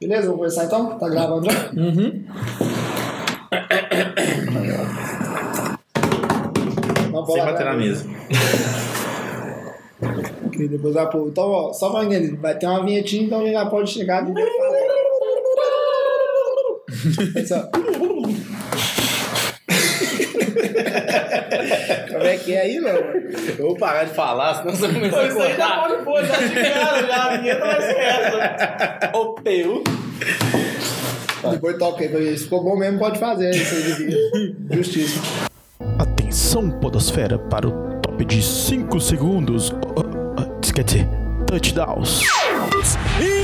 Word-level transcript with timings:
Beleza, 0.00 0.22
vamos 0.22 0.38
começar 0.38 0.64
então? 0.64 0.98
Tá 0.98 1.08
gravando 1.08 1.44
já? 1.50 1.70
Uhum. 1.76 2.24
Não, 7.12 7.26
Sem 7.26 7.36
bater 7.38 7.52
na 7.52 7.54
grava. 7.54 7.76
mesa. 7.76 8.06
E 10.58 10.68
depois 10.68 10.94
vai 10.94 11.10
pôr. 11.10 11.28
Então, 11.28 11.44
ó, 11.50 11.72
só 11.72 11.90
pra 11.90 12.04
entender, 12.04 12.36
vai 12.36 12.56
ter 12.56 12.66
uma 12.66 12.84
vinhetinha, 12.84 13.24
então 13.24 13.42
ele 13.42 13.52
já 13.52 13.66
pode 13.66 13.90
chegar 13.90 14.26
e 14.28 14.32
Esse, 17.38 17.52
ó. 17.54 17.68
Como 22.20 22.30
é 22.30 22.36
que 22.36 22.52
é 22.52 22.60
aí, 22.60 22.78
não? 22.78 22.90
Eu 22.90 23.68
vou 23.68 23.76
parar 23.76 24.04
de 24.04 24.12
falar, 24.12 24.56
senão 24.56 24.76
você 24.76 24.88
começa 24.88 25.20
a 25.20 25.26
Isso 25.26 25.40
aí 25.40 25.56
já 25.56 25.78
pode 25.78 26.04
pôr, 26.04 26.22
já 26.26 26.36
de 26.36 26.54
cara, 26.54 27.06
já. 27.06 27.24
A 27.24 27.36
vinheta 27.38 27.64
vai 27.64 27.80
ser 27.80 27.98
essa. 27.98 29.10
Depois 31.50 31.78
toca 31.78 32.04
aí. 32.04 32.36
Se 32.36 32.44
ficou 32.44 32.62
bom 32.62 32.76
mesmo, 32.76 32.98
pode 32.98 33.18
fazer. 33.18 33.54
Justiça. 34.70 35.18
Atenção, 35.98 36.68
Podosfera, 36.68 37.38
para 37.38 37.66
o 37.66 38.00
top 38.02 38.22
de 38.26 38.42
5 38.42 39.00
segundos. 39.00 39.72
Quer 40.74 40.84
dizer, 40.84 41.08
touchdowns. 41.46 42.20
Impecável! 43.18 43.39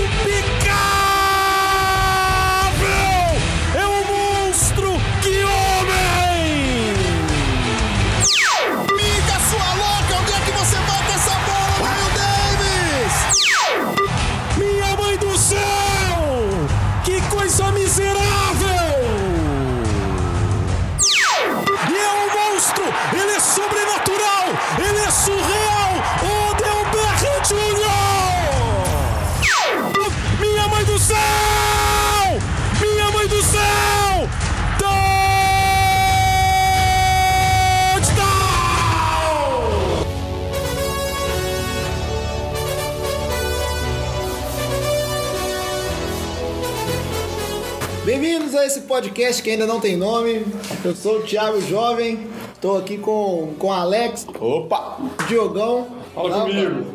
Esse 48.66 48.80
podcast 48.80 49.40
que 49.40 49.50
ainda 49.50 49.64
não 49.64 49.80
tem 49.80 49.96
nome. 49.96 50.44
Eu 50.84 50.94
sou 50.94 51.18
o 51.18 51.22
Thiago 51.22 51.60
Jovem. 51.60 52.26
Estou 52.52 52.76
aqui 52.76 52.98
com, 52.98 53.54
com 53.58 53.68
o 53.68 53.72
Alex, 53.72 54.26
Opa! 54.40 54.98
Diogão. 55.28 55.86
Fala 56.12 56.30
Lamba 56.30 56.50
comigo. 56.50 56.86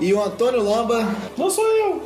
E 0.00 0.12
o 0.12 0.20
Antônio 0.20 0.62
Lamba. 0.62 1.08
Não 1.36 1.48
sou 1.48 1.64
eu. 1.64 2.02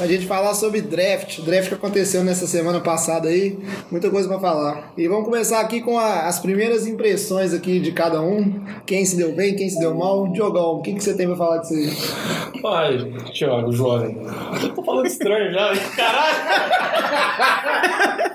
A 0.00 0.06
gente 0.06 0.26
falar 0.26 0.54
sobre 0.54 0.80
draft. 0.80 1.38
O 1.38 1.42
draft 1.42 1.68
que 1.68 1.74
aconteceu 1.74 2.22
nessa 2.22 2.46
semana 2.46 2.80
passada 2.80 3.28
aí. 3.28 3.58
Muita 3.90 4.10
coisa 4.10 4.28
pra 4.28 4.38
falar. 4.38 4.92
E 4.96 5.08
vamos 5.08 5.24
começar 5.24 5.60
aqui 5.60 5.80
com 5.80 5.98
a- 5.98 6.26
as 6.26 6.38
primeiras 6.38 6.86
impressões 6.86 7.54
aqui 7.54 7.80
de 7.80 7.92
cada 7.92 8.20
um. 8.20 8.62
Quem 8.86 9.04
se 9.04 9.16
deu 9.16 9.32
bem, 9.32 9.54
quem 9.56 9.68
se 9.68 9.78
deu 9.78 9.94
mal. 9.94 10.28
Diogão, 10.32 10.76
o 10.76 10.82
que, 10.82 10.92
que 10.94 11.02
você 11.02 11.14
tem 11.16 11.26
pra 11.26 11.36
falar 11.36 11.58
disso 11.58 11.74
aí? 11.74 11.90
Ai, 12.66 12.98
Thiago, 13.32 13.72
jovem. 13.72 14.16
Eu 14.62 14.74
tô 14.74 14.82
falando 14.82 15.06
estranho 15.06 15.52
já. 15.52 15.72
Caralho. 15.96 16.34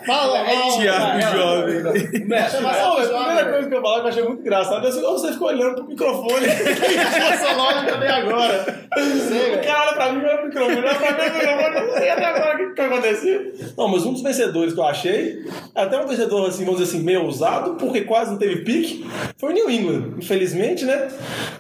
Fala, 0.06 0.44
mal. 0.44 0.78
Thiago 0.80 1.22
Jovem. 1.38 1.84
Pô, 1.84 2.98
a 2.98 3.26
primeira 3.26 3.52
coisa 3.52 3.70
que 3.70 3.76
eu 3.76 3.82
falar 3.82 4.00
que 4.00 4.06
eu 4.06 4.10
achei 4.10 4.24
muito 4.24 4.42
engraçado 4.42 4.88
é 4.88 4.92
você 4.92 5.32
ficou 5.34 5.48
olhando 5.50 5.76
pro 5.76 5.86
microfone. 5.88 6.46
Essa 6.48 7.54
lógica 7.56 7.92
também 7.94 8.10
agora. 8.10 8.80
O 8.90 9.66
cara 9.66 9.82
olha 9.88 9.94
pra 9.94 10.12
mim, 10.14 10.20
olha 10.26 10.38
pro 10.38 10.46
microfone, 10.48 10.78
olha 10.78 10.96
pra 10.96 11.14
eu 11.20 11.86
não 11.86 11.98
sei 11.98 12.10
até 12.10 12.26
agora 12.26 12.70
o 12.70 12.74
que 12.74 12.82
aconteceu. 12.82 13.54
Não, 13.78 13.88
mas 13.88 14.06
um 14.06 14.14
dos 14.14 14.22
vencedores 14.22 14.74
que 14.74 14.80
eu 14.80 14.86
achei, 14.86 15.46
até 15.76 16.00
um 16.00 16.08
vencedor 16.08 16.48
assim, 16.48 16.64
vamos 16.66 16.80
dizer 16.80 16.96
assim, 16.96 17.04
meio 17.04 17.24
ousado, 17.24 17.76
porque 17.76 18.02
quase 18.02 18.32
não 18.32 18.38
teve 18.38 18.64
pique, 18.64 19.06
foi 19.38 19.52
o 19.52 19.54
New 19.54 19.70
England. 19.70 20.16
Infelizmente, 20.18 20.86
né? 20.86 21.08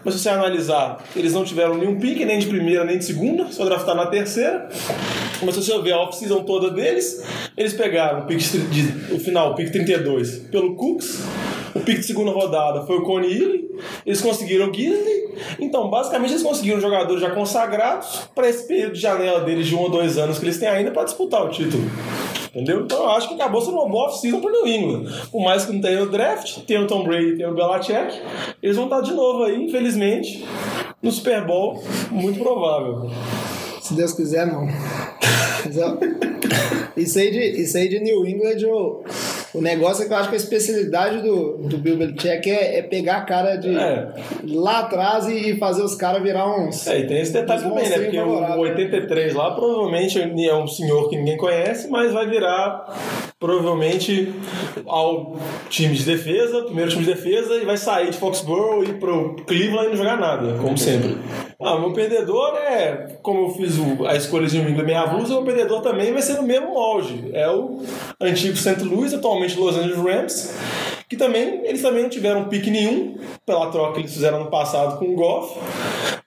Mas 0.03 0.15
se 0.15 0.21
você 0.21 0.29
analisar, 0.29 1.03
eles 1.15 1.33
não 1.33 1.43
tiveram 1.43 1.75
nenhum 1.77 1.99
pique, 1.99 2.25
nem 2.25 2.39
de 2.39 2.47
primeira, 2.47 2.83
nem 2.83 2.97
de 2.97 3.05
segunda, 3.05 3.47
só 3.51 3.65
draftaram 3.65 4.03
na 4.03 4.09
terceira. 4.09 4.69
Mas 5.41 5.55
se 5.55 5.63
você 5.63 5.81
ver 5.81 5.93
a 5.93 5.99
off-season 5.99 6.43
toda 6.43 6.69
deles, 6.71 7.23
eles 7.55 7.73
pegaram 7.73 8.19
o 8.19 8.25
pick 8.25 8.39
de, 8.39 9.13
o 9.13 9.19
final, 9.19 9.51
o 9.51 9.55
pick 9.55 9.71
32, 9.71 10.39
pelo 10.51 10.75
Cooks. 10.75 11.23
O 11.75 11.79
pick 11.79 11.99
de 11.99 12.03
segunda 12.03 12.31
rodada 12.31 12.85
foi 12.85 12.97
o 12.97 13.03
Coney 13.03 13.31
Ely. 13.31 13.69
Eles 14.05 14.21
conseguiram 14.21 14.69
o 14.69 14.73
Gidley. 14.73 15.29
Então, 15.59 15.89
basicamente, 15.89 16.31
eles 16.31 16.43
conseguiram 16.43 16.81
jogadores 16.81 17.21
já 17.21 17.31
consagrados 17.31 18.29
para 18.35 18.49
esse 18.49 18.67
período 18.67 18.93
de 18.93 18.99
janela 18.99 19.41
deles 19.41 19.67
de 19.67 19.75
um 19.75 19.79
ou 19.79 19.89
dois 19.89 20.17
anos 20.17 20.39
que 20.39 20.45
eles 20.45 20.57
têm 20.57 20.67
ainda 20.67 20.91
para 20.91 21.03
disputar 21.03 21.45
o 21.45 21.49
título. 21.49 21.83
Entendeu? 22.49 22.81
Então 22.81 23.03
eu 23.03 23.09
acho 23.11 23.27
que 23.27 23.35
acabou 23.35 23.61
sendo 23.61 23.77
uma 23.77 23.87
boa 23.87 24.07
off-season 24.07 24.41
pro 24.41 24.51
New 24.51 24.67
England. 24.67 25.11
Por 25.31 25.43
mais 25.43 25.65
que 25.65 25.71
não 25.71 25.81
tenha 25.81 26.01
o 26.01 26.09
draft, 26.09 26.59
tem 26.65 26.79
o 26.79 26.87
Tom 26.87 27.03
Brady, 27.03 27.37
tem 27.37 27.45
o 27.45 27.53
Belichick, 27.53 28.19
eles 28.61 28.75
vão 28.75 28.85
estar 28.85 29.01
de 29.01 29.13
novo 29.13 29.43
aí, 29.43 29.55
infelizmente, 29.63 30.43
no 31.01 31.11
Super 31.11 31.45
Bowl, 31.45 31.81
muito 32.09 32.39
provável. 32.39 33.11
Se 33.81 33.93
Deus 33.93 34.13
quiser, 34.13 34.47
não. 34.47 34.65
Mas, 35.63 35.77
ó, 35.77 35.97
isso, 36.97 37.19
aí 37.19 37.31
de, 37.31 37.61
isso 37.61 37.77
aí 37.77 37.87
de 37.87 37.99
New 37.99 38.25
England, 38.25 38.65
o, 38.65 39.03
o 39.53 39.61
negócio 39.61 40.03
é 40.03 40.07
que 40.07 40.13
eu 40.13 40.17
acho 40.17 40.29
que 40.29 40.35
a 40.35 40.37
especialidade 40.37 41.21
do, 41.21 41.57
do 41.57 41.77
Bill 41.77 41.97
Belichick 41.97 42.49
é, 42.49 42.79
é 42.79 42.81
pegar 42.83 43.17
a 43.17 43.21
cara 43.21 43.55
de 43.55 43.75
É. 43.75 44.07
lá 44.43 44.79
atrás 44.79 45.27
e, 45.27 45.57
fazer 45.57 45.81
os 45.81 45.95
caras 45.95 46.21
virar 46.21 46.47
uns. 46.47 46.85
É, 46.87 46.99
e 46.99 47.07
tem 47.07 47.19
esse 47.19 47.33
detalhe 47.33 47.63
também, 47.63 47.89
né? 47.89 47.99
Porque 47.99 48.19
o 48.19 48.25
favoráveis. 48.25 48.59
83 48.71 49.33
lá 49.33 49.51
provavelmente 49.55 50.19
é 50.19 50.55
um 50.55 50.67
senhor 50.67 51.09
que 51.09 51.17
ninguém 51.17 51.37
conhece, 51.37 51.87
mas 51.89 52.11
vai 52.11 52.27
virar 52.27 53.28
provavelmente 53.39 54.33
ao 54.85 55.37
time 55.69 55.95
de 55.95 56.03
defesa, 56.03 56.63
primeiro 56.63 56.91
time 56.91 57.05
de 57.05 57.13
defesa, 57.13 57.55
e 57.55 57.65
vai 57.65 57.77
sair 57.77 58.11
de 58.11 58.17
Foxborough 58.17 58.83
e 58.83 58.89
ir 58.89 58.99
pro 58.99 59.37
Cleveland 59.47 59.87
e 59.87 59.89
não 59.91 59.97
jogar 59.97 60.19
nada, 60.19 60.57
como 60.59 60.77
sempre. 60.77 61.17
Ah, 61.57 61.79
meu 61.79 61.93
perdedor 61.93 62.55
é, 62.57 63.17
como 63.21 63.47
eu 63.47 63.49
fiz 63.53 63.75
a 64.07 64.15
escolha 64.15 64.47
de 64.47 64.57
New 64.59 64.69
England 64.69 64.85
meia 64.85 65.07
blusa, 65.07 65.35
meu 65.35 65.43
perdedor 65.43 65.81
também 65.81 66.11
vai 66.11 66.21
ser 66.21 66.33
no 66.33 66.43
mesmo 66.43 66.73
molde. 66.73 67.29
É 67.33 67.49
o 67.49 67.81
antigo 68.19 68.57
St. 68.57 68.83
Louis, 68.83 69.13
atualmente 69.13 69.57
Los 69.57 69.77
Angeles 69.77 69.97
Rams, 69.97 70.55
que 71.07 71.15
também, 71.15 71.61
eles 71.65 71.81
também 71.81 72.03
não 72.03 72.09
tiveram 72.09 72.49
pique 72.49 72.69
nenhum 72.69 73.17
pela 73.45 73.71
troca 73.71 73.93
que 73.93 73.99
eles 74.01 74.13
fizeram 74.13 74.43
no 74.43 74.49
passado 74.49 74.99
com 74.99 75.05
o 75.05 75.15
Goff, 75.15 75.57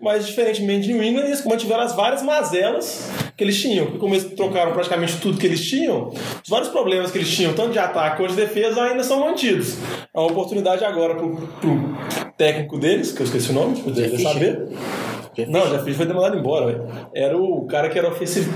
mas 0.03 0.27
diferentemente 0.27 0.89
de 0.89 0.95
New 0.95 1.03
England, 1.03 1.27
eles 1.27 1.45
mantiveram 1.45 1.85
as 1.85 1.95
várias 1.95 2.23
mazelas 2.23 3.09
que 3.37 3.45
eles 3.45 3.61
tinham, 3.61 3.87
porque 3.87 4.01
como 4.01 4.15
eles 4.15 4.25
trocaram 4.35 4.73
praticamente 4.73 5.19
tudo 5.19 5.39
que 5.39 5.47
eles 5.47 5.65
tinham, 5.65 6.09
os 6.09 6.49
vários 6.49 6.69
problemas 6.69 7.13
que 7.13 7.19
eles 7.19 7.31
tinham, 7.31 7.53
tanto 7.55 7.71
de 7.71 7.79
ataque 7.79 8.17
quanto 8.17 8.31
de 8.31 8.37
defesa, 8.37 8.83
ainda 8.83 9.05
são 9.05 9.21
mantidos. 9.21 9.79
É 10.13 10.19
uma 10.19 10.29
oportunidade 10.29 10.85
agora 10.85 11.15
pro, 11.15 11.37
pro 11.37 11.97
técnico 12.37 12.79
deles, 12.79 13.13
que 13.13 13.23
eu 13.23 13.27
esqueci 13.27 13.51
o 13.51 13.55
nome, 13.55 13.81
você 13.81 14.19
saber. 14.19 14.69
Não, 15.49 15.71
já 15.71 15.79
fiz, 15.79 15.97
foi 15.97 16.05
demandado 16.05 16.37
embora, 16.37 16.67
velho. 16.67 16.84
Era 17.15 17.39
o 17.39 17.65
cara 17.67 17.89
que 17.89 17.99
era 17.99 18.09
ofensivo. 18.09 18.53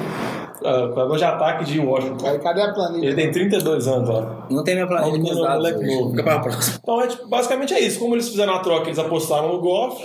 Uh, 0.57 0.89
coordenador 0.89 1.19
de 1.19 1.25
ataque 1.25 1.65
de 1.65 1.79
Washington. 1.79 2.27
Aí, 2.27 2.39
cadê 2.39 2.63
a 2.63 2.73
planilha? 2.73 3.07
Ele 3.07 3.15
tem 3.15 3.31
32 3.31 3.87
anos, 3.87 4.09
ó. 4.09 4.47
Não 4.51 4.65
tem 4.65 4.75
minha 4.75 4.87
planilha 4.87 5.19
Não, 5.19 5.25
com 5.25 5.31
os 5.31 5.37
não, 5.37 5.43
dados. 5.45 6.11
Fica 6.11 6.23
pra 6.23 6.39
próxima. 6.41 6.79
Então, 6.83 7.01
é, 7.03 7.07
tipo, 7.07 7.29
basicamente 7.29 7.75
é 7.75 7.81
isso. 7.81 7.99
Como 7.99 8.15
eles 8.15 8.29
fizeram 8.29 8.55
a 8.55 8.59
troca, 8.61 8.89
eles 8.89 8.99
apostaram 8.99 9.53
no 9.53 9.61
Goff, 9.61 10.03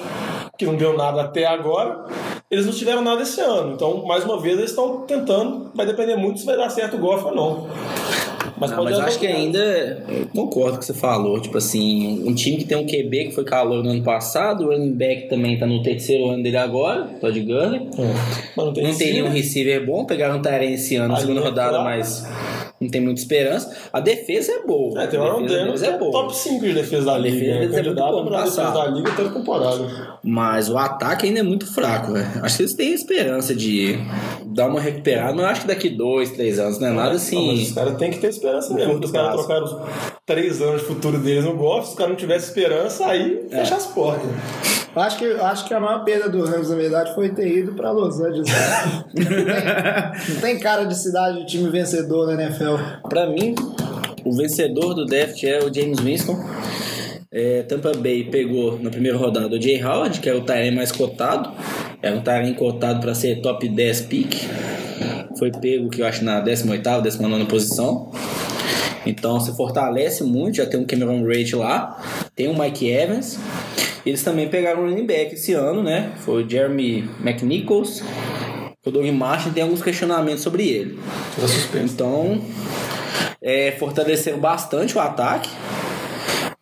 que 0.61 0.65
não 0.65 0.75
deu 0.75 0.95
nada 0.95 1.21
até 1.21 1.45
agora. 1.45 2.05
Eles 2.49 2.65
não 2.65 2.73
tiveram 2.73 3.01
nada 3.01 3.23
esse 3.23 3.41
ano. 3.41 3.73
Então, 3.73 4.05
mais 4.05 4.23
uma 4.23 4.39
vez, 4.39 4.57
eles 4.57 4.69
estão 4.69 5.01
tentando. 5.01 5.71
Vai 5.73 5.85
depender 5.87 6.15
muito 6.15 6.39
se 6.39 6.45
vai 6.45 6.55
dar 6.55 6.69
certo 6.69 6.97
o 6.97 6.99
Goff 6.99 7.25
ou 7.25 7.35
não. 7.35 7.67
Mas, 8.59 8.69
Não, 8.69 8.77
pode 8.77 8.91
mas 8.91 8.99
eu 8.99 9.05
acho 9.07 9.19
que 9.19 9.25
ainda 9.25 10.03
concordo 10.35 10.71
com 10.73 10.75
o 10.75 10.79
que 10.79 10.85
você 10.85 10.93
falou. 10.93 11.39
Tipo 11.41 11.57
assim, 11.57 12.23
um 12.27 12.35
time 12.35 12.57
que 12.57 12.65
tem 12.65 12.77
um 12.77 12.85
QB 12.85 13.25
que 13.29 13.31
foi 13.31 13.43
calor 13.43 13.83
no 13.83 13.89
ano 13.89 14.03
passado, 14.03 14.65
o 14.65 14.67
running 14.67 14.93
back 14.93 15.27
também 15.29 15.57
tá 15.57 15.65
no 15.65 15.81
terceiro 15.81 16.29
ano 16.29 16.43
dele 16.43 16.57
agora, 16.57 17.05
Todd 17.19 17.39
Gurley. 17.39 17.87
É. 17.97 18.01
Não 18.55 18.65
tem 18.65 18.65
Não 18.65 18.73
tem 18.73 18.85
receiver. 18.85 19.13
nenhum 19.15 19.29
receiver 19.33 19.85
bom, 19.85 20.05
pegaram 20.05 20.37
um 20.37 20.41
Tyrene 20.43 20.75
esse 20.75 20.95
ano, 20.95 21.13
na 21.13 21.19
segunda 21.19 21.41
é 21.41 21.43
rodada, 21.43 21.79
mas 21.81 22.23
não 22.81 22.89
tem 22.89 22.99
muita 22.99 23.21
esperança. 23.21 23.71
A 23.93 23.99
defesa 23.99 24.51
é 24.51 24.65
boa. 24.65 25.01
É, 25.03 25.07
tem 25.07 25.19
o 25.19 25.23
a 25.23 25.27
Aaron 25.27 25.45
que 25.45 25.53
é 25.53 25.87
é 25.87 25.97
boa. 25.97 26.11
top 26.11 26.35
5 26.35 26.65
de 26.65 26.73
defesa 26.73 27.05
da 27.05 27.13
A 27.13 27.17
liga. 27.19 27.37
defesa 27.37 27.59
né? 27.59 27.65
é 27.65 27.69
Candidato 27.83 28.11
boa 28.11 28.25
pra 28.25 28.41
defesa 28.41 28.71
da 28.71 28.87
liga 28.87 29.11
toda 29.15 29.29
temporada. 29.29 30.17
Mas 30.23 30.69
o 30.69 30.77
ataque 30.77 31.27
ainda 31.27 31.39
é 31.39 31.43
muito 31.43 31.71
fraco, 31.71 32.13
velho. 32.13 32.27
Acho 32.43 32.57
que 32.57 32.63
eles 32.63 32.73
têm 32.73 32.93
esperança 32.93 33.53
de, 33.55 33.97
dar 34.53 34.67
uma 34.67 34.79
recuperada, 34.79 35.33
mas 35.33 35.41
eu 35.43 35.47
acho 35.49 35.61
que 35.61 35.67
daqui 35.67 35.89
dois, 35.89 36.31
três 36.31 36.59
anos, 36.59 36.79
não 36.79 36.87
é 36.87 36.91
nada 36.91 37.03
Não, 37.05 37.11
mas 37.13 37.21
assim. 37.23 37.53
os 37.63 37.71
caras 37.71 37.97
têm 37.97 38.11
que 38.11 38.19
ter 38.19 38.27
esperança 38.29 38.73
mesmo. 38.73 38.99
Os 39.03 39.11
caras 39.11 39.33
trocaram 39.35 39.63
os 39.65 39.75
três 40.25 40.61
anos 40.61 40.81
de 40.81 40.87
futuro 40.87 41.17
deles 41.17 41.45
no 41.45 41.55
golfe, 41.55 41.85
se 41.87 41.91
os 41.93 41.97
caras 41.97 42.11
não 42.11 42.17
tivessem 42.17 42.47
esperança, 42.49 43.05
aí 43.07 43.41
É. 43.51 43.57
fecha 43.57 43.75
as 43.75 43.85
portas. 43.87 44.29
Acho 44.93 45.17
que, 45.19 45.25
acho 45.25 45.65
que 45.67 45.73
a 45.73 45.79
maior 45.79 46.03
perda 46.03 46.27
do 46.29 46.43
Rams, 46.43 46.69
na 46.69 46.75
verdade, 46.75 47.15
foi 47.15 47.29
ter 47.29 47.47
ido 47.47 47.73
pra 47.73 47.91
Los 47.91 48.19
Angeles. 48.19 48.49
não, 49.13 49.23
tem, 49.23 50.33
não 50.35 50.41
tem 50.41 50.59
cara 50.59 50.83
de 50.83 50.95
cidade 50.97 51.39
de 51.39 51.45
time 51.45 51.69
vencedor 51.69 52.27
na 52.27 52.43
NFL. 52.43 52.75
Pra 53.07 53.25
mim, 53.27 53.55
o 54.25 54.35
vencedor 54.35 54.93
do 54.93 55.05
draft 55.05 55.41
é 55.45 55.59
o 55.59 55.73
James 55.73 55.99
Winston. 55.99 56.37
É, 57.33 57.63
Tampa 57.63 57.93
Bay 57.93 58.25
pegou 58.25 58.77
na 58.79 58.89
primeira 58.89 59.17
rodada 59.17 59.55
o 59.55 59.61
Jay 59.61 59.81
Howard, 59.81 60.19
que 60.19 60.29
é 60.29 60.33
o 60.35 60.41
Tyrene 60.41 60.75
mais 60.75 60.91
cotado. 60.91 61.49
Era 62.01 62.15
um 62.15 62.21
Tyrene 62.21 62.55
cotado 62.55 62.99
para 62.99 63.13
ser 63.13 63.41
top 63.41 63.67
10 63.67 64.01
pick. 64.01 64.35
Foi 65.37 65.51
pego, 65.51 65.89
que 65.89 66.01
eu 66.01 66.05
acho, 66.05 66.23
na 66.23 66.43
18ª, 66.43 67.01
19ª 67.01 67.47
posição. 67.47 68.11
Então 69.05 69.39
se 69.39 69.55
fortalece 69.55 70.23
muito, 70.23 70.57
já 70.57 70.65
tem 70.65 70.79
um 70.79 70.85
Cameron 70.85 71.25
Rate 71.25 71.55
lá. 71.55 71.99
Tem 72.35 72.47
o 72.47 72.57
Mike 72.57 72.89
Evans. 72.89 73.39
Eles 74.05 74.23
também 74.23 74.47
pegaram 74.49 74.83
um 74.83 74.89
running 74.89 75.05
back 75.05 75.33
esse 75.33 75.53
ano, 75.53 75.83
né? 75.83 76.11
Foi 76.17 76.43
o 76.43 76.49
Jeremy 76.49 77.09
McNichols. 77.23 78.03
O 78.83 78.89
Doug 78.89 79.05
Martin 79.11 79.51
tem 79.51 79.61
alguns 79.61 79.81
questionamentos 79.81 80.41
sobre 80.41 80.67
ele. 80.67 80.99
Suspense. 81.39 81.93
Então, 81.93 82.41
é, 83.41 83.71
fortaleceram 83.73 84.39
bastante 84.39 84.97
o 84.97 84.99
ataque. 84.99 85.49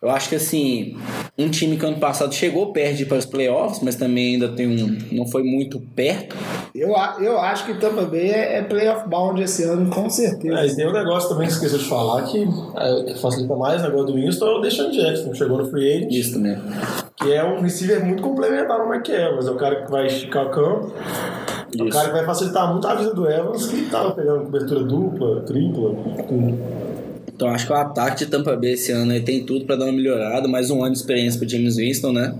Eu 0.02 0.10
acho 0.10 0.28
que 0.28 0.36
assim, 0.36 0.96
um 1.40 1.50
time 1.50 1.76
que 1.76 1.86
ano 1.86 1.98
passado 1.98 2.34
chegou 2.34 2.72
perto 2.72 2.96
de 2.96 3.02
ir 3.04 3.06
para 3.06 3.18
os 3.18 3.24
playoffs, 3.24 3.80
mas 3.82 3.96
também 3.96 4.34
ainda 4.34 4.48
tem 4.48 4.66
um. 4.66 4.98
não 5.10 5.26
foi 5.26 5.42
muito 5.42 5.80
perto. 5.80 6.36
Eu, 6.74 6.94
eu 7.20 7.40
acho 7.40 7.64
que 7.66 7.74
Tampa 7.74 8.02
Bay 8.02 8.30
é, 8.30 8.58
é 8.58 8.62
playoff 8.62 9.08
bound 9.08 9.40
esse 9.42 9.64
ano, 9.64 9.90
com 9.90 10.08
certeza. 10.10 10.60
É, 10.60 10.66
e 10.66 10.76
tem 10.76 10.86
um 10.86 10.92
negócio 10.92 11.28
também 11.28 11.46
que 11.46 11.54
esqueceu 11.54 11.78
de 11.78 11.84
falar 11.84 12.22
que, 12.24 12.46
é, 12.76 13.12
que 13.12 13.20
facilita 13.20 13.56
mais 13.56 13.80
o 13.80 13.84
negócio 13.84 14.06
do 14.08 14.14
Winston 14.14 14.46
é 14.46 14.58
o 14.58 14.60
Deshaun 14.60 14.90
Jackson, 14.90 15.34
chegou 15.34 15.58
no 15.58 15.66
free 15.70 15.96
agent, 15.96 16.12
Isso 16.12 16.34
também. 16.34 16.58
que 17.16 17.32
é 17.32 17.44
um 17.44 17.60
receiver 17.60 18.04
muito 18.04 18.22
complementar 18.22 18.80
ao 18.80 18.88
Mike 18.88 19.10
Evans, 19.10 19.46
é 19.46 19.50
o 19.50 19.56
cara 19.56 19.84
que 19.84 19.90
vai 19.90 20.06
esticar 20.06 20.46
o 20.46 20.50
campo, 20.50 20.92
é 21.78 21.82
o 21.82 21.86
Isso. 21.86 21.96
cara 21.96 22.08
que 22.08 22.14
vai 22.14 22.24
facilitar 22.24 22.70
muito 22.70 22.86
a 22.86 22.94
vida 22.94 23.14
do 23.14 23.28
Evans, 23.28 23.66
que 23.66 23.82
tava 23.90 24.12
pegando 24.12 24.44
cobertura 24.44 24.84
dupla, 24.84 25.40
tripla, 25.42 25.94
tudo. 26.28 26.79
Então 27.40 27.48
acho 27.48 27.66
que 27.66 27.72
o 27.72 27.76
ataque 27.76 28.26
de 28.26 28.30
Tampa 28.30 28.54
Bay 28.54 28.72
esse 28.72 28.92
ano 28.92 29.18
tem 29.22 29.46
tudo 29.46 29.64
para 29.64 29.74
dar 29.74 29.86
uma 29.86 29.94
melhorada, 29.94 30.46
mais 30.46 30.70
um 30.70 30.84
ano 30.84 30.92
de 30.92 30.98
experiência 30.98 31.40
para 31.40 31.48
James 31.48 31.76
Winston, 31.76 32.12
né? 32.12 32.34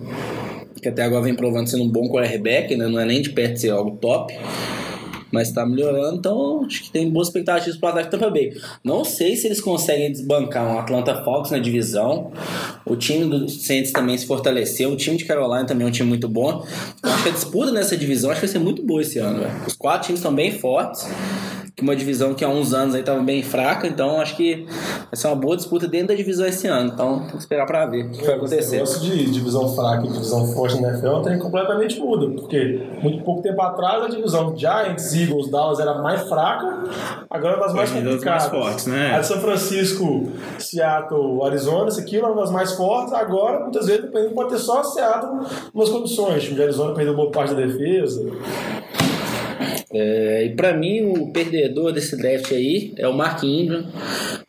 Que 0.82 0.90
até 0.90 1.04
agora 1.04 1.22
vem 1.22 1.34
provando 1.34 1.70
sendo 1.70 1.84
um 1.84 1.88
bom 1.88 2.06
quarterback, 2.10 2.76
né? 2.76 2.86
Não 2.86 3.00
é 3.00 3.06
nem 3.06 3.22
de 3.22 3.30
perto 3.30 3.58
ser 3.58 3.70
algo 3.70 3.96
top. 3.96 4.36
Mas 5.32 5.52
tá 5.52 5.64
melhorando, 5.64 6.18
então 6.18 6.64
acho 6.66 6.82
que 6.82 6.90
tem 6.90 7.08
boas 7.08 7.28
expectativas 7.28 7.78
pro 7.78 7.88
ataque 7.88 8.10
de 8.10 8.10
Tampa 8.10 8.28
Bay. 8.28 8.52
Não 8.84 9.02
sei 9.02 9.36
se 9.36 9.46
eles 9.46 9.62
conseguem 9.62 10.12
desbancar 10.12 10.70
um 10.70 10.78
Atlanta 10.78 11.24
Falcons 11.24 11.50
na 11.50 11.58
divisão. 11.58 12.30
O 12.84 12.94
time 12.94 13.24
do 13.24 13.48
Saints 13.48 13.92
também 13.92 14.18
se 14.18 14.26
fortaleceu. 14.26 14.90
O 14.90 14.96
time 14.96 15.16
de 15.16 15.24
Carolina 15.24 15.64
também 15.64 15.86
é 15.86 15.88
um 15.88 15.92
time 15.92 16.10
muito 16.10 16.28
bom. 16.28 16.62
Eu 17.02 17.10
acho 17.10 17.22
que 17.22 17.28
a 17.30 17.32
disputa 17.32 17.72
nessa 17.72 17.96
divisão 17.96 18.30
acho 18.30 18.40
que 18.40 18.46
vai 18.46 18.52
ser 18.52 18.58
muito 18.58 18.82
boa 18.82 19.00
esse 19.00 19.18
ano, 19.18 19.38
velho. 19.38 19.52
Os 19.66 19.72
quatro 19.72 20.08
times 20.08 20.18
estão 20.18 20.34
bem 20.34 20.50
fortes. 20.50 21.08
Que 21.80 21.84
uma 21.84 21.96
divisão 21.96 22.34
que 22.34 22.44
há 22.44 22.48
uns 22.50 22.74
anos 22.74 22.94
aí 22.94 23.00
estava 23.00 23.22
bem 23.22 23.42
fraca, 23.42 23.86
então 23.86 24.20
acho 24.20 24.36
que 24.36 24.66
vai 24.66 25.14
ser 25.14 25.28
uma 25.28 25.36
boa 25.36 25.56
disputa 25.56 25.88
dentro 25.88 26.08
da 26.08 26.14
divisão 26.14 26.46
esse 26.46 26.66
ano. 26.68 26.90
Então 26.92 27.20
tem 27.20 27.28
que 27.30 27.36
esperar 27.38 27.64
para 27.64 27.86
ver 27.86 28.04
o 28.04 28.10
que 28.10 28.16
vai 28.18 28.24
Esse 28.24 28.32
acontecer. 28.32 28.72
negócio 28.76 29.00
de 29.00 29.30
divisão 29.30 29.74
fraca 29.74 30.04
e 30.04 30.10
divisão 30.10 30.46
forte 30.52 30.78
na 30.78 30.90
NFL 30.90 31.20
tem 31.22 31.38
completamente 31.38 31.98
muda, 31.98 32.28
porque 32.38 32.82
muito 33.02 33.24
pouco 33.24 33.40
tempo 33.40 33.62
atrás 33.62 34.04
a 34.04 34.08
divisão 34.08 34.54
Giants, 34.54 35.14
Eagles, 35.14 35.50
Dallas 35.50 35.80
era 35.80 35.94
mais 36.02 36.28
fraca, 36.28 36.84
agora 37.30 37.54
é 37.54 37.56
uma 37.56 37.64
das 37.66 37.74
mais 37.74 37.90
é 37.90 37.94
complicadas. 37.94 38.26
mais 38.26 38.46
fortes, 38.64 38.86
né? 38.86 39.14
A 39.14 39.20
de 39.20 39.26
São 39.26 39.40
Francisco, 39.40 40.28
Seattle, 40.58 41.42
Arizona, 41.46 41.88
esse 41.88 42.00
aqui 42.00 42.18
é 42.18 42.22
uma 42.22 42.34
das 42.42 42.50
mais 42.50 42.72
fortes, 42.72 43.14
agora 43.14 43.60
muitas 43.60 43.86
vezes 43.86 44.04
pode 44.34 44.50
ter 44.50 44.58
só 44.58 44.82
Seattle 44.82 45.46
umas 45.72 45.88
condições. 45.88 46.36
O 46.36 46.40
time 46.40 46.56
de 46.56 46.62
Arizona 46.62 46.92
perdeu 46.92 47.16
boa 47.16 47.30
parte 47.30 47.54
da 47.54 47.62
defesa. 47.62 48.30
É, 49.92 50.44
e 50.44 50.50
para 50.50 50.76
mim, 50.76 51.02
o 51.02 51.32
perdedor 51.32 51.92
desse 51.92 52.16
draft 52.16 52.52
aí 52.52 52.92
é 52.96 53.08
o 53.08 53.12
Mark 53.12 53.42
Ingram. 53.42 53.86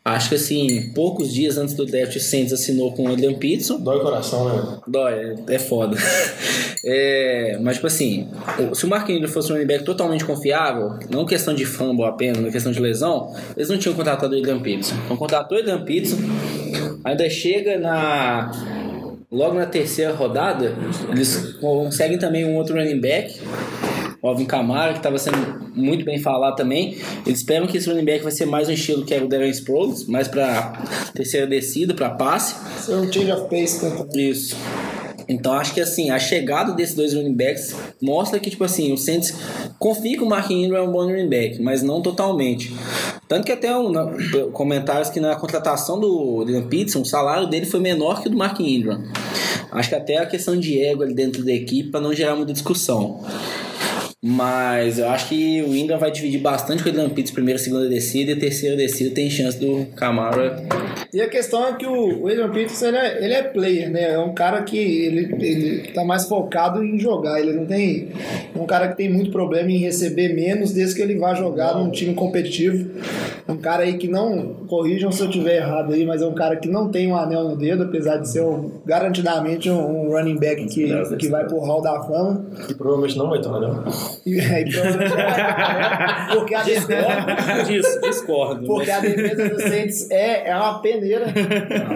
Acho 0.06 0.30
que 0.30 0.36
assim, 0.36 0.92
poucos 0.94 1.34
dias 1.34 1.58
antes 1.58 1.74
do 1.74 1.86
draft, 1.86 2.16
o 2.16 2.20
Saints 2.20 2.54
assinou 2.54 2.92
com 2.94 3.04
o 3.04 3.12
Adrian 3.12 3.34
Peterson. 3.34 3.80
Dói 3.80 3.98
o 3.98 4.02
coração, 4.02 4.50
né? 4.50 4.80
Dói, 4.88 5.36
é 5.48 5.60
foda. 5.60 5.98
É, 6.84 7.60
mas, 7.62 7.76
tipo 7.76 7.86
assim, 7.86 8.28
se 8.74 8.86
o 8.86 8.90
Mark 8.90 9.08
Ingram 9.08 9.30
fosse 9.30 9.52
um 9.52 9.56
running 9.56 9.68
back 9.68 9.86
totalmente 9.86 10.26
confiável, 10.26 10.98
não 11.12 11.26
questão 11.26 11.54
de 11.54 11.64
fumble 11.64 12.06
apenas, 12.06 12.40
não 12.40 12.50
questão 12.50 12.72
de 12.72 12.80
lesão, 12.80 13.32
eles 13.56 13.70
não 13.70 13.78
tinham 13.78 13.96
contratado 13.96 14.36
o 14.36 14.40
Adrian 14.40 14.60
Peterson. 14.60 14.96
Então, 15.06 15.16
contratou 15.16 15.58
o 15.58 15.62
Adrian 15.62 15.84
Peterson, 15.84 16.18
ainda 17.04 17.30
chega 17.30 17.78
na. 17.78 18.52
Logo 19.32 19.56
na 19.56 19.66
terceira 19.66 20.12
rodada, 20.12 20.76
eles 21.10 21.54
conseguem 21.62 22.18
também 22.18 22.44
um 22.44 22.56
outro 22.56 22.76
running 22.76 23.00
back, 23.00 23.40
o 24.22 24.28
Alvin 24.28 24.46
Kamara, 24.46 24.92
que 24.94 25.00
estava 25.00 25.18
sendo 25.18 25.72
muito 25.76 26.06
bem 26.06 26.20
falado 26.20 26.56
também. 26.56 26.98
Eles 27.26 27.40
esperam 27.40 27.66
que 27.68 27.78
esse 27.78 27.90
running 27.90 28.06
back 28.06 28.22
vai 28.24 28.32
ser 28.32 28.46
mais 28.46 28.70
um 28.70 28.72
estilo 28.72 29.04
que 29.06 29.14
era 29.14 29.26
o 29.26 29.28
Darren 29.28 29.50
Sproles, 29.50 30.06
mais 30.06 30.28
para 30.28 30.74
terceira 31.14 31.48
descida, 31.48 31.94
para 31.94 32.10
passe. 32.12 32.56
É 32.92 32.96
um 32.96 33.12
change 33.12 33.32
of 33.32 33.44
pace 33.50 33.80
também. 33.82 34.30
Isso. 34.30 34.56
Então 35.28 35.54
acho 35.54 35.74
que 35.74 35.80
assim, 35.80 36.10
a 36.10 36.20
chegada 36.20 36.74
desses 36.74 36.94
dois 36.96 37.14
running 37.14 37.34
backs 37.34 37.74
mostra 38.02 38.40
que, 38.40 38.50
tipo 38.50 38.64
assim, 38.64 38.92
o 38.92 38.98
Saints 38.98 39.34
confia 39.80 40.18
que 40.18 40.24
o 40.24 40.28
Mark 40.28 40.50
Ingram 40.52 40.78
é 40.80 40.82
um 40.82 40.92
bom 40.92 41.06
running 41.06 41.30
back, 41.30 41.62
mas 41.62 41.82
não 41.82 42.02
totalmente. 42.02 42.74
Tanto 43.30 43.46
que 43.46 43.52
até 43.52 43.76
um, 43.76 43.92
na- 43.92 44.12
comentários 44.52 45.10
que 45.10 45.20
na 45.22 45.36
contratação 45.36 46.00
do 46.00 46.44
Dylan 46.44 46.68
Peterson, 46.68 47.02
o 47.02 47.06
salário 47.06 47.48
dele 47.48 47.66
foi 47.66 47.80
menor 47.80 48.22
que 48.22 48.28
o 48.28 48.32
do 48.32 48.38
Mark 48.38 48.60
Ingram. 48.60 49.04
Acho 49.72 49.90
que 49.90 49.96
até 49.96 50.18
a 50.18 50.26
questão 50.26 50.60
de 50.60 50.84
ego 50.84 51.02
ali 51.02 51.14
dentro 51.14 51.46
da 51.46 51.52
equipe 51.54 51.90
para 51.92 52.02
não 52.02 52.14
gerar 52.14 52.36
muita 52.36 52.52
discussão. 52.52 53.24
Mas 54.24 55.00
eu 55.00 55.10
acho 55.10 55.30
que 55.30 55.64
o 55.64 55.76
Ingram 55.76 55.98
vai 55.98 56.12
dividir 56.12 56.40
bastante 56.40 56.84
com 56.84 56.90
o 56.90 56.92
Dylan 56.92 57.10
Peterson, 57.10 57.34
primeira, 57.34 57.58
segunda 57.58 57.90
descida, 57.90 58.32
e 58.32 58.34
a 58.36 58.40
terceira 58.40 58.76
descida 58.76 59.16
tem 59.16 59.32
chance 59.32 59.60
do 59.60 59.88
Camara 59.96 60.64
E 61.12 61.20
a 61.20 61.28
questão 61.28 61.66
é 61.66 61.74
que 61.74 61.88
o 61.88 62.26
William 62.26 62.52
Peterson 62.52 62.90
ele 62.90 62.98
é, 62.98 63.26
ele 63.26 63.34
é 63.34 63.42
player, 63.42 63.90
né? 63.90 64.14
É 64.14 64.20
um 64.20 64.36
cara 64.36 64.62
que 64.62 64.78
ele, 64.78 65.36
ele 65.44 65.88
tá 65.88 66.06
mais 66.06 66.28
focado 66.28 66.84
em 66.84 67.00
jogar. 67.00 67.42
Ele 67.42 67.54
não 67.54 67.66
tem. 67.66 68.10
É 68.56 68.60
um 68.60 68.68
cara 68.68 68.90
que 68.90 68.98
tem 68.98 69.12
muito 69.12 69.32
problema 69.32 69.72
em 69.72 69.78
receber 69.78 70.36
menos 70.36 70.72
desde 70.72 70.96
que 70.96 71.02
ele 71.02 71.18
vá 71.18 71.34
jogar 71.34 71.74
num 71.76 71.90
time 71.90 72.14
competitivo. 72.14 72.92
É 73.48 73.52
um 73.52 73.58
cara 73.58 73.84
aí 73.84 73.98
que 73.98 74.08
não. 74.08 74.54
Corrijam 74.68 75.12
se 75.12 75.22
eu 75.24 75.32
tiver 75.32 75.58
errado 75.58 75.94
aí, 75.94 76.06
mas 76.06 76.22
é 76.22 76.28
um 76.28 76.36
cara 76.36 76.58
que 76.58 76.70
não 76.70 76.90
tem 76.90 77.08
um 77.08 77.16
anel 77.16 77.44
no 77.50 77.58
dedo, 77.58 77.84
apesar 77.84 78.18
de 78.18 78.30
ser 78.30 78.42
um, 78.42 78.70
garantidamente 78.86 79.68
um, 79.68 80.06
um 80.06 80.12
running 80.12 80.38
back 80.38 80.64
que, 80.68 81.16
que 81.18 81.28
vai 81.28 81.44
pro 81.46 81.58
hall 81.58 81.82
da 81.82 82.04
fama. 82.04 82.46
E 82.70 82.76
provavelmente 82.76 83.18
não 83.18 83.28
vai 83.28 83.42
tomar, 83.42 83.60
não. 83.60 84.11
E 84.25 84.40
aí, 84.40 84.66
porque 86.34 86.56
a 86.56 86.63
defesa. 86.63 87.63
Disso, 87.66 88.02
discordo. 88.02 88.65
Porque 88.65 88.91
a 88.91 89.00
defesa 89.00 89.50
do 89.50 89.62
Saints 89.62 90.10
é, 90.12 90.50
é 90.50 90.56
uma 90.56 90.80
peneira. 90.80 91.25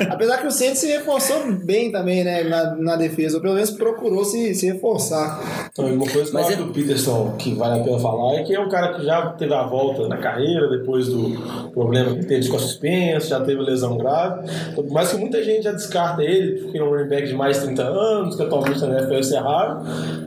Apesar 0.09 0.37
que 0.37 0.47
o 0.47 0.51
Saints 0.51 0.79
se 0.79 0.87
reforçou 0.87 1.51
bem 1.51 1.91
também, 1.91 2.23
né, 2.23 2.43
na, 2.43 2.75
na 2.75 2.95
defesa. 2.95 3.37
Ou 3.37 3.41
pelo 3.41 3.55
menos 3.55 3.71
procurou 3.71 4.23
se, 4.23 4.53
se 4.55 4.71
reforçar. 4.71 5.69
Então, 5.71 5.85
uma 5.85 6.07
coisa 6.07 6.31
Mas 6.33 6.51
é- 6.51 6.55
do 6.55 6.67
Peterson 6.67 7.35
que 7.37 7.53
vale 7.55 7.79
a 7.79 7.83
pena 7.83 7.99
falar 7.99 8.35
é 8.35 8.43
que 8.43 8.53
é 8.53 8.59
um 8.59 8.69
cara 8.69 8.93
que 8.93 9.05
já 9.05 9.27
teve 9.31 9.53
a 9.53 9.63
volta 9.63 10.07
na 10.07 10.17
carreira 10.17 10.69
depois 10.69 11.07
do 11.07 11.71
problema 11.71 12.15
que 12.15 12.25
teve 12.25 12.47
com 12.47 12.55
a 12.55 12.59
suspensa, 12.59 13.27
já 13.27 13.41
teve 13.41 13.61
lesão 13.61 13.97
grave. 13.97 14.49
Então, 14.71 14.83
por 14.83 14.93
mais 14.93 15.11
que 15.11 15.17
muita 15.17 15.43
gente 15.43 15.63
já 15.63 15.71
descarta 15.71 16.23
ele, 16.23 16.61
porque 16.61 16.77
ele 16.77 16.83
é 16.83 16.87
um 16.87 16.89
running 16.89 17.09
back 17.09 17.27
de 17.27 17.33
mais 17.33 17.59
de 17.59 17.65
30 17.65 17.83
anos, 17.83 18.35
que 18.35 18.43
atualmente 18.43 18.79
na 18.81 18.99
NFL 18.99 19.35
é 19.35 19.39
raro, 19.39 19.79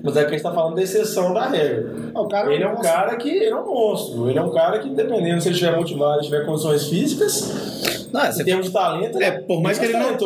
mas 0.03 0.17
é 0.17 0.21
que 0.21 0.27
a 0.27 0.31
gente 0.31 0.37
está 0.37 0.53
falando 0.53 0.75
da 0.75 0.83
exceção 0.83 1.33
da 1.33 1.49
regra. 1.49 1.78
Ah, 2.15 2.21
o 2.21 2.29
cara 2.29 2.53
Ele 2.53 2.63
é 2.63 2.67
um 2.67 2.71
monstro. 2.71 2.93
cara 2.93 3.17
que 3.17 3.29
ele 3.29 3.45
é 3.47 3.57
um 3.57 3.65
monstro. 3.67 4.31
Ele 4.31 4.39
é 4.39 4.43
um 4.43 4.51
cara 4.51 4.79
que, 4.79 4.89
dependendo 4.91 5.41
se 5.41 5.49
ele 5.49 5.55
estiver 5.55 5.77
motivado, 5.77 6.23
tiver 6.23 6.45
condições 6.45 6.89
físicas, 6.89 8.07
Não, 8.13 8.25
em 8.25 8.45
termos 8.45 8.67
de 8.67 8.73
talento, 8.73 9.21
É, 9.23 9.29
ele 9.29 9.39
por 9.43 9.61
mais 9.63 9.79
que 9.79 9.85
ele 9.85 9.95
não-. 9.95 10.17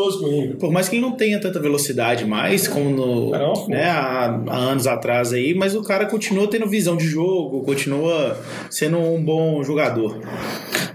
Por 0.59 0.71
mais 0.71 0.88
que 0.88 0.97
ele 0.97 1.02
não 1.02 1.12
tenha 1.12 1.40
tanta 1.40 1.59
velocidade 1.59 2.25
mais, 2.25 2.68
como 2.68 2.90
no, 2.90 3.30
Não, 3.30 3.66
né, 3.68 3.85
há, 3.90 4.40
há 4.49 4.56
anos 4.56 4.87
atrás 4.87 5.32
aí, 5.32 5.54
mas 5.54 5.75
o 5.75 5.82
cara 5.82 6.06
continua 6.06 6.47
tendo 6.49 6.66
visão 6.68 6.97
de 6.97 7.06
jogo, 7.06 7.62
continua 7.62 8.37
sendo 8.71 8.99
um 8.99 9.23
bom 9.23 9.62
jogador. 9.64 10.16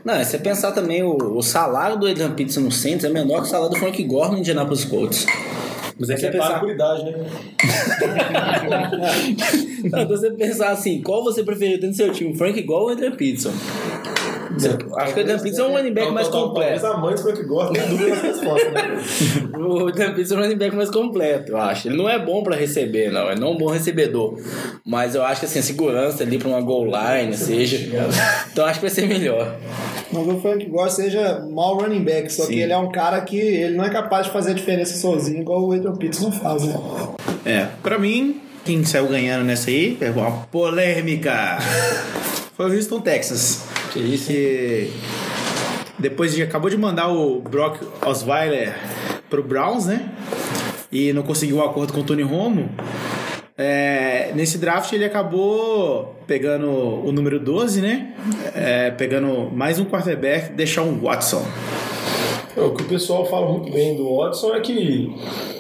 Não, 0.06 0.14
se 0.24 0.32
você 0.32 0.38
pensar 0.38 0.72
também, 0.72 1.04
o, 1.04 1.18
o 1.36 1.42
salário 1.42 1.98
do 2.00 2.08
Adrian 2.08 2.32
Peterson 2.32 2.62
no 2.62 2.72
Saints 2.72 3.04
é 3.04 3.10
menor 3.10 3.42
que 3.42 3.48
o 3.48 3.50
salário 3.50 3.74
do 3.74 3.80
Frank 3.80 4.02
Gore 4.04 4.32
no 4.32 4.38
Indianapolis 4.38 4.86
Colts. 4.86 5.26
Mas 6.00 6.10
é 6.10 6.16
Você 6.16 6.32
você 6.32 6.38
paga 6.38 6.44
pensar, 6.44 6.60
por 6.60 6.70
idade, 6.70 7.04
né? 7.06 7.12
Não, 9.92 10.02
então 10.02 10.08
você 10.08 10.32
pensar 10.32 10.70
assim, 10.70 11.02
qual 11.02 11.24
você 11.24 11.44
preferiu 11.44 11.80
ter 11.80 11.88
no 11.88 11.94
seu 11.94 12.12
time, 12.12 12.36
Frank 12.36 12.62
Gore 12.64 12.84
ou 12.84 12.90
Adrian 12.90 13.12
Peterson? 13.12 13.52
Acho 14.56 15.14
que 15.14 15.20
o 15.20 15.24
Adrian 15.24 15.38
Peterson 15.40 15.64
é 15.64 15.68
um 15.68 15.76
running 15.76 15.94
back 15.94 16.12
mais 16.12 16.28
Talvez 16.30 16.82
completo. 16.82 16.86
a 16.88 16.98
mãe 16.98 17.16
do 17.16 17.22
Frank 17.22 17.44
Gore 17.44 17.74
tenha 17.74 17.88
dúvida 17.88 18.10
nas 18.10 18.22
respostas, 18.22 18.74
né? 18.74 19.04
O 19.58 19.88
Adrian 19.88 20.10
Peterson 20.10 20.36
é 20.36 20.38
um 20.38 20.42
running 20.42 20.58
back 20.58 20.76
mais 20.76 20.90
completo, 20.90 21.52
eu 21.52 21.58
acho. 21.58 21.88
Ele 21.88 21.98
não 21.98 22.08
é 22.10 22.18
bom 22.18 22.44
pra 22.44 22.56
receber, 22.56 23.12
não. 23.12 23.30
Ele 23.30 23.40
não 23.40 23.50
é 23.50 23.52
um 23.52 23.58
bom 23.58 23.68
recebedor. 23.70 24.40
Mas 24.86 25.16
eu 25.16 25.24
acho 25.24 25.42
que 25.42 25.46
assim, 25.46 25.60
a 25.60 25.64
segurança 25.64 26.24
ali 26.24 26.38
pra 26.38 26.48
uma 26.48 26.62
goal 26.62 26.86
line, 26.86 27.36
seja. 27.36 27.78
Então 28.52 28.66
acho 28.66 28.80
que 28.80 28.86
vai 28.86 28.90
ser 28.90 29.08
melhor. 29.08 29.56
Não 30.12 30.24
que 30.24 30.32
o 30.32 30.40
Frank 30.42 30.66
Gore 30.66 30.92
seja 30.92 31.46
mau 31.52 31.78
running 31.80 32.04
back, 32.04 32.32
só 32.32 32.44
Sim. 32.44 32.54
que 32.54 32.60
ele 32.62 32.72
é 32.74 32.78
um 32.78 32.90
cara 32.92 33.20
que 33.22 33.38
ele 33.38 33.76
não 33.76 33.84
é 33.84 33.90
capaz 33.90 34.28
de 34.28 34.32
fazer 34.32 34.52
a 34.52 34.54
diferença 34.54 34.96
sozinho, 34.98 35.42
igual 35.42 35.62
o 35.64 35.74
Adrian 35.74 35.96
Peterson 35.96 36.32
faz, 36.32 36.64
né? 36.64 36.76
É, 37.46 37.68
pra 37.84 37.98
mim, 38.00 38.42
quem 38.64 38.84
saiu 38.86 39.08
ganhando 39.08 39.44
nessa 39.46 39.70
aí, 39.70 39.98
é 40.00 40.10
uma 40.10 40.32
polêmica. 40.48 41.58
Foi 42.56 42.70
o 42.72 42.74
Houston, 42.74 43.00
Texas. 43.02 43.67
Que 43.92 44.00
isso, 44.00 44.28
Que 44.28 44.92
depois 46.00 46.34
de 46.34 46.44
acabou 46.44 46.70
de 46.70 46.78
mandar 46.78 47.10
o 47.10 47.42
Brock 47.42 47.82
Osweiler 48.06 48.76
pro 49.30 49.44
Browns, 49.44 49.86
né? 49.86 50.12
E 50.92 51.12
não 51.14 51.24
conseguiu 51.24 51.58
um 51.58 51.64
acordo 51.64 51.94
com 51.94 52.02
o 52.02 52.04
Tony 52.04 52.24
Romo. 52.24 52.70
É, 53.58 54.32
nesse 54.36 54.60
draft 54.60 54.94
ele 54.94 55.04
acabou 55.04 56.16
pegando 56.28 56.70
o 56.70 57.12
número 57.12 57.40
12, 57.40 57.82
né? 57.82 58.14
É, 58.54 58.92
pegando 58.92 59.50
mais 59.52 59.80
um 59.80 59.86
quarterback, 59.86 60.54
deixar 60.54 60.84
um 60.84 61.00
Watson. 61.00 61.44
É, 62.58 62.62
O 62.62 62.74
que 62.74 62.82
o 62.82 62.88
pessoal 62.88 63.24
fala 63.24 63.52
muito 63.52 63.72
bem 63.72 63.96
do 63.96 64.18
Watson 64.18 64.52
é 64.56 64.60
que 64.60 65.16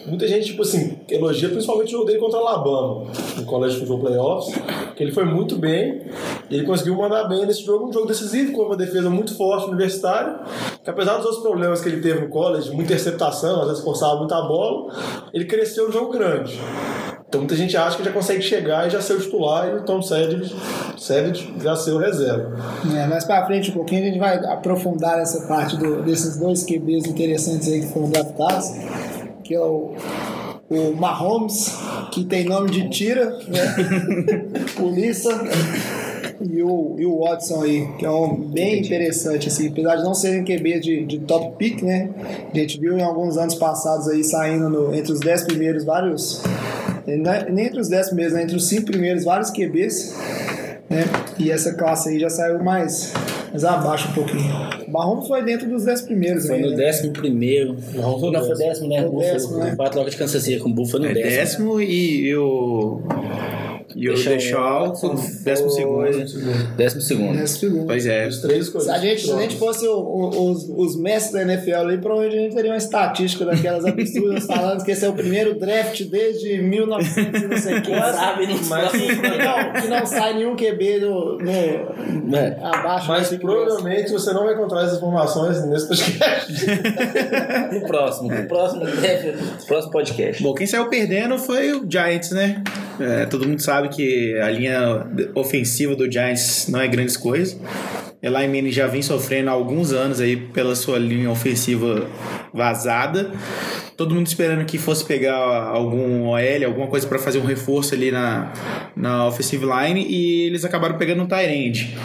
muita 0.08 0.28
gente, 0.28 0.48
tipo 0.48 0.64
assim, 0.64 0.98
elogia 1.08 1.48
principalmente 1.48 1.90
o 1.90 1.92
jogo 1.92 2.06
dele 2.06 2.18
contra 2.18 2.40
o 2.40 2.48
Alabama, 2.48 3.06
no 3.38 3.46
Colégio 3.46 3.78
Football 3.78 4.00
Playoffs, 4.00 4.56
que 4.96 5.04
ele 5.04 5.12
foi 5.12 5.24
muito 5.24 5.58
bem, 5.58 6.02
ele 6.50 6.66
conseguiu 6.66 6.96
mandar 6.96 7.26
bem 7.26 7.46
nesse 7.46 7.64
jogo, 7.64 7.88
um 7.88 7.94
jogo 7.94 8.08
decisivo, 8.08 8.52
com 8.52 8.64
uma 8.64 8.76
defesa 8.76 9.12
muito 9.12 9.38
forte 9.38 9.68
universitária, 9.68 10.40
que 10.84 10.90
apesar 10.90 11.18
dos 11.18 11.26
outros 11.26 11.44
problemas 11.44 11.82
que 11.82 11.88
ele 11.88 12.02
teve 12.02 12.22
no 12.22 12.30
college, 12.30 12.72
muita 12.72 12.94
interceptação, 12.94 13.62
às 13.62 13.68
vezes 13.68 13.84
forçava 13.84 14.18
muita 14.18 14.42
bola, 14.42 14.92
ele 15.32 15.46
cresceu 15.46 15.86
no 15.86 15.94
jogo 15.94 16.12
grande. 16.12 16.60
Então 17.30 17.42
muita 17.42 17.56
gente 17.58 17.76
acha 17.76 17.98
que 17.98 18.04
já 18.06 18.12
consegue 18.12 18.42
chegar 18.42 18.88
e 18.88 18.90
já 18.90 19.02
ser 19.02 19.14
o 19.14 19.20
titular 19.20 19.68
e 19.68 19.74
o 19.76 19.82
Tom 19.84 20.02
Savage, 20.02 20.56
Savage 20.98 21.54
já 21.62 21.76
ser 21.76 21.92
o 21.92 21.98
reserva. 21.98 22.56
É, 22.96 23.06
mais 23.06 23.26
pra 23.26 23.46
frente 23.46 23.70
um 23.70 23.74
pouquinho 23.74 24.04
a 24.04 24.06
gente 24.06 24.20
vai 24.20 24.38
aprofundar 24.46 25.20
essa 25.20 25.46
parte 25.46 25.76
do- 25.76 26.02
desses 26.04 26.38
dois 26.38 26.64
QBs 26.64 27.06
interessantes 27.06 27.68
aí 27.68 27.82
que 27.82 27.88
foram 27.88 28.10
draftados, 28.10 28.68
que 29.44 29.54
é 29.54 29.60
o, 29.60 29.94
o 30.70 30.94
Mahomes, 30.96 31.76
que 32.14 32.24
tem 32.24 32.46
nome 32.46 32.70
de 32.72 32.90
tira, 32.90 33.26
né? 33.50 33.76
Polícia, 34.78 35.32
e 36.40 36.64
o, 36.64 36.96
e 36.98 37.06
o 37.06 37.20
Watson 37.26 37.62
aí, 37.64 37.88
que 37.98 38.06
é 38.06 38.10
um 38.10 38.36
bem 38.36 38.80
interessante, 38.80 39.50
assim, 39.50 39.68
apesar 39.68 39.98
de 39.98 40.04
não 40.04 40.14
serem 40.14 40.46
QB 40.46 40.80
de, 40.80 41.06
de 41.06 41.20
top 41.20 41.58
pick, 41.58 41.82
né? 41.84 42.10
A 42.54 42.58
gente 42.58 42.80
viu 42.80 42.98
em 42.98 43.02
alguns 43.04 43.38
anos 43.38 43.56
passados 43.56 44.08
aí 44.08 44.24
saindo 44.24 44.70
no- 44.70 44.96
entre 44.96 45.12
os 45.12 45.20
10 45.20 45.44
primeiros 45.44 45.84
vários. 45.84 46.42
Né, 47.08 47.46
Nem 47.50 47.66
entre 47.68 47.80
os 47.80 47.88
10 47.90 48.08
primeiros, 48.08 48.34
né? 48.34 48.44
entre 48.44 48.56
os 48.56 48.68
5 48.68 48.86
primeiros 48.86 49.24
vários 49.24 49.50
QBs 49.50 50.16
né? 50.90 51.04
E 51.38 51.52
essa 51.52 51.74
classe 51.74 52.08
aí 52.10 52.20
já 52.20 52.30
saiu 52.30 52.64
mais, 52.64 53.14
mais 53.52 53.64
abaixo 53.66 54.10
um 54.10 54.14
pouquinho. 54.14 54.50
O 54.88 54.92
Mahomes 54.92 55.28
foi 55.28 55.44
dentro 55.44 55.68
dos 55.70 55.84
10 55.84 56.02
primeiros 56.04 56.48
Foi 56.48 56.56
aí, 56.56 56.62
no 56.62 56.70
né? 56.72 56.76
décimo 56.78 57.12
primeiro. 57.12 57.76
Não, 57.94 58.18
foi 58.20 58.32
Não, 58.32 58.40
foi 58.40 58.56
décimo. 58.56 58.68
décimo, 58.68 58.88
né? 58.90 59.08
Foi 59.10 59.20
décimo, 59.26 59.58
né? 59.58 59.76
O 59.78 59.82
Atlanta 59.84 60.10
de 60.10 60.16
Kansas 60.18 60.42
City 60.44 60.60
com 60.60 60.70
o 60.70 60.74
Buffalo 60.74 61.06
É 61.06 61.10
no 61.10 61.14
décimo. 61.14 61.36
décimo 61.78 61.82
e, 61.82 62.28
e 62.28 62.36
o. 62.38 63.02
E 64.00 64.08
o 64.10 64.14
Deixa 64.14 64.30
Deixal 64.30 64.88
Watson 64.90 65.10
com 65.16 65.44
décimo 65.44 65.70
segundo. 65.72 66.12
Décimo 66.78 67.02
segundo. 67.02 67.34
10 67.38 67.50
segundos. 67.50 67.86
Pois 67.88 68.06
é. 68.06 68.28
Os 68.28 68.38
três. 68.42 68.68
Se 68.68 68.92
a 68.92 68.98
gente, 69.00 69.22
se 69.24 69.32
a 69.32 69.38
gente 69.42 69.56
fosse 69.58 69.88
o- 69.88 69.98
o- 69.98 70.52
os, 70.52 70.70
os 70.70 70.96
mestres 71.00 71.34
da 71.34 71.42
NFL 71.42 71.74
ali, 71.76 71.98
provavelmente 71.98 72.38
a 72.38 72.42
gente 72.44 72.56
teria 72.56 72.72
uma 72.72 72.78
estatística 72.78 73.44
daquelas 73.44 73.84
absurdas 73.86 74.46
falando 74.48 74.84
que 74.86 74.92
esse 74.92 75.04
é 75.04 75.10
o 75.10 75.14
primeiro 75.14 75.58
draft 75.60 76.04
desde 76.04 76.62
1900 76.62 77.42
e 77.42 77.48
não 77.48 77.58
sei 77.58 77.78
o 77.80 77.82
que. 77.82 77.92
Sabe, 77.98 78.46
não 78.48 78.60
Mas- 78.68 78.92
que, 78.92 78.98
não, 79.16 79.82
que 79.82 79.88
não 79.88 80.06
sai 80.06 80.34
nenhum 80.36 80.56
QB 80.56 81.00
no, 81.00 81.38
no- 81.40 82.38
É. 82.38 82.56
abaixo 82.62 83.08
Mas 83.08 83.30
provavelmente 83.30 84.12
você 84.12 84.32
não 84.32 84.44
vai 84.46 84.54
encontrar 84.54 84.84
essas 84.84 84.98
informações 84.98 85.66
nesse 85.66 85.88
podcast. 85.88 86.54
No 87.72 87.82
próximo, 87.88 88.30
no 88.32 88.48
próximo, 88.48 88.86
no 88.86 89.66
próximo 89.66 89.92
podcast. 89.92 90.42
Bom, 90.44 90.54
quem 90.54 90.66
saiu 90.68 90.88
perdendo 90.90 91.38
foi 91.38 91.72
o 91.74 91.86
Giants, 91.90 92.32
né? 92.32 92.62
É, 93.00 93.26
todo 93.26 93.48
mundo 93.48 93.62
sabe 93.62 93.87
que 93.88 94.38
a 94.40 94.50
linha 94.50 95.08
ofensiva 95.36 95.96
do 95.96 96.12
Giants 96.12 96.68
não 96.70 96.80
é 96.80 96.88
grandes 96.88 97.18
coisas. 97.18 97.60
Eli 98.22 98.48
Manning 98.48 98.72
já 98.72 98.88
vem 98.88 99.02
sofrendo 99.02 99.50
há 99.50 99.54
alguns 99.54 99.92
anos 99.94 100.20
aí 100.20 100.36
pela 100.36 100.76
sua 100.76 100.98
linha 100.98 101.30
ofensiva 101.30 102.08
vazada. 102.54 103.32
Todo 103.96 104.14
mundo 104.14 104.28
esperando 104.28 104.66
que 104.66 104.78
fosse 104.78 105.06
pegar 105.06 105.36
algum 105.36 106.28
OL, 106.28 106.66
alguma 106.66 106.88
coisa 106.88 107.08
para 107.08 107.20
fazer 107.20 107.40
um 107.40 107.46
reforço 107.46 107.94
ali 107.94 108.12
na, 108.12 108.52
na 108.96 109.28
offensive 109.28 109.66
line 109.66 110.06
e 110.08 110.48
eles 110.48 110.66
acabaram 110.66 110.98
pegando 110.98 111.24
um 111.24 111.28
tight 111.28 111.52
end 111.52 111.98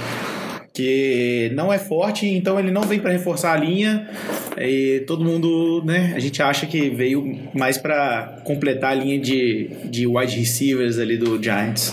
que 0.73 1.51
não 1.55 1.73
é 1.73 1.79
forte, 1.79 2.27
então 2.27 2.59
ele 2.59 2.71
não 2.71 2.83
vem 2.83 2.99
para 2.99 3.11
reforçar 3.11 3.53
a 3.53 3.57
linha. 3.57 4.09
E 4.57 5.05
todo 5.07 5.25
mundo, 5.25 5.83
né? 5.85 6.13
A 6.17 6.19
gente 6.19 6.43
acha 6.43 6.67
que 6.67 6.89
veio 6.91 7.39
mais 7.55 7.77
para 7.77 8.41
completar 8.45 8.93
a 8.93 8.95
linha 8.95 9.19
de, 9.19 9.71
de 9.85 10.07
wide 10.07 10.37
receivers 10.37 10.99
ali 10.99 11.17
do 11.17 11.43
Giants. 11.43 11.93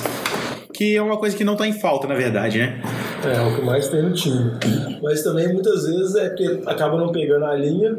Que 0.73 0.95
é 0.95 1.01
uma 1.01 1.17
coisa 1.17 1.35
que 1.35 1.43
não 1.43 1.57
tá 1.57 1.67
em 1.67 1.73
falta, 1.73 2.07
na 2.07 2.15
verdade, 2.15 2.59
né? 2.59 2.81
É, 3.25 3.41
o 3.41 3.53
que 3.53 3.61
mais 3.61 3.89
tem 3.89 4.01
no 4.01 4.13
time. 4.13 4.51
Mas 5.03 5.23
também 5.23 5.51
muitas 5.51 5.85
vezes 5.85 6.15
é 6.15 6.29
porque 6.29 6.61
acaba 6.65 6.97
não 6.97 7.11
pegando 7.11 7.43
a 7.43 7.55
linha, 7.55 7.97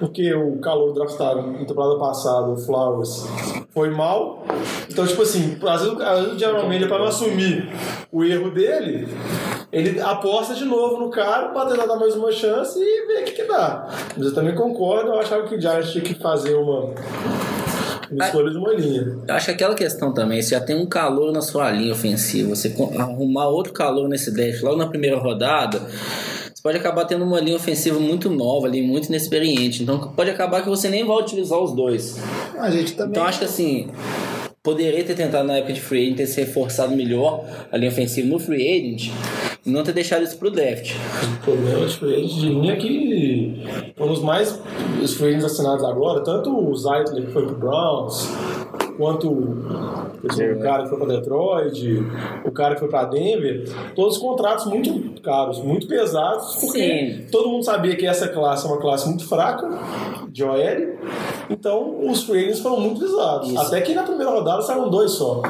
porque 0.00 0.32
o 0.32 0.56
calor 0.56 0.94
draftado 0.94 1.42
na 1.52 1.64
temporada 1.66 1.98
passada, 1.98 2.48
o 2.48 2.56
Flowers, 2.56 3.26
foi 3.68 3.90
mal. 3.90 4.46
Então, 4.90 5.06
tipo 5.06 5.20
assim, 5.20 5.58
às 5.62 5.82
vezes, 5.82 5.94
o 5.94 6.38
General 6.38 6.62
Manager, 6.62 6.88
para 6.88 6.98
não 7.00 7.06
assumir 7.06 7.68
o 8.10 8.24
erro 8.24 8.50
dele, 8.50 9.08
ele 9.72 9.98
aposta 10.00 10.54
de 10.54 10.66
novo 10.66 10.98
no 10.98 11.10
cara 11.10 11.48
para 11.48 11.70
tentar 11.70 11.86
dar 11.86 11.96
mais 11.96 12.14
uma 12.14 12.30
chance 12.30 12.78
e 12.78 13.06
ver 13.06 13.22
o 13.22 13.24
que, 13.24 13.32
que 13.32 13.44
dá. 13.44 13.88
Mas 14.14 14.26
eu 14.26 14.34
também 14.34 14.54
concordo, 14.54 15.12
eu 15.12 15.18
achava 15.18 15.48
que 15.48 15.54
o 15.54 15.60
Giants 15.60 15.90
tinha 15.90 16.04
que 16.04 16.14
fazer 16.14 16.54
uma, 16.54 16.90
uma 18.10 18.26
escolha 18.26 18.50
de 18.50 18.58
uma 18.58 18.74
linha. 18.74 19.18
Eu 19.26 19.34
acho 19.34 19.46
que 19.46 19.52
aquela 19.52 19.74
questão 19.74 20.12
também, 20.12 20.42
se 20.42 20.50
já 20.50 20.60
tem 20.60 20.76
um 20.76 20.84
calor 20.84 21.32
na 21.32 21.40
sua 21.40 21.70
linha 21.70 21.92
ofensiva, 21.92 22.54
você 22.54 22.74
arrumar 22.98 23.48
outro 23.48 23.72
calor 23.72 24.10
nesse 24.10 24.30
draft 24.30 24.60
logo 24.62 24.76
na 24.76 24.88
primeira 24.88 25.18
rodada, 25.18 25.78
você 25.78 26.62
pode 26.62 26.76
acabar 26.76 27.06
tendo 27.06 27.24
uma 27.24 27.40
linha 27.40 27.56
ofensiva 27.56 27.98
muito 27.98 28.28
nova 28.28 28.66
ali, 28.66 28.82
muito 28.82 29.08
inexperiente. 29.08 29.82
Então 29.82 30.12
pode 30.12 30.28
acabar 30.28 30.60
que 30.60 30.68
você 30.68 30.90
nem 30.90 31.06
vai 31.06 31.16
utilizar 31.16 31.58
os 31.58 31.74
dois. 31.74 32.18
A 32.58 32.70
gente 32.70 32.92
também. 32.92 33.12
Então 33.12 33.24
acho 33.24 33.38
que 33.38 33.46
assim, 33.46 33.88
poderia 34.62 35.02
ter 35.02 35.14
tentado 35.14 35.48
na 35.48 35.54
época 35.54 35.72
de 35.72 35.80
free 35.80 36.04
agent 36.04 36.16
ter 36.18 36.26
se 36.26 36.40
reforçado 36.42 36.94
melhor 36.94 37.46
a 37.72 37.76
linha 37.78 37.90
ofensiva 37.90 38.28
no 38.28 38.38
free 38.38 38.68
agent 38.68 39.10
e 39.64 39.70
não 39.70 39.82
ter 39.82 39.92
deixado 39.92 40.22
isso 40.22 40.36
pro 40.38 40.50
draft. 40.50 40.92
O 41.40 41.44
problema 41.44 41.86
de 41.86 41.96
free 41.96 42.14
agent 42.14 42.40
de 42.40 42.48
linha 42.48 42.72
é 42.72 42.76
que 42.76 43.92
foram 43.96 44.12
os 44.12 44.20
mais 44.20 44.60
os 45.02 45.14
free 45.14 45.28
agents 45.28 45.44
assinados 45.44 45.84
agora, 45.84 46.22
tanto 46.22 46.50
o 46.56 46.74
Zeitler 46.76 47.26
que 47.26 47.32
foi 47.32 47.46
pro 47.46 47.56
Browns, 47.56 48.28
quanto 48.96 49.28
o, 49.28 49.66
o 50.22 50.62
cara 50.62 50.82
que 50.84 50.88
foi 50.88 50.98
para 50.98 51.06
Detroit, 51.06 52.06
o 52.44 52.50
cara 52.50 52.74
que 52.74 52.80
foi 52.80 52.88
para 52.88 53.04
Denver, 53.04 53.68
todos 53.94 54.18
contratos 54.18 54.66
muito 54.66 55.20
caros, 55.22 55.58
muito 55.58 55.86
pesados, 55.86 56.56
porque 56.56 56.78
Sim. 56.78 57.26
todo 57.30 57.48
mundo 57.48 57.64
sabia 57.64 57.96
que 57.96 58.06
essa 58.06 58.28
classe 58.28 58.66
é 58.66 58.68
uma 58.68 58.80
classe 58.80 59.08
muito 59.08 59.26
fraca 59.28 59.68
de 60.32 60.42
OL, 60.42 60.56
então 61.50 62.08
os 62.08 62.24
free 62.24 62.44
agents 62.44 62.60
foram 62.60 62.80
muito 62.80 63.00
visados. 63.00 63.48
Isso. 63.48 63.60
Até 63.60 63.80
que 63.82 63.94
na 63.94 64.02
primeira 64.02 64.30
rodada 64.30 64.62
saíram 64.62 64.88
dois 64.88 65.12
só. 65.12 65.42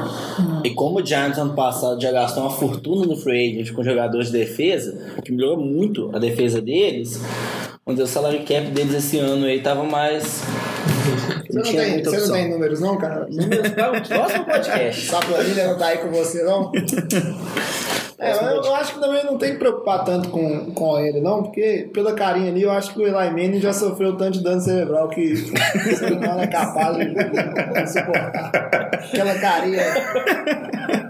E 0.63 0.71
como 0.71 0.99
o 0.99 1.05
Giants 1.05 1.37
ano 1.37 1.53
passado 1.53 2.01
já 2.01 2.11
gastou 2.11 2.43
uma 2.43 2.51
fortuna 2.51 3.05
no 3.05 3.15
free 3.15 3.51
agent 3.51 3.73
com 3.73 3.83
jogadores 3.83 4.27
de 4.27 4.33
defesa, 4.33 5.15
que 5.23 5.31
melhorou 5.31 5.57
muito 5.57 6.09
a 6.13 6.19
defesa 6.19 6.61
deles, 6.61 7.21
dizer, 7.87 8.03
o 8.03 8.07
salário 8.07 8.39
cap 8.39 8.67
deles 8.71 8.93
esse 8.93 9.17
ano 9.17 9.45
aí 9.45 9.61
tava 9.61 9.83
mais. 9.83 10.41
Você 11.47 11.53
não, 11.53 11.63
tem, 11.63 12.03
você 12.03 12.17
não 12.17 12.31
tem 12.33 12.49
números, 12.49 12.79
não, 12.79 12.97
cara? 12.97 13.27
Números 13.29 13.69
para 13.69 13.97
o 13.97 14.07
próximo 14.07 14.45
podcast. 14.45 15.07
Essa 15.07 15.19
planilha 15.19 15.67
não 15.67 15.77
tá 15.77 15.87
aí 15.87 15.97
com 15.99 16.09
você, 16.09 16.43
não? 16.43 16.71
É, 18.23 18.55
eu, 18.55 18.63
eu 18.63 18.75
acho 18.75 18.93
que 18.93 18.99
também 18.99 19.23
não 19.23 19.37
tem 19.37 19.53
que 19.53 19.59
preocupar 19.59 20.03
tanto 20.03 20.29
com, 20.29 20.71
com 20.73 20.99
ele, 20.99 21.19
não, 21.19 21.43
porque 21.43 21.89
pela 21.93 22.13
carinha 22.13 22.49
ali, 22.49 22.63
eu 22.63 22.71
acho 22.71 22.93
que 22.93 22.99
o 22.99 23.07
Eli 23.07 23.29
Manning 23.31 23.59
já 23.59 23.73
sofreu 23.73 24.15
tanto 24.15 24.37
de 24.37 24.43
dano 24.43 24.61
cerebral 24.61 25.09
que 25.09 25.33
o 25.33 25.95
ser 25.95 26.13
humano 26.13 26.41
é 26.41 26.47
capaz 26.47 26.97
de, 26.97 27.13
de 27.13 27.91
suportar. 27.91 28.51
Aquela 28.93 29.35
carinha 29.35 29.83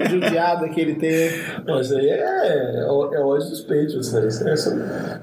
judiada 0.09 0.67
que 0.69 0.81
ele 0.81 0.95
tem. 0.95 1.29
Mas 1.65 1.91
aí 1.91 2.09
é, 2.09 2.83
é 2.83 2.85
ódio 2.87 3.49
dos 3.49 3.61
Patriots, 3.61 4.11
né? 4.11 4.27
Isso 4.27 4.47
é 4.47 4.55
só 4.55 4.71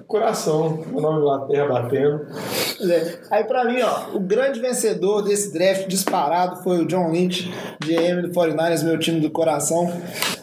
coração, 0.06 0.85
o 0.92 1.00
nome 1.00 1.20
Inglaterra 1.20 1.66
batendo. 1.66 2.26
É. 2.80 3.14
Aí 3.30 3.44
pra 3.44 3.64
mim, 3.64 3.80
ó, 3.82 4.16
o 4.16 4.20
grande 4.20 4.61
vencedor 4.61 5.23
desse 5.23 5.52
draft 5.52 5.87
disparado 5.87 6.62
foi 6.62 6.80
o 6.80 6.87
John 6.87 7.11
Lynch, 7.11 7.50
GM 7.80 8.23
do 8.23 8.30
49ers, 8.30 8.85
meu 8.85 8.99
time 8.99 9.20
do 9.20 9.30
coração. 9.30 9.90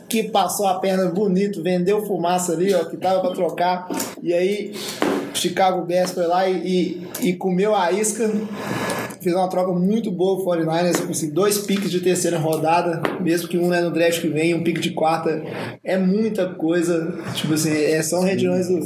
Que 0.07 0.23
passou 0.23 0.67
a 0.67 0.75
perna 0.75 1.05
bonito, 1.07 1.61
vendeu 1.61 2.05
fumaça 2.05 2.53
ali, 2.53 2.73
ó, 2.73 2.85
que 2.85 2.97
tava 2.97 3.19
pra 3.19 3.31
trocar. 3.31 3.87
E 4.21 4.33
aí, 4.33 4.73
Chicago 5.33 5.85
Bears 5.85 6.11
foi 6.11 6.25
lá 6.25 6.47
e, 6.47 7.01
e, 7.21 7.29
e 7.29 7.33
comeu 7.33 7.75
a 7.75 7.91
isca. 7.91 8.29
Fez 9.21 9.35
uma 9.35 9.49
troca 9.49 9.71
muito 9.73 10.11
boa 10.11 10.37
com 10.37 10.49
o 10.49 10.55
49ers, 10.55 11.09
assim, 11.09 11.31
dois 11.31 11.57
piques 11.57 11.89
de 11.89 11.99
terceira 11.99 12.37
rodada, 12.37 13.01
mesmo 13.19 13.47
que 13.47 13.57
um 13.57 13.73
é 13.73 13.81
no 13.81 13.91
draft 13.91 14.21
que 14.21 14.27
vem, 14.27 14.53
um 14.53 14.63
pique 14.63 14.79
de 14.79 14.91
quarta, 14.91 15.43
é 15.83 15.97
muita 15.97 16.47
coisa. 16.53 17.13
Tipo 17.33 17.55
assim, 17.55 17.75
é, 17.75 18.01
são 18.01 18.21
regiões 18.21 18.67
do. 18.67 18.79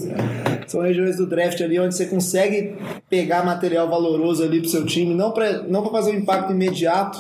São 0.68 0.82
regiões 0.82 1.18
do 1.18 1.28
draft 1.28 1.60
ali 1.62 1.78
onde 1.80 1.94
você 1.94 2.06
consegue 2.06 2.76
pegar 3.10 3.46
material 3.46 3.90
valoroso 3.90 4.42
ali 4.42 4.62
pro 4.62 4.70
seu 4.70 4.86
time, 4.86 5.14
não 5.14 5.32
para 5.32 5.64
não 5.64 5.82
pra 5.82 5.92
fazer 5.92 6.12
um 6.12 6.16
impacto 6.16 6.54
imediato, 6.54 7.20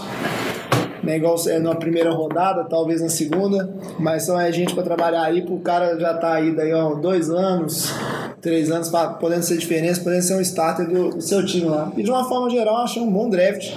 né, 1.03 1.17
igual 1.17 1.35
é 1.47 1.59
na 1.59 1.75
primeira 1.75 2.11
rodada, 2.11 2.65
talvez 2.65 3.01
na 3.01 3.09
segunda, 3.09 3.73
mas 3.99 4.25
só 4.25 4.39
é 4.39 4.51
gente 4.51 4.73
para 4.73 4.83
trabalhar 4.83 5.23
aí, 5.23 5.41
pro 5.41 5.59
cara 5.59 5.99
já 5.99 6.13
tá 6.13 6.33
aí 6.33 6.55
daí, 6.55 6.73
ó, 6.73 6.95
dois 6.95 7.29
anos, 7.29 7.93
três 8.41 8.71
anos, 8.71 8.89
pra, 8.89 9.09
podendo 9.09 9.43
ser 9.43 9.57
diferença, 9.57 10.01
podendo 10.01 10.21
ser 10.23 10.35
um 10.35 10.41
starter 10.41 10.87
do, 10.87 11.09
do 11.09 11.21
seu 11.21 11.45
time 11.45 11.65
lá. 11.65 11.91
E 11.95 12.03
de 12.03 12.11
uma 12.11 12.27
forma 12.27 12.49
geral, 12.49 12.75
eu 12.75 12.83
achei 12.83 13.01
um 13.01 13.11
bom 13.11 13.29
draft. 13.29 13.75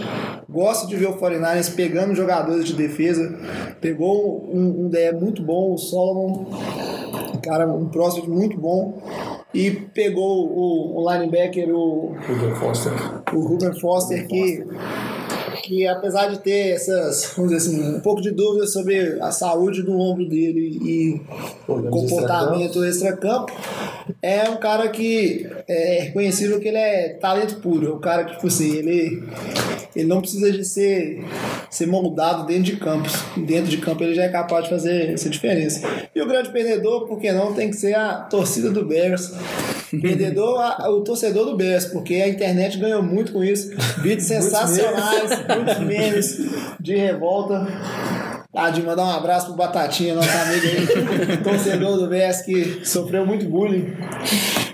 Gosto 0.49 0.87
de 0.87 0.97
ver 0.97 1.07
o 1.07 1.19
49ers 1.19 1.75
pegando 1.75 2.15
jogadores 2.15 2.65
de 2.65 2.75
defesa. 2.75 3.37
Pegou 3.81 4.49
um, 4.53 4.85
um 4.85 4.89
DE 4.89 5.13
muito 5.13 5.43
bom, 5.43 5.75
o 5.75 5.79
Solomon, 5.79 6.47
cara, 7.43 7.67
um 7.67 7.89
prospect 7.89 8.29
muito 8.29 8.57
bom. 8.59 9.03
E 9.53 9.71
pegou 9.71 10.49
o, 10.49 11.01
o 11.01 11.13
linebacker, 11.13 11.69
o 11.69 12.17
Ruben 12.27 12.55
Foster. 12.57 12.93
o 13.33 13.41
Ruben 13.41 13.79
Foster, 13.79 14.27
que, 14.27 14.65
que 15.65 15.87
apesar 15.87 16.29
de 16.29 16.39
ter 16.41 16.75
essas, 16.75 17.33
vamos 17.37 17.53
dizer 17.53 17.69
assim, 17.69 17.97
um 17.97 18.01
pouco 18.01 18.21
de 18.21 18.31
dúvida 18.31 18.67
sobre 18.67 19.19
a 19.21 19.31
saúde 19.31 19.83
do 19.83 19.99
ombro 19.99 20.29
dele 20.29 20.79
e 20.83 21.21
Problemas 21.65 22.01
comportamento 22.01 22.85
extra-campo, 22.85 23.53
é 24.21 24.49
um 24.51 24.57
cara 24.57 24.89
que 24.89 25.49
é 25.67 26.03
reconhecível 26.03 26.61
que 26.61 26.69
ele 26.69 26.77
é 26.77 27.15
talento 27.15 27.57
puro. 27.57 27.87
É 27.87 27.95
um 27.95 28.01
cara 28.01 28.25
que, 28.25 28.33
tipo 28.35 28.47
assim, 28.47 28.77
ele, 28.77 29.25
ele 29.97 30.07
não 30.07 30.21
precisa 30.21 30.53
de 30.53 30.65
ser, 30.65 31.25
ser 31.71 31.87
moldado 31.87 32.47
dentro 32.47 32.65
de 32.65 32.77
campos. 32.77 33.13
Dentro 33.37 33.71
de 33.71 33.79
campo 33.79 34.03
ele 34.03 34.15
já 34.15 34.25
é 34.25 34.29
capaz 34.29 34.65
de 34.65 34.71
fazer 34.71 35.15
essa 35.15 35.31
diferença. 35.31 35.87
E 36.15 36.21
o 36.21 36.27
grande 36.27 36.51
perdedor, 36.51 37.07
por 37.07 37.19
que 37.19 37.33
não, 37.33 37.55
tem 37.55 37.71
que 37.71 37.77
ser 37.77 37.95
a 37.95 38.17
torcida 38.17 38.71
do 38.71 38.85
Bears. 38.85 39.33
Perdedor, 40.01 40.61
a- 40.61 40.89
o 40.91 41.01
torcedor 41.03 41.45
do 41.47 41.57
Bears, 41.57 41.87
porque 41.87 42.15
a 42.17 42.29
internet 42.29 42.79
ganhou 42.79 43.03
muito 43.03 43.33
com 43.33 43.43
isso. 43.43 43.71
Vídeos 44.03 44.25
sensacionais, 44.29 45.31
muitos 45.49 45.79
memes 45.81 46.39
de 46.81 46.97
revolta. 46.97 47.67
Ah, 48.57 48.71
de 48.71 48.83
mandar 48.83 49.05
um 49.05 49.11
abraço 49.11 49.47
pro 49.49 49.57
Batatinha, 49.57 50.15
nosso 50.15 50.29
amigo 50.31 50.65
aí, 50.65 51.37
torcedor 51.43 51.99
do 51.99 52.07
Bears, 52.07 52.43
que 52.43 52.87
sofreu 52.87 53.27
muito 53.27 53.47
bullying 53.47 53.93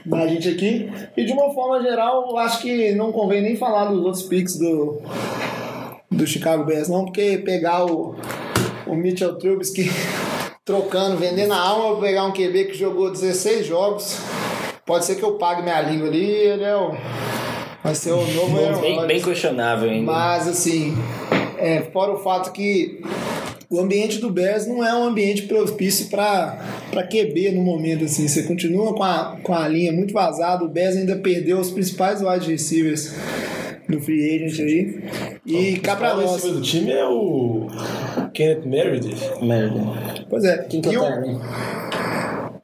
da 0.04 0.26
gente 0.26 0.50
aqui. 0.50 0.90
E 1.16 1.24
de 1.24 1.32
uma 1.32 1.54
forma 1.54 1.80
geral, 1.82 2.28
eu 2.28 2.36
acho 2.36 2.60
que 2.60 2.92
não 2.94 3.10
convém 3.10 3.40
nem 3.40 3.56
falar 3.56 3.86
dos 3.86 4.04
outros 4.04 4.22
picks 4.24 4.58
do, 4.58 5.00
do 6.10 6.26
Chicago 6.26 6.64
Bears, 6.64 6.88
não, 6.88 7.06
porque 7.06 7.38
pegar 7.38 7.86
o, 7.86 8.16
o 8.86 8.94
Mitchell 8.94 9.36
Trubisky 9.38 9.90
trocando, 10.62 11.16
vendendo 11.16 11.54
a 11.54 11.58
alma 11.58 11.98
pegar 12.02 12.24
um 12.26 12.32
QB 12.32 12.66
que 12.66 12.74
jogou 12.74 13.10
16 13.10 13.64
jogos, 13.66 14.18
pode 14.86 15.04
ser 15.04 15.16
que 15.16 15.22
eu 15.22 15.32
pague 15.32 15.62
minha 15.62 15.80
língua 15.80 16.08
ali, 16.08 16.24
ele 16.24 16.64
é 16.64 16.76
o. 16.76 16.94
Vai 17.82 17.94
ser 17.94 18.12
o 18.12 18.20
novo 18.32 18.58
Aaron 18.62 18.80
Bem, 18.80 19.06
bem 19.06 19.20
questionável 19.22 19.88
ainda. 19.88 20.12
Mas 20.12 20.46
assim, 20.46 20.94
é, 21.58 21.80
fora 21.92 22.12
o 22.12 22.18
fato 22.18 22.52
que 22.52 23.00
o 23.70 23.80
ambiente 23.80 24.18
do 24.18 24.28
Bears 24.30 24.66
não 24.66 24.84
é 24.84 24.94
um 24.94 25.04
ambiente 25.04 25.42
propício 25.42 26.08
para 26.10 26.58
QB 26.92 27.52
no 27.52 27.62
momento. 27.62 28.04
Assim. 28.04 28.28
Você 28.28 28.42
continua 28.42 28.92
com 28.94 29.02
a, 29.02 29.38
com 29.42 29.54
a 29.54 29.66
linha 29.66 29.92
muito 29.92 30.12
vazada. 30.12 30.64
O 30.64 30.68
Bears 30.68 30.96
ainda 30.96 31.16
perdeu 31.16 31.58
os 31.58 31.70
principais 31.70 32.20
wide 32.20 32.50
receivers 32.50 33.14
no 33.88 33.98
free 34.00 34.36
agent 34.44 34.60
aí. 34.60 35.04
E 35.46 35.78
cá 35.78 35.96
pra 35.96 36.14
O 36.14 36.20
nós. 36.20 36.32
receiver 36.34 36.58
do 36.58 36.62
time 36.62 36.92
é 36.92 37.04
o 37.06 37.66
Kenneth 38.34 38.66
Meredith. 38.66 39.42
Merda. 39.42 39.80
Pois 40.28 40.44
é. 40.44 40.58
Quem 40.64 40.80
que 40.82 40.92
eu 40.92 41.02
o-? 41.02 41.40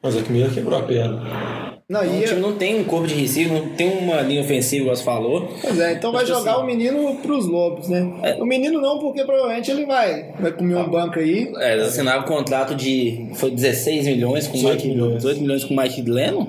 Mas 0.03 0.17
é 0.17 0.23
que 0.23 0.31
Miller 0.31 0.53
quebrou 0.53 0.79
a 0.79 0.83
perna. 0.83 1.66
Não, 1.89 2.01
O 2.01 2.05
e, 2.21 2.25
time 2.25 2.41
não 2.41 2.55
tem 2.57 2.81
um 2.81 2.83
corpo 2.83 3.07
de 3.07 3.15
receiver, 3.15 3.53
não 3.63 3.69
tem 3.77 3.89
uma 3.89 4.21
linha 4.21 4.41
ofensiva, 4.41 4.83
igual 4.83 4.97
você 4.97 5.05
falou. 5.05 5.49
pois 5.63 5.79
é, 5.79 5.93
então 5.93 6.11
vai 6.11 6.27
jogar 6.27 6.55
assim- 6.55 6.63
o 6.63 6.67
menino 6.67 7.15
pros 7.23 7.47
lobos, 7.47 7.89
né? 7.89 8.13
É. 8.25 8.43
O 8.43 8.45
menino 8.45 8.81
não, 8.81 8.99
porque 8.99 9.23
provavelmente 9.25 9.71
ele 9.71 9.87
vai, 9.87 10.33
vai 10.41 10.51
comer 10.51 10.75
um 10.75 10.89
banco 10.91 11.21
aí. 11.21 11.49
É, 11.59 11.75
eles 11.75 11.87
assinaram 11.87 12.23
um 12.23 12.27
contrato 12.27 12.75
de. 12.75 13.29
Foi 13.35 13.53
16 13.53 14.05
milhões 14.05 14.49
com 14.49 14.55
18 14.55 14.75
Mike, 14.79 14.89
milhões. 14.89 15.17
18 15.19 15.41
milhões 15.41 15.63
com 15.65 15.75
o 15.75 15.77
Mike 15.77 16.03
Lennon. 16.03 16.47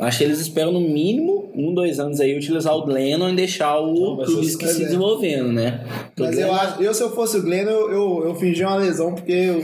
Acho 0.00 0.18
que 0.18 0.24
eles 0.24 0.38
esperam 0.38 0.70
no 0.70 0.80
mínimo 0.80 1.47
um, 1.58 1.74
dois 1.74 1.98
anos 1.98 2.20
aí 2.20 2.36
utilizar 2.36 2.74
o 2.76 2.86
Lennon 2.86 3.30
e 3.30 3.34
deixar 3.34 3.78
o 3.80 4.16
mas 4.16 4.26
Trubisky 4.28 4.66
se 4.68 4.82
é. 4.82 4.84
desenvolvendo, 4.86 5.52
né? 5.52 5.80
Porque 6.14 6.22
Mas 6.22 6.36
o 6.36 6.40
eu 6.40 6.46
Glennon- 6.46 6.60
acho, 6.62 6.82
eu 6.82 6.94
se 6.94 7.02
eu 7.02 7.10
fosse 7.10 7.36
o 7.38 7.42
Glenn, 7.42 7.64
eu, 7.68 7.90
eu, 7.90 8.22
eu 8.28 8.34
fingi 8.36 8.62
uma 8.64 8.76
lesão, 8.76 9.14
porque 9.14 9.50
o, 9.50 9.58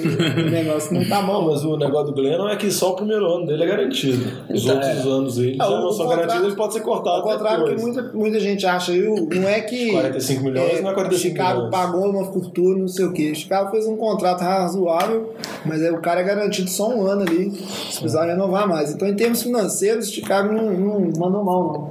o 0.47 0.51
negócio 0.51 0.93
não 0.93 1.05
tá 1.09 1.23
Não, 1.23 1.27
bom. 1.43 1.51
mas 1.53 1.65
o 1.65 1.77
negócio 1.77 2.07
do 2.07 2.15
Glennon 2.15 2.49
é 2.49 2.57
que 2.57 2.71
só 2.71 2.91
o 2.93 2.97
primeiro 2.97 3.25
ano 3.27 3.47
dele 3.47 3.63
é 3.63 3.67
garantido. 3.67 4.25
Os 4.53 4.65
Então, 4.65 4.75
outros 4.77 5.07
é. 5.07 5.09
anos 5.09 5.39
aí 5.39 5.57
Ah, 5.61 5.65
já 5.65 5.81
não 5.81 5.93
são 5.93 6.09
garantidos, 6.09 6.45
ele 6.47 6.57
pode 6.57 6.73
ser 6.75 6.81
cortado. 6.81 7.17
Ao 7.17 7.23
contrário 7.23 7.65
do 7.65 7.75
que 7.77 7.81
muita, 7.83 8.03
muita 8.13 8.41
gente 8.41 8.67
acha, 8.67 8.93
eu, 8.93 9.15
não 9.33 9.49
é 9.49 9.61
que 9.61 9.91
45 9.93 10.43
milhões 10.45 10.83
não 10.83 10.91
é 10.91 10.95
45 10.95 11.19
Chicago 11.19 11.55
milhões. 11.57 11.71
pagou 11.71 12.11
uma 12.11 12.25
fortuna, 12.25 12.79
não 12.81 12.89
sei 12.89 13.05
o 13.05 13.13
que. 13.13 13.35
Chicago 13.35 13.71
fez 13.71 13.87
um 13.87 13.97
contrato 13.97 14.41
razoável, 14.41 15.33
mas 15.65 15.83
aí 15.83 15.91
o 15.91 16.01
cara 16.01 16.21
é 16.21 16.25
garantido 16.25 16.69
só 16.69 16.89
um 16.89 17.07
ano 17.07 17.23
ali, 17.23 17.51
se 17.53 18.01
precisar 18.01 18.27
renovar 18.27 18.69
mais. 18.69 18.93
Então, 18.93 19.07
em 19.07 19.15
termos 19.15 19.43
financeiros, 19.43 20.11
Chicago 20.11 20.53
não, 20.53 20.73
não 20.73 21.01
mandou 21.19 21.45
mal, 21.45 21.65
não. 21.73 21.84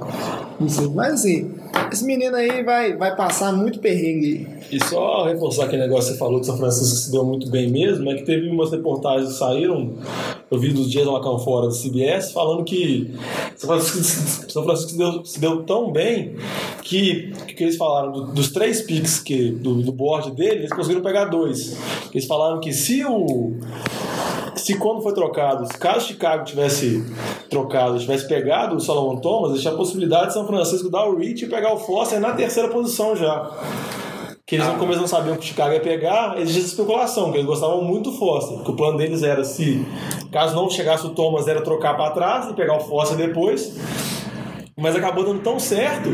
Mas 0.94 1.14
assim, 1.14 1.52
esse 1.92 2.04
menino 2.04 2.36
aí 2.36 2.62
vai, 2.62 2.96
vai 2.96 3.14
passar 3.16 3.52
muito 3.52 3.78
perrengue. 3.80 4.46
E 4.70 4.82
só 4.84 5.24
reforçar 5.24 5.64
aquele 5.64 5.82
negócio 5.82 6.06
que 6.06 6.12
você 6.12 6.18
falou 6.18 6.40
de 6.40 6.46
São 6.46 6.56
Francisco 6.56 6.96
se 6.96 7.10
deu 7.12 7.24
muito 7.24 7.50
bem 7.50 7.70
mesmo, 7.70 8.08
é 8.10 8.14
que 8.14 8.22
teve 8.24 8.48
umas 8.48 8.70
reportagens 8.70 9.32
que 9.32 9.38
saíram, 9.38 9.94
eu 10.50 10.58
vi 10.58 10.72
dos 10.72 10.90
dias 10.90 11.06
lá 11.06 11.20
cá 11.20 11.36
fora 11.38 11.66
do 11.68 11.74
CBS, 11.74 12.32
falando 12.32 12.64
que 12.64 13.14
São 13.56 13.68
Francisco, 13.68 14.50
São 14.52 14.64
Francisco 14.64 14.90
se, 14.92 14.98
deu, 14.98 15.24
se 15.24 15.40
deu 15.40 15.62
tão 15.64 15.92
bem 15.92 16.36
que, 16.82 17.32
que 17.56 17.62
eles 17.64 17.76
falaram 17.76 18.12
do- 18.12 18.26
dos 18.32 18.50
três 18.52 18.82
picks 18.82 19.18
que, 19.20 19.50
do, 19.50 19.82
do 19.82 19.92
board 19.92 20.30
dele, 20.32 20.60
eles 20.60 20.70
conseguiram 20.70 21.02
pegar 21.02 21.26
dois. 21.26 21.76
Eles 22.12 22.26
falaram 22.26 22.60
que 22.60 22.72
se 22.72 23.04
o 23.04 23.52
se 24.56 24.78
quando 24.78 25.02
foi 25.02 25.12
trocado, 25.12 25.68
caso 25.78 26.06
Chicago 26.06 26.44
tivesse 26.44 27.04
trocado, 27.50 27.98
tivesse 27.98 28.26
pegado 28.28 28.76
o 28.76 28.80
Solomon 28.80 29.16
Thomas, 29.20 29.50
existia 29.50 29.72
a 29.72 29.76
possibilidade 29.76 30.28
de 30.28 30.32
São 30.34 30.46
Francisco 30.46 30.90
dar 30.90 31.06
o 31.06 31.16
reach 31.16 31.44
e 31.44 31.48
pegar 31.48 31.72
o 31.72 31.78
Foster 31.78 32.20
na 32.20 32.32
terceira 32.32 32.68
posição 32.68 33.16
já. 33.16 33.50
Que 34.46 34.56
eles 34.56 34.66
no 34.66 34.74
começo 34.74 35.00
não 35.00 35.08
sabiam 35.08 35.36
que 35.36 35.42
o 35.42 35.46
Chicago 35.46 35.72
ia 35.72 35.80
pegar, 35.80 36.34
existia 36.38 36.60
essa 36.60 36.70
especulação, 36.72 37.32
que 37.32 37.38
eles 37.38 37.46
gostavam 37.46 37.82
muito 37.82 38.10
do 38.10 38.16
Foster. 38.18 38.58
Que 38.58 38.70
o 38.70 38.76
plano 38.76 38.98
deles 38.98 39.22
era, 39.22 39.42
se 39.42 39.86
caso 40.30 40.54
não 40.54 40.68
chegasse 40.68 41.06
o 41.06 41.10
Thomas, 41.10 41.48
era 41.48 41.62
trocar 41.62 41.96
para 41.96 42.10
trás 42.10 42.50
e 42.50 42.52
pegar 42.52 42.76
o 42.76 42.80
Foster 42.80 43.16
depois. 43.16 43.74
Mas 44.76 44.94
acabou 44.94 45.24
dando 45.24 45.40
tão 45.40 45.58
certo 45.58 46.10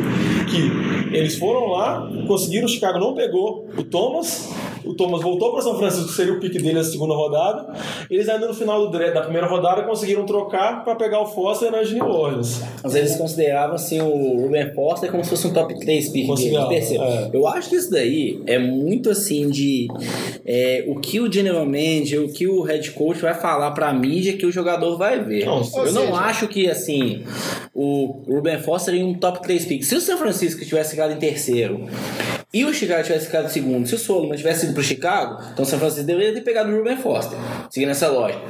que 0.49 1.17
eles 1.17 1.39
foram 1.39 1.67
lá, 1.69 2.09
conseguiram, 2.29 2.67
o 2.67 2.69
Chicago 2.69 2.99
não 2.99 3.15
pegou 3.15 3.67
o 3.77 3.83
Thomas, 3.83 4.49
o 4.85 4.95
Thomas 4.95 5.23
voltou 5.23 5.53
para 5.53 5.63
São 5.63 5.77
Francisco, 5.79 6.09
seria 6.11 6.33
o 6.33 6.41
pique 6.41 6.59
dele 6.59 6.75
na 6.75 6.85
segunda 6.85 7.15
rodada. 7.15 7.73
Eles 8.11 8.29
ainda 8.29 8.47
no 8.47 8.55
final 8.55 8.89
do, 8.89 8.99
da 8.99 9.21
primeira 9.23 9.47
rodada 9.47 9.83
conseguiram 9.83 10.25
trocar 10.27 10.85
para 10.85 10.95
pegar 10.95 11.21
o 11.21 11.27
Foster 11.27 11.71
na 11.71 11.83
New 11.83 12.05
Orleans. 12.07 12.61
Mas 12.83 12.95
eles 12.95 13.17
consideravam 13.17 13.75
assim 13.77 14.01
o 14.01 14.41
Ruben 14.43 14.73
Foster 14.75 15.11
como 15.11 15.23
se 15.25 15.31
fosse 15.31 15.47
um 15.47 15.53
top 15.53 15.79
3 15.79 16.09
pick 16.11 16.27
Considerava, 16.27 16.69
terceiro. 16.69 17.03
é. 17.05 17.31
Eu 17.33 17.47
acho 17.47 17.69
que 17.71 17.77
isso 17.77 17.91
daí 17.91 18.43
é 18.47 18.59
muito 18.59 19.11
assim 19.11 19.49
de 19.51 19.89
é, 20.45 20.85
o 20.89 20.99
que 21.01 21.21
o 21.21 21.31
general 21.33 21.65
manager, 21.65 22.23
o 22.25 22.33
que 22.33 22.47
o 22.47 22.63
head 22.63 22.91
coach 22.93 23.21
vai 23.21 23.35
falar 23.35 23.71
pra 23.73 23.93
mídia 23.93 24.37
que 24.37 24.47
o 24.47 24.53
jogador 24.53 24.97
vai 24.97 25.23
ver. 25.23 25.45
Não, 25.45 25.59
eu 25.59 25.65
ou 25.73 25.93
não 25.93 26.03
seja- 26.07 26.15
acho 26.15 26.49
que 26.49 26.69
assim 26.69 27.23
o 27.75 28.23
Ruben 28.27 28.59
Foster 28.61 28.95
em 28.95 29.05
um 29.05 29.15
top 29.15 29.43
3 29.43 29.65
pick. 29.67 29.83
Se 29.83 29.95
o 29.95 30.01
San 30.01 30.17
Francisco 30.17 30.65
tivesse 30.65 30.91
ficado 30.91 31.13
em 31.13 31.17
terceiro 31.17 31.87
e 32.53 32.65
o 32.65 32.73
Chicago 32.75 33.03
tivesse 33.05 33.27
ficado 33.27 33.49
segundo, 33.49 33.87
se 33.87 33.95
o 33.95 33.99
Solomon 33.99 34.35
tivesse 34.35 34.65
ido 34.67 34.75
pro 34.75 34.83
Chicago, 34.83 35.41
então 35.53 35.65
o 35.65 35.69
San 35.69 35.79
Francisco 35.79 36.05
deveria 36.07 36.35
ter 36.35 36.41
pegado 36.41 36.71
o 36.71 36.77
Ruben 36.77 36.97
Foster, 36.97 37.39
seguindo 37.71 37.91
essa 37.91 38.09
lógica. 38.09 38.41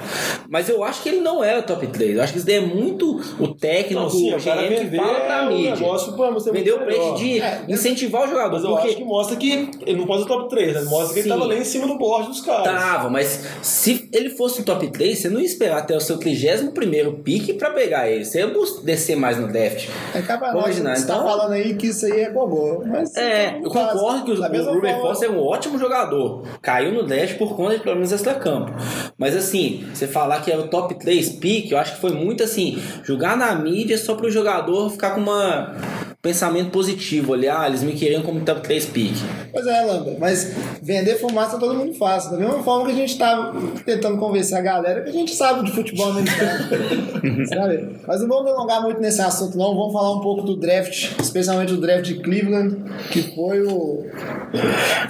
Mas 0.48 0.68
eu 0.68 0.82
acho 0.82 1.02
que 1.02 1.08
ele 1.10 1.20
não 1.20 1.44
era 1.44 1.62
top 1.62 1.86
3. 1.86 2.16
Eu 2.16 2.22
acho 2.22 2.32
que 2.32 2.38
isso 2.38 2.46
daí 2.46 2.56
é 2.56 2.60
muito 2.60 3.20
o 3.38 3.48
técnico, 3.54 4.02
Não, 4.02 4.10
sim, 4.10 4.32
o 4.34 4.38
GM 4.38 4.88
que 4.90 4.96
fala 4.96 5.20
pra 5.20 5.44
mídia. 5.46 5.74
negócio 5.76 6.12
pra 6.14 6.30
você 6.30 6.50
Vendeu 6.50 6.76
o 6.76 6.80
preço 6.80 7.14
de 7.14 7.40
É, 7.40 7.62
incentivar 7.68 8.24
o 8.24 8.28
jogador. 8.28 8.52
Mas 8.54 8.64
eu 8.64 8.70
porque 8.70 8.88
acho 8.88 8.96
que 8.96 9.04
mostra 9.04 9.36
que 9.36 9.70
ele 9.86 9.98
não 9.98 10.06
pode 10.06 10.22
ser 10.22 10.28
top 10.28 10.48
3, 10.48 10.74
né? 10.74 10.82
Mostra 10.82 11.08
que 11.08 11.14
Sim. 11.14 11.20
ele 11.20 11.28
tava 11.28 11.44
lá 11.44 11.54
em 11.54 11.64
cima 11.64 11.86
do 11.86 11.96
board 11.98 12.28
dos 12.28 12.40
caras. 12.40 12.64
Tava, 12.64 13.08
mas 13.10 13.44
se 13.62 14.08
ele 14.12 14.30
fosse 14.30 14.60
o 14.62 14.64
top 14.64 14.88
3, 14.88 15.18
você 15.18 15.28
não 15.28 15.38
ia 15.40 15.46
esperar 15.46 15.78
até 15.78 15.96
o 15.96 16.00
seu 16.00 16.18
31 16.18 17.22
pique 17.22 17.52
pra 17.54 17.70
pegar 17.70 18.08
ele. 18.10 18.24
Você 18.24 18.40
ia 18.40 18.52
descer 18.82 19.16
mais 19.16 19.38
no 19.38 19.46
draft. 19.46 19.88
É 20.14 20.20
capaz 20.22 20.52
Vamos 20.52 20.66
imaginar, 20.68 20.96
você 20.96 21.06
tá 21.06 21.14
então- 21.14 21.26
falando 21.26 21.52
aí 21.52 21.74
que 21.74 21.86
isso 21.88 22.06
aí 22.06 22.22
é 22.22 22.30
gogó. 22.30 22.82
Mas 22.84 23.14
É, 23.16 23.58
eu 23.62 23.70
tá, 23.70 23.89
concordo 23.92 24.24
que 24.24 24.32
o 24.32 24.50
mesma 24.50 24.72
Ruben 24.72 25.00
Foster 25.00 25.28
é 25.28 25.32
um 25.32 25.40
ótimo 25.40 25.78
jogador. 25.78 26.42
Caiu 26.62 26.92
no 26.92 27.04
draft 27.04 27.36
por 27.38 27.56
conta 27.56 27.76
de 27.76 27.82
problemas 27.82 28.12
extra-campo. 28.12 28.72
Mas 29.18 29.36
assim, 29.36 29.84
você 29.92 30.06
falar 30.06 30.40
que 30.40 30.50
é 30.50 30.58
o 30.58 30.68
top 30.68 30.94
3 30.94 31.30
pick, 31.32 31.70
eu 31.70 31.78
acho 31.78 31.94
que 31.94 32.00
foi 32.00 32.12
muito 32.12 32.42
assim, 32.42 32.80
jogar 33.02 33.36
na 33.36 33.54
mídia 33.54 33.98
só 33.98 34.14
pro 34.14 34.30
jogador 34.30 34.90
ficar 34.90 35.14
com 35.14 35.20
uma 35.20 35.74
pensamento 36.22 36.70
positivo 36.70 37.32
ali. 37.32 37.48
Ah, 37.48 37.66
eles 37.66 37.82
me 37.82 37.92
queriam 37.92 38.22
como 38.22 38.40
top 38.42 38.60
3 38.62 38.86
pick. 38.86 39.14
Pois 39.52 39.66
é, 39.66 39.80
Lamba, 39.84 40.16
mas 40.18 40.52
vender 40.82 41.16
fumaça 41.18 41.58
todo 41.58 41.74
mundo 41.74 41.94
faz. 41.94 42.30
Da 42.30 42.36
mesma 42.36 42.62
forma 42.62 42.86
que 42.86 42.92
a 42.92 42.94
gente 42.94 43.16
tá 43.16 43.52
tentando 43.86 44.18
convencer 44.18 44.58
a 44.58 44.60
galera 44.60 45.02
que 45.02 45.08
a 45.08 45.12
gente 45.12 45.34
sabe 45.34 45.64
de 45.64 45.72
futebol 45.72 46.10
americano. 46.10 46.68
sabe? 47.48 47.88
Mas 48.06 48.20
não 48.20 48.28
vamos 48.28 48.50
alongar 48.52 48.82
muito 48.82 49.00
nesse 49.00 49.22
assunto, 49.22 49.56
não. 49.56 49.74
Vamos 49.74 49.92
falar 49.92 50.14
um 50.14 50.20
pouco 50.20 50.42
do 50.42 50.56
draft, 50.56 51.18
especialmente 51.20 51.72
do 51.72 51.80
draft 51.80 52.04
de 52.04 52.16
Cleveland, 52.16 52.76
que 53.10 53.34
foi 53.34 53.62
o, 53.62 54.04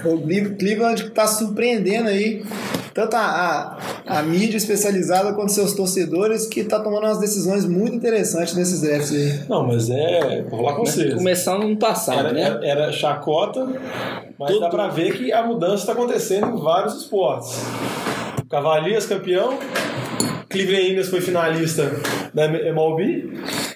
o 0.05 0.19
Cle- 0.27 0.55
Cleveland 0.57 1.03
que 1.03 1.09
está 1.09 1.27
surpreendendo 1.27 2.09
aí. 2.09 2.45
Tanto 2.93 3.15
a, 3.15 3.21
a, 4.05 4.19
a 4.19 4.23
mídia 4.25 4.57
especializada 4.57 5.33
quanto 5.33 5.53
seus 5.53 5.75
torcedores, 5.75 6.47
que 6.49 6.65
tá 6.65 6.81
tomando 6.81 7.05
umas 7.07 7.21
decisões 7.21 7.65
muito 7.65 7.95
interessantes 7.95 8.55
nesses 8.57 8.81
drafts 8.81 9.13
aí. 9.13 9.41
Não, 9.49 9.65
mas 9.65 9.89
é. 9.89 10.43
Vou 10.51 10.59
falar 10.65 10.75
com 10.77 10.85
vocês. 11.05 11.15
Começando 11.15 11.67
no 11.67 11.77
passado, 11.77 12.19
Era, 12.19 12.33
né? 12.33 12.41
era, 12.43 12.67
era 12.67 12.93
chacota, 12.93 13.67
mas 14.39 14.61
dá 14.61 14.69
pra 14.69 14.89
ver 14.89 15.17
que 15.17 15.33
a 15.33 15.43
mudança 15.43 15.83
está 15.83 15.93
acontecendo 15.93 16.57
em 16.57 16.61
vários 16.61 16.97
esportes. 17.03 17.61
Cavaliers 18.49 19.07
campeão, 19.07 19.59
Cleveland 20.49 20.91
Indians 20.91 21.09
foi 21.09 21.21
finalista 21.21 21.91
da 22.35 22.47
MLB, 22.47 23.33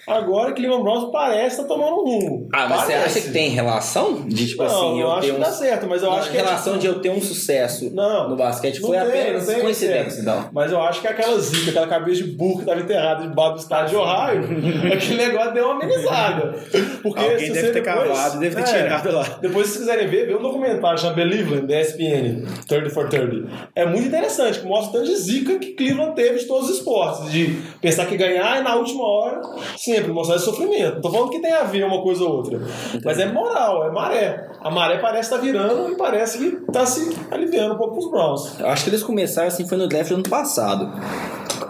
agora 0.06 0.52
Cleveland 0.52 0.82
Browns 0.82 1.10
parece 1.12 1.56
estar 1.60 1.64
tomando 1.68 1.92
um 2.02 2.04
rumo. 2.04 2.48
Ah, 2.52 2.66
mas 2.68 2.80
você 2.82 2.92
Parece. 2.92 3.18
acha 3.18 3.26
que 3.26 3.32
tem 3.32 3.50
relação? 3.50 4.22
De 4.26 4.46
tipo 4.48 4.62
Não, 4.62 4.68
assim, 4.70 5.00
eu 5.00 5.06
eu 5.06 5.12
acho 5.12 5.26
que 5.28 5.32
um. 5.36 5.40
dá 5.40 5.50
certo, 5.52 5.86
mas 5.88 6.02
eu 6.02 6.10
Não, 6.10 6.16
acho 6.18 6.30
que 6.30 6.36
é 6.36 6.40
relação 6.42 6.72
tipo- 6.74 6.78
de 6.80 6.86
eu 6.86 7.00
ter 7.00 7.10
um 7.10 7.20
sucesso 7.20 7.90
Não, 7.94 8.28
no 8.30 8.36
basquete 8.36 8.80
não 8.80 8.88
foi 8.88 8.98
tem, 8.98 9.06
apenas 9.08 9.46
não 9.46 9.54
tem 9.54 9.62
coincidência, 9.62 10.20
então. 10.20 10.48
Mas 10.52 10.72
eu 10.72 10.80
acho 10.82 11.00
que 11.00 11.08
aquela 11.08 11.38
zica, 11.38 11.70
aquela 11.70 11.86
cabeça 11.86 12.22
de 12.22 12.30
burro 12.32 12.54
que 12.56 12.60
estava 12.62 12.80
enterrada 12.80 13.26
debaixo 13.26 13.52
do 13.54 13.58
estádio 13.60 13.90
de 13.90 13.96
Ohio, 13.96 14.42
aquele 14.94 15.16
negócio 15.26 15.52
deu 15.54 15.64
uma 15.66 15.74
amenizada. 15.74 16.54
Porque 17.02 17.20
Alguém 17.20 17.38
se 17.38 17.52
deve 17.52 17.60
você 17.68 17.72
ter 17.72 17.82
depois- 17.82 18.08
cavado, 18.08 18.38
deve 18.40 18.56
ter 18.56 18.62
É, 18.62 18.82
tirado 18.82 19.12
lá. 19.12 19.22
Depois, 19.40 19.66
se 19.68 19.72
vocês 19.74 19.84
quiserem 19.84 20.08
ver, 20.08 20.26
vê 20.26 20.34
um 20.34 20.42
documentário 20.42 20.98
chamado 20.98 21.16
Believeland, 21.16 21.66
da 21.66 21.80
ESPN, 21.80 22.44
30 22.66 22.90
for 22.90 23.08
30. 23.08 23.48
É 23.74 23.84
muito 23.86 24.06
interessante, 24.06 24.60
que 24.60 24.66
mostra 24.66 24.90
o 24.90 24.92
tanto 25.02 25.06
de 25.06 25.16
zica 25.16 25.58
que 25.58 25.72
Cleveland 25.72 26.14
teve 26.14 26.38
de 26.38 26.44
todos 26.46 26.70
os 26.70 26.78
esportes. 26.78 27.30
De 27.30 27.58
pensar 27.80 28.06
que 28.06 28.16
ganhar 28.16 28.60
e 28.60 28.62
na 28.62 28.74
última 28.76 29.04
hora, 29.04 29.40
sempre 29.94 30.12
mostrar 30.12 30.36
esse 30.36 30.44
sofrimento. 30.44 30.94
Não 30.96 31.00
tô 31.00 31.10
falando 31.10 31.30
que 31.30 31.40
tem 31.40 31.52
a 31.52 31.64
ver 31.64 31.84
uma 31.84 32.02
coisa 32.02 32.24
ou 32.24 32.36
outra. 32.36 32.60
Mas 33.04 33.18
é 33.18 33.26
moral, 33.26 33.86
é 33.86 33.92
maré. 33.92 34.48
A 34.60 34.70
maré 34.70 34.98
parece 34.98 35.32
estar 35.32 35.36
virando 35.36 35.92
e 35.92 35.96
parece 35.96 36.38
que 36.38 36.72
tá 36.72 36.84
se 36.84 37.16
aliviando 37.30 37.74
um 37.74 37.78
pouco 37.78 37.94
pros 37.94 38.10
Browns. 38.10 38.58
Eu 38.58 38.66
acho 38.68 38.84
que 38.84 38.90
eles 38.90 39.02
começaram 39.02 39.48
assim, 39.48 39.68
foi 39.68 39.78
no 39.78 39.88
draft 39.88 40.08
do 40.08 40.14
ano 40.16 40.28
passado. 40.28 40.90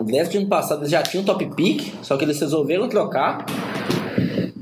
O 0.00 0.04
draft 0.04 0.32
do 0.32 0.38
ano 0.38 0.48
passado 0.48 0.80
eles 0.80 0.90
já 0.90 1.02
tinham 1.02 1.24
top 1.24 1.46
pick, 1.54 1.94
só 2.02 2.16
que 2.16 2.24
eles 2.24 2.40
resolveram 2.40 2.88
trocar. 2.88 3.44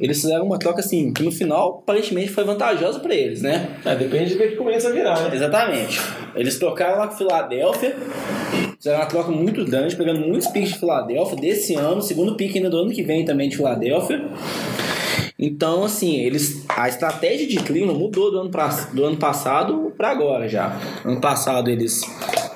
Eles 0.01 0.20
fizeram 0.20 0.44
uma 0.44 0.59
troca 0.59 0.81
assim, 0.81 1.12
que 1.12 1.22
no 1.22 1.31
final 1.31 1.81
aparentemente 1.85 2.31
foi 2.31 2.42
vantajosa 2.42 2.98
pra 2.98 3.14
eles, 3.14 3.40
né? 3.40 3.68
É, 3.85 3.94
depende 3.94 4.31
de 4.31 4.35
ver 4.35 4.51
que 4.51 4.57
começa 4.57 4.88
a 4.88 4.90
virar, 4.90 5.20
né? 5.20 5.31
Exatamente. 5.33 6.01
Eles 6.35 6.59
trocaram 6.59 6.98
lá 6.98 7.07
com 7.07 7.14
Filadélfia, 7.14 7.96
fizeram 8.83 8.99
uma 8.99 9.07
troca 9.07 9.31
muito 9.31 9.64
grande, 9.64 9.95
pegando 9.95 10.18
muitos 10.27 10.49
picks 10.49 10.73
de 10.73 10.79
Filadélfia 10.81 11.37
desse 11.37 11.77
ano, 11.77 12.03
segundo 12.03 12.35
pick 12.35 12.57
ainda 12.57 12.68
do 12.68 12.79
ano 12.79 12.90
que 12.90 13.05
vem 13.05 13.25
também 13.25 13.49
de 13.49 13.57
Filadélfia. 13.57 14.25
Então, 15.38 15.85
assim, 15.85 16.16
eles 16.16 16.64
a 16.68 16.88
estratégia 16.88 17.47
de 17.47 17.57
Cleveland 17.57 17.97
mudou 17.99 18.31
do 18.33 18.40
ano, 18.40 18.51
pra, 18.51 18.68
do 18.92 19.05
ano 19.05 19.16
passado 19.16 19.92
para 19.97 20.11
agora 20.11 20.49
já. 20.49 20.81
Ano 21.05 21.21
passado 21.21 21.71
eles 21.71 22.01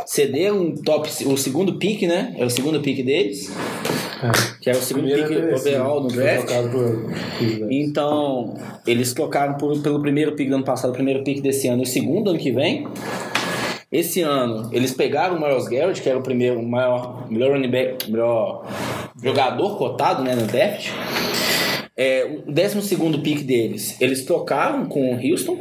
cederam 0.05 0.59
um 0.63 0.75
top, 0.75 1.09
o 1.27 1.37
segundo 1.37 1.75
pick, 1.75 2.03
né? 2.03 2.35
É 2.37 2.45
o 2.45 2.51
segundo 2.51 2.81
pick 2.81 3.05
deles, 3.05 3.51
que 4.61 4.69
era 4.69 4.79
o 4.79 4.83
segundo 4.83 5.05
Primeiro 5.05 5.29
pick 5.29 5.39
é 5.39 5.55
overall 5.55 6.01
no 6.03 6.09
draft. 6.09 6.49
Então, 7.71 8.55
eles 8.85 9.13
trocaram 9.13 9.55
por- 9.55 9.79
pelo 9.81 10.01
primeiro 10.01 10.33
pick 10.33 10.49
do 10.49 10.57
ano 10.57 10.65
passado, 10.65 10.91
o 10.91 10.95
primeiro 10.95 11.23
pick 11.23 11.41
desse 11.41 11.69
ano 11.69 11.83
e 11.83 11.85
o 11.85 11.89
segundo 11.89 12.31
ano 12.31 12.39
que 12.39 12.51
vem. 12.51 12.87
Esse 13.97 14.21
ano, 14.21 14.69
eles 14.75 14.93
pegaram 14.93 15.37
o 15.37 15.41
Miles 15.41 15.67
Garrett, 15.69 16.03
que 16.03 16.07
era 16.07 16.19
o 16.19 16.23
primeiro, 16.23 16.61
o 16.61 16.69
maior, 16.69 17.27
melhor 17.31 17.53
running 17.53 17.71
back, 17.71 18.11
melhor 18.11 18.67
jogador 19.23 19.79
cotado 19.79 20.23
né, 20.23 20.35
no 20.35 20.47
draft. 20.47 20.91
É, 21.97 22.43
o 22.47 22.53
12 22.53 23.19
pick 23.23 23.43
deles, 23.43 23.99
eles 23.99 24.27
trocaram 24.27 24.85
com 24.85 25.15
o 25.15 25.19
Houston 25.19 25.59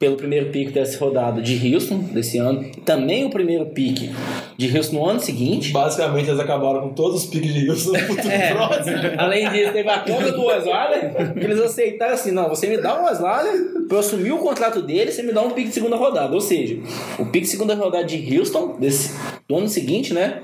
pelo 0.00 0.16
primeiro 0.16 0.46
pick 0.46 0.72
dessa 0.72 0.98
rodada 0.98 1.42
de 1.42 1.74
Houston 1.74 1.98
desse 1.98 2.38
ano. 2.38 2.64
Também 2.86 3.26
o 3.26 3.28
primeiro 3.30 3.66
pick 3.66 4.10
de 4.56 4.74
Houston 4.76 4.96
no 4.96 5.06
ano 5.06 5.20
seguinte. 5.20 5.72
Basicamente, 5.72 6.30
eles 6.30 6.40
acabaram 6.40 6.80
com 6.80 6.94
todos 6.94 7.22
os 7.24 7.26
piques 7.28 7.52
de 7.52 7.68
Houston 7.68 7.92
no 7.92 7.98
futuro 7.98 8.28
É. 8.32 8.54
próximo. 8.54 8.96
Além 9.18 9.50
disso, 9.50 9.72
teve 9.74 9.88
a 9.90 9.98
compra 9.98 10.32
do 10.32 10.40
Osweiler, 10.42 11.34
que 11.34 11.44
eles 11.44 11.60
aceitaram 11.60 12.14
assim, 12.14 12.30
não, 12.30 12.48
você 12.48 12.66
me 12.66 12.78
dá 12.78 12.98
um 12.98 13.04
Osweiler 13.04 13.84
pra 13.88 13.96
eu 13.98 14.00
assumir 14.00 14.32
o 14.32 14.38
contrato 14.38 14.80
dele, 14.80 15.12
você 15.12 15.22
me 15.22 15.32
dá 15.32 15.42
um 15.42 15.50
pique 15.50 15.68
de 15.68 15.74
segunda 15.74 15.96
rodada. 15.96 16.32
Ou 16.34 16.40
seja, 16.40 16.78
o 17.18 17.26
pique 17.26 17.42
de 17.44 17.48
segunda 17.48 17.74
rodada 17.74 18.04
de 18.04 18.38
Houston, 18.38 18.76
desse, 18.80 19.14
do 19.46 19.56
ano 19.56 19.68
seguinte, 19.68 20.14
né, 20.14 20.40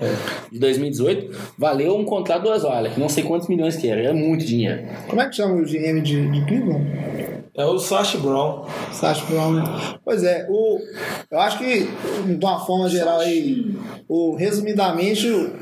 de 0.52 0.58
2018, 0.58 1.34
valeu 1.56 1.96
um 1.96 2.04
contrato 2.04 2.42
do 2.42 2.50
Osweiler, 2.50 2.92
que 2.92 3.00
não 3.00 3.08
sei 3.08 3.24
quantos 3.24 3.48
milhões 3.48 3.74
que 3.76 3.88
era, 3.88 4.02
era 4.02 4.12
muito 4.12 4.44
dinheiro. 4.44 4.82
Como 5.08 5.22
é 5.22 5.26
que 5.30 5.36
chama 5.36 5.54
o 5.54 5.64
GM 5.64 6.02
de, 6.02 6.28
de 6.30 6.44
Cleveland? 6.44 6.84
É 7.58 7.64
o 7.64 7.78
Sash 7.78 8.16
Brown. 8.16 8.66
Sacha 8.92 9.24
Brown, 9.26 9.54
né? 9.54 9.62
Pois 10.04 10.22
é, 10.22 10.46
o, 10.50 10.78
eu 11.30 11.40
acho 11.40 11.58
que, 11.58 11.88
de 12.26 12.44
uma 12.44 12.60
forma 12.66 12.86
geral 12.88 13.20
aí, 13.20 13.74
o, 14.06 14.34
resumidamente, 14.34 15.26
o 15.30 15.52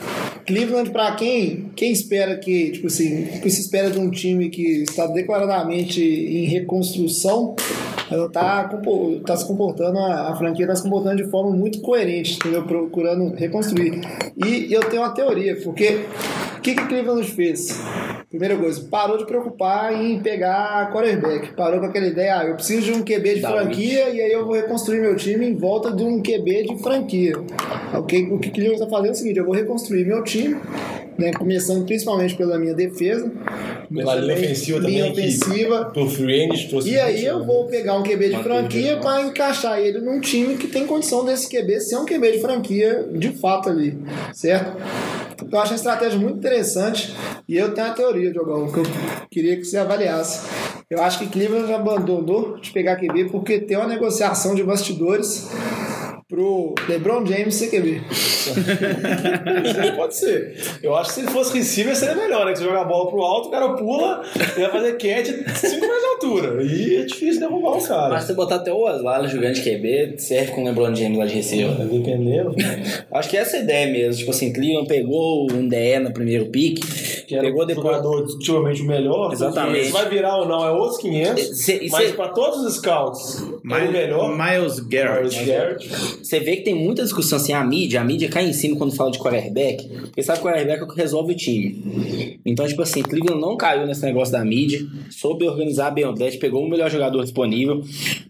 Cleveland, 0.44 0.90
para 0.90 1.12
quem, 1.14 1.70
quem 1.76 1.92
espera 1.92 2.36
que, 2.36 2.72
tipo 2.72 2.88
assim, 2.88 3.26
que 3.40 3.48
se 3.48 3.60
espera 3.60 3.90
de 3.90 3.98
um 4.00 4.10
time 4.10 4.50
que 4.50 4.82
está 4.82 5.06
declaradamente 5.06 6.02
em 6.02 6.46
reconstrução, 6.46 7.54
ela 8.10 8.28
tá, 8.28 8.68
tá 9.24 9.36
se 9.36 9.46
comportando, 9.46 9.96
a, 9.98 10.32
a 10.32 10.36
franquia 10.36 10.64
está 10.64 10.74
se 10.74 10.82
comportando 10.82 11.22
de 11.22 11.30
forma 11.30 11.56
muito 11.56 11.80
coerente, 11.80 12.34
entendeu? 12.34 12.64
Procurando 12.64 13.34
reconstruir. 13.36 14.00
E 14.36 14.72
eu 14.72 14.82
tenho 14.88 15.02
uma 15.02 15.14
teoria, 15.14 15.56
porque 15.62 16.06
o 16.58 16.60
que, 16.60 16.74
que 16.74 16.86
Cleveland 16.86 17.30
fez? 17.30 17.80
Primeira 18.34 18.56
coisa, 18.56 18.84
parou 18.90 19.16
de 19.16 19.24
preocupar 19.26 19.94
em 19.94 20.18
pegar 20.18 20.92
quarterback. 20.92 21.52
Parou 21.52 21.78
com 21.78 21.86
aquela 21.86 22.08
ideia, 22.08 22.40
ah, 22.40 22.44
eu 22.44 22.56
preciso 22.56 22.82
de 22.82 22.90
um 22.90 23.04
QB 23.04 23.34
de 23.36 23.40
Dá 23.40 23.52
franquia 23.52 24.10
e 24.10 24.20
aí 24.20 24.32
eu 24.32 24.44
vou 24.44 24.56
reconstruir 24.56 25.00
meu 25.00 25.14
time 25.14 25.46
em 25.46 25.54
volta 25.54 25.92
de 25.92 26.02
um 26.02 26.20
QB 26.20 26.64
de 26.64 26.82
franquia. 26.82 27.36
O 27.96 28.02
que 28.02 28.24
o 28.24 28.40
que 28.40 28.50
Cleveland 28.50 28.82
está 28.82 28.88
fazendo 28.88 29.10
é 29.10 29.12
o 29.12 29.14
seguinte, 29.14 29.38
eu 29.38 29.44
vou 29.44 29.54
reconstruir 29.54 30.04
meu 30.04 30.24
time, 30.24 30.56
né, 31.16 31.30
começando 31.32 31.86
principalmente 31.86 32.34
pela 32.34 32.58
minha 32.58 32.74
defesa. 32.74 33.30
Pela 33.94 34.16
linha 34.16 34.34
ofensiva 34.34 34.78
linha 34.80 35.04
também, 35.04 35.12
ofensiva. 35.12 35.92
Free 36.10 36.50
Agent, 36.50 36.68
trouxe 36.70 36.90
E 36.90 36.98
aí 36.98 37.24
eu 37.24 37.44
vou 37.44 37.66
pegar 37.66 37.96
um 37.96 38.02
QB 38.02 38.30
de 38.30 38.42
franquia 38.42 38.96
para 38.96 39.22
encaixar 39.22 39.78
ele 39.78 40.00
num 40.00 40.18
time 40.18 40.56
que 40.56 40.66
tem 40.66 40.88
condição 40.88 41.24
desse 41.24 41.48
QB 41.48 41.78
ser 41.78 41.98
um 41.98 42.04
QB 42.04 42.32
de 42.32 42.38
franquia 42.40 43.08
de 43.12 43.28
fato 43.28 43.68
ali, 43.68 43.96
certo? 44.32 44.76
Eu 45.50 45.58
acho 45.58 45.72
uma 45.72 45.76
estratégia 45.76 46.18
muito 46.18 46.38
interessante 46.38 47.14
e 47.48 47.56
eu 47.56 47.72
tenho 47.74 47.86
uma 47.86 47.94
teoria, 47.94 48.32
Diogão, 48.32 48.70
que 48.70 48.78
eu 48.78 48.84
queria 49.30 49.56
que 49.56 49.64
você 49.64 49.78
avaliasse. 49.78 50.48
Eu 50.88 51.02
acho 51.02 51.18
que 51.18 51.26
Cleveland 51.26 51.72
abandonou 51.72 52.58
de 52.58 52.70
pegar 52.70 52.96
QB 52.96 53.30
porque 53.30 53.60
tem 53.60 53.76
uma 53.76 53.86
negociação 53.86 54.54
de 54.54 54.62
bastidores 54.62 55.48
pro 56.34 56.74
LeBron 56.88 57.24
James 57.24 57.54
ser 57.54 57.68
QB. 57.68 58.02
Pode 59.96 60.16
ser. 60.16 60.56
Eu 60.82 60.94
acho 60.96 61.10
que 61.10 61.14
se 61.14 61.20
ele 61.20 61.30
fosse 61.30 61.56
receiver 61.56 61.94
seria 61.94 62.16
melhor, 62.16 62.44
né? 62.44 62.52
Que 62.52 62.58
você 62.58 62.64
joga 62.64 62.80
a 62.80 62.84
bola 62.84 63.08
pro 63.08 63.20
alto, 63.22 63.48
o 63.48 63.50
cara 63.52 63.68
pula 63.74 64.22
e 64.34 64.60
vai 64.60 64.70
fazer 64.70 64.92
catch 64.94 65.26
5 65.26 65.80
metros 65.80 66.00
de 66.00 66.06
altura. 66.14 66.62
E 66.64 66.96
é 66.96 67.04
difícil 67.04 67.40
derrubar 67.40 67.70
os 67.76 67.76
Mas 67.76 67.88
caras. 67.88 68.20
se 68.22 68.26
você 68.26 68.34
botar 68.34 68.56
até 68.56 68.72
o 68.72 68.78
Osweiler 68.78 69.30
jogando 69.30 69.54
de 69.54 69.62
QB, 69.62 70.14
serve 70.18 70.50
com 70.52 70.62
o 70.62 70.64
LeBron 70.64 70.94
James 70.94 71.16
lá 71.18 71.26
de 71.26 71.34
receiver. 71.34 71.76
Dependendo. 71.86 72.54
Acho 73.12 73.30
que 73.30 73.36
essa 73.36 73.56
é 73.56 73.60
a 73.60 73.62
ideia 73.62 73.86
mesmo. 73.92 74.18
Tipo 74.18 74.30
assim, 74.32 74.52
Cleveland 74.52 74.88
pegou 74.88 75.46
um 75.52 75.68
DE 75.68 75.98
no 76.00 76.12
primeiro 76.12 76.46
Que 77.26 77.34
era 77.34 77.44
pegou 77.44 77.62
o 77.62 77.64
depois. 77.64 77.86
jogador 77.86 78.24
discutivelmente 78.26 78.82
o 78.82 78.86
melhor. 78.86 79.32
Exatamente. 79.32 79.86
Se 79.86 79.92
vai 79.92 80.08
virar 80.08 80.36
ou 80.38 80.48
não 80.48 80.64
é 80.64 80.70
outros 80.70 80.98
500. 81.00 81.58
Cê- 81.58 81.88
mas 81.90 82.12
pra 82.12 82.28
todos 82.28 82.60
os 82.64 82.74
scouts, 82.76 83.40
é 83.40 83.44
o 83.88 83.92
melhor. 83.92 84.36
Miles 84.36 84.80
Garrett. 84.80 85.34
Miles 85.36 85.46
Garrett. 85.48 85.88
Você 86.22 86.40
vê 86.40 86.56
que 86.56 86.62
tem 86.62 86.74
muita 86.74 87.02
discussão 87.02 87.36
assim, 87.36 87.52
a 87.52 87.62
mídia, 87.64 88.00
a 88.00 88.04
mídia 88.04 88.28
cai 88.28 88.44
em 88.46 88.52
cima 88.52 88.76
quando 88.76 88.94
fala 88.94 89.10
de 89.10 89.18
quarterback, 89.18 89.88
porque 89.88 90.22
sabe 90.22 90.40
que 90.40 90.46
o 90.46 90.50
quarterback 90.50 90.80
é 90.80 90.84
o 90.84 90.88
que 90.88 90.96
resolve 90.96 91.32
o 91.32 91.36
time. 91.36 92.38
Então, 92.44 92.66
tipo 92.66 92.82
assim, 92.82 93.02
Cleveland 93.02 93.40
não 93.40 93.56
caiu 93.56 93.86
nesse 93.86 94.02
negócio 94.04 94.32
da 94.32 94.44
mídia, 94.44 94.80
soube 95.10 95.46
organizar 95.46 95.90
bem 95.90 96.04
o 96.04 96.12
draft, 96.12 96.38
pegou 96.38 96.62
o 96.64 96.68
melhor 96.68 96.90
jogador 96.90 97.22
disponível, 97.22 97.82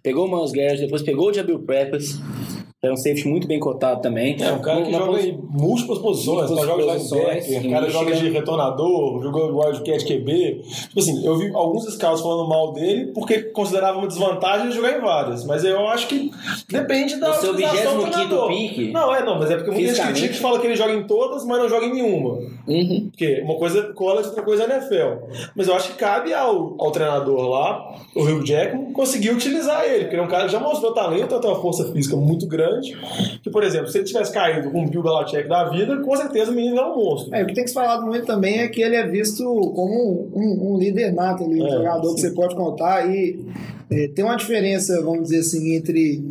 pegou 0.03 0.27
o 0.27 0.31
Miles 0.37 0.53
Garrett, 0.53 0.81
depois 0.83 1.03
pegou 1.03 1.31
o 1.31 1.33
Jabil 1.33 1.59
Peppers, 1.61 2.15
que 2.15 2.44
é 2.85 2.93
um 2.93 2.97
safety 2.97 3.29
muito 3.29 3.47
bem 3.47 3.59
cotado 3.59 4.01
também. 4.01 4.37
É, 4.41 4.53
um 4.53 4.61
cara 4.61 4.83
que 4.83 4.91
Na 4.91 4.99
joga 4.99 5.21
em 5.21 5.39
múltipas 5.51 5.99
posições, 5.99 6.51
Múltiplas 6.51 6.67
joga 6.67 6.83
de 6.83 6.89
posições, 6.93 7.51
em 7.51 7.69
o 7.69 7.71
cara 7.71 7.91
joga 7.91 8.15
de 8.15 8.29
retornador, 8.31 9.23
jogou 9.23 9.59
wildcat 9.59 10.05
QB. 10.05 10.63
Tipo 10.89 11.01
assim, 11.01 11.25
eu 11.25 11.37
vi 11.37 11.51
alguns 11.55 11.85
scouts 11.93 12.21
falando 12.21 12.49
mal 12.49 12.73
dele 12.73 13.13
porque 13.13 13.43
considerava 13.43 13.99
uma 13.99 14.07
desvantagem 14.07 14.71
jogar 14.73 14.99
em 14.99 15.01
várias. 15.01 15.45
Mas 15.45 15.65
eu 15.65 15.87
acho 15.89 16.07
que 16.09 16.31
depende 16.69 17.17
da 17.17 17.29
No 17.29 17.35
seu 17.35 17.53
utilização 17.53 17.99
do 17.99 18.05
25º 18.05 18.11
treinador. 18.11 18.49
pique? 18.49 18.93
Não, 18.93 19.15
é, 19.15 19.25
não, 19.25 19.39
mas 19.39 19.51
é 19.51 19.57
porque 19.57 19.71
muita 19.71 19.95
gente 19.95 20.07
critica 20.07 20.35
que 20.35 20.41
fala 20.41 20.59
que 20.59 20.67
ele 20.67 20.77
joga 20.77 20.93
em 20.93 21.07
todas, 21.07 21.45
mas 21.45 21.59
não 21.59 21.69
joga 21.69 21.87
em 21.87 21.93
nenhuma. 21.93 22.39
Uhum. 22.67 23.09
Porque 23.11 23.41
uma 23.43 23.57
coisa 23.57 23.81
é 23.81 23.83
college, 23.93 24.29
outra 24.29 24.43
coisa 24.43 24.65
é 24.65 24.77
NFL. 24.77 25.27
Mas 25.55 25.69
eu 25.69 25.75
acho 25.75 25.93
que 25.93 25.99
cabe 25.99 26.33
ao, 26.33 26.75
ao 26.79 26.91
treinador 26.91 27.49
lá, 27.49 27.95
o 28.15 28.23
Hugh 28.23 28.45
Jackman, 28.45 28.93
conseguir 28.93 29.31
utilizar 29.31 29.85
ele. 29.85 30.05
Porque 30.05 30.15
ele 30.17 30.23
é 30.23 30.25
um 30.25 30.29
cara 30.29 30.47
que 30.47 30.53
já 30.53 30.61
mostrou 30.61 30.93
talento, 30.95 31.39
tem 31.41 31.51
uma 31.51 31.61
força 31.61 31.93
física 31.93 32.17
muito 32.17 32.47
grande. 32.47 32.97
Que, 33.43 33.51
por 33.51 33.63
exemplo, 33.63 33.89
se 33.89 33.99
ele 33.99 34.05
tivesse 34.07 34.33
caído 34.33 34.71
com 34.71 34.85
o 34.85 34.89
Bill 34.89 35.03
Belichick 35.03 35.49
da 35.49 35.65
vida, 35.69 35.97
com 35.99 36.17
certeza 36.17 36.51
o 36.51 36.55
menino 36.55 36.79
é 36.79 36.87
um 36.87 36.97
monstro. 36.97 37.35
É, 37.35 37.43
o 37.43 37.47
que 37.47 37.55
tem 37.55 37.65
que 37.65 37.69
se 37.71 37.75
falar 37.75 38.01
muito 38.01 38.27
também 38.27 38.61
é 38.61 38.69
que 38.69 38.81
ele 38.83 38.97
é 38.97 39.07
visto 39.07 39.45
como 39.45 40.31
um, 40.35 40.73
um 40.75 40.79
líder 40.79 41.13
nato 41.13 41.45
ali, 41.45 41.61
um 41.61 41.67
É, 41.67 41.71
jogador 41.71 42.09
sim. 42.09 42.15
que 42.15 42.21
você 42.23 42.31
pode 42.31 42.55
contar 42.55 43.09
e 43.09 43.45
é, 43.91 44.09
tem 44.09 44.25
uma 44.25 44.37
diferença, 44.37 45.01
vamos 45.03 45.25
dizer 45.25 45.41
assim, 45.41 45.75
entre 45.75 46.23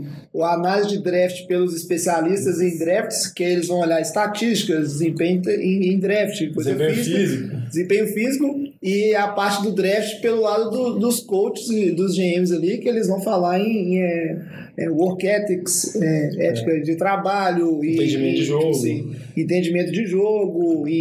a 0.42 0.54
análise 0.54 0.90
de 0.90 1.04
draft 1.04 1.46
pelos 1.46 1.76
especialistas 1.76 2.60
em 2.60 2.78
drafts, 2.78 3.28
que 3.28 3.44
eles 3.44 3.68
vão 3.68 3.80
olhar 3.80 4.02
estatísticas, 4.02 4.94
desempenho 4.94 5.42
em, 5.50 5.94
em 5.94 6.00
draft, 6.00 6.54
coisa 6.54 6.74
Desempenho 6.74 6.96
física, 6.96 7.22
físico. 7.22 7.70
desempenho 7.70 8.08
físico 8.08 8.73
e 8.84 9.16
a 9.16 9.30
parte 9.30 9.64
do 9.64 9.72
draft 9.72 10.20
pelo 10.22 10.42
lado 10.42 10.70
do- 10.70 11.00
dos 11.00 11.22
coaches 11.22 11.70
e 11.70 11.92
dos 11.92 12.16
GMs 12.16 12.54
ali, 12.54 12.78
que 12.80 12.90
eles 12.90 13.08
vão 13.08 13.22
falar 13.22 13.60
em, 13.60 13.96
em, 13.96 14.02
é, 14.02 14.38
é, 14.80 14.90
work 14.90 15.26
ethics, 15.26 15.96
é, 16.02 16.48
ética 16.48 16.82
de 16.82 16.96
trabalho, 16.98 17.84
e- 17.84 17.94
Entendimento 17.96 18.36
de 18.36 18.42
e, 18.42 18.46
jogo. 18.46 18.70
assim, 18.72 19.16
entendimento 19.38 19.92
de 19.92 20.06
jogo, 20.06 20.88
em, 20.88 20.92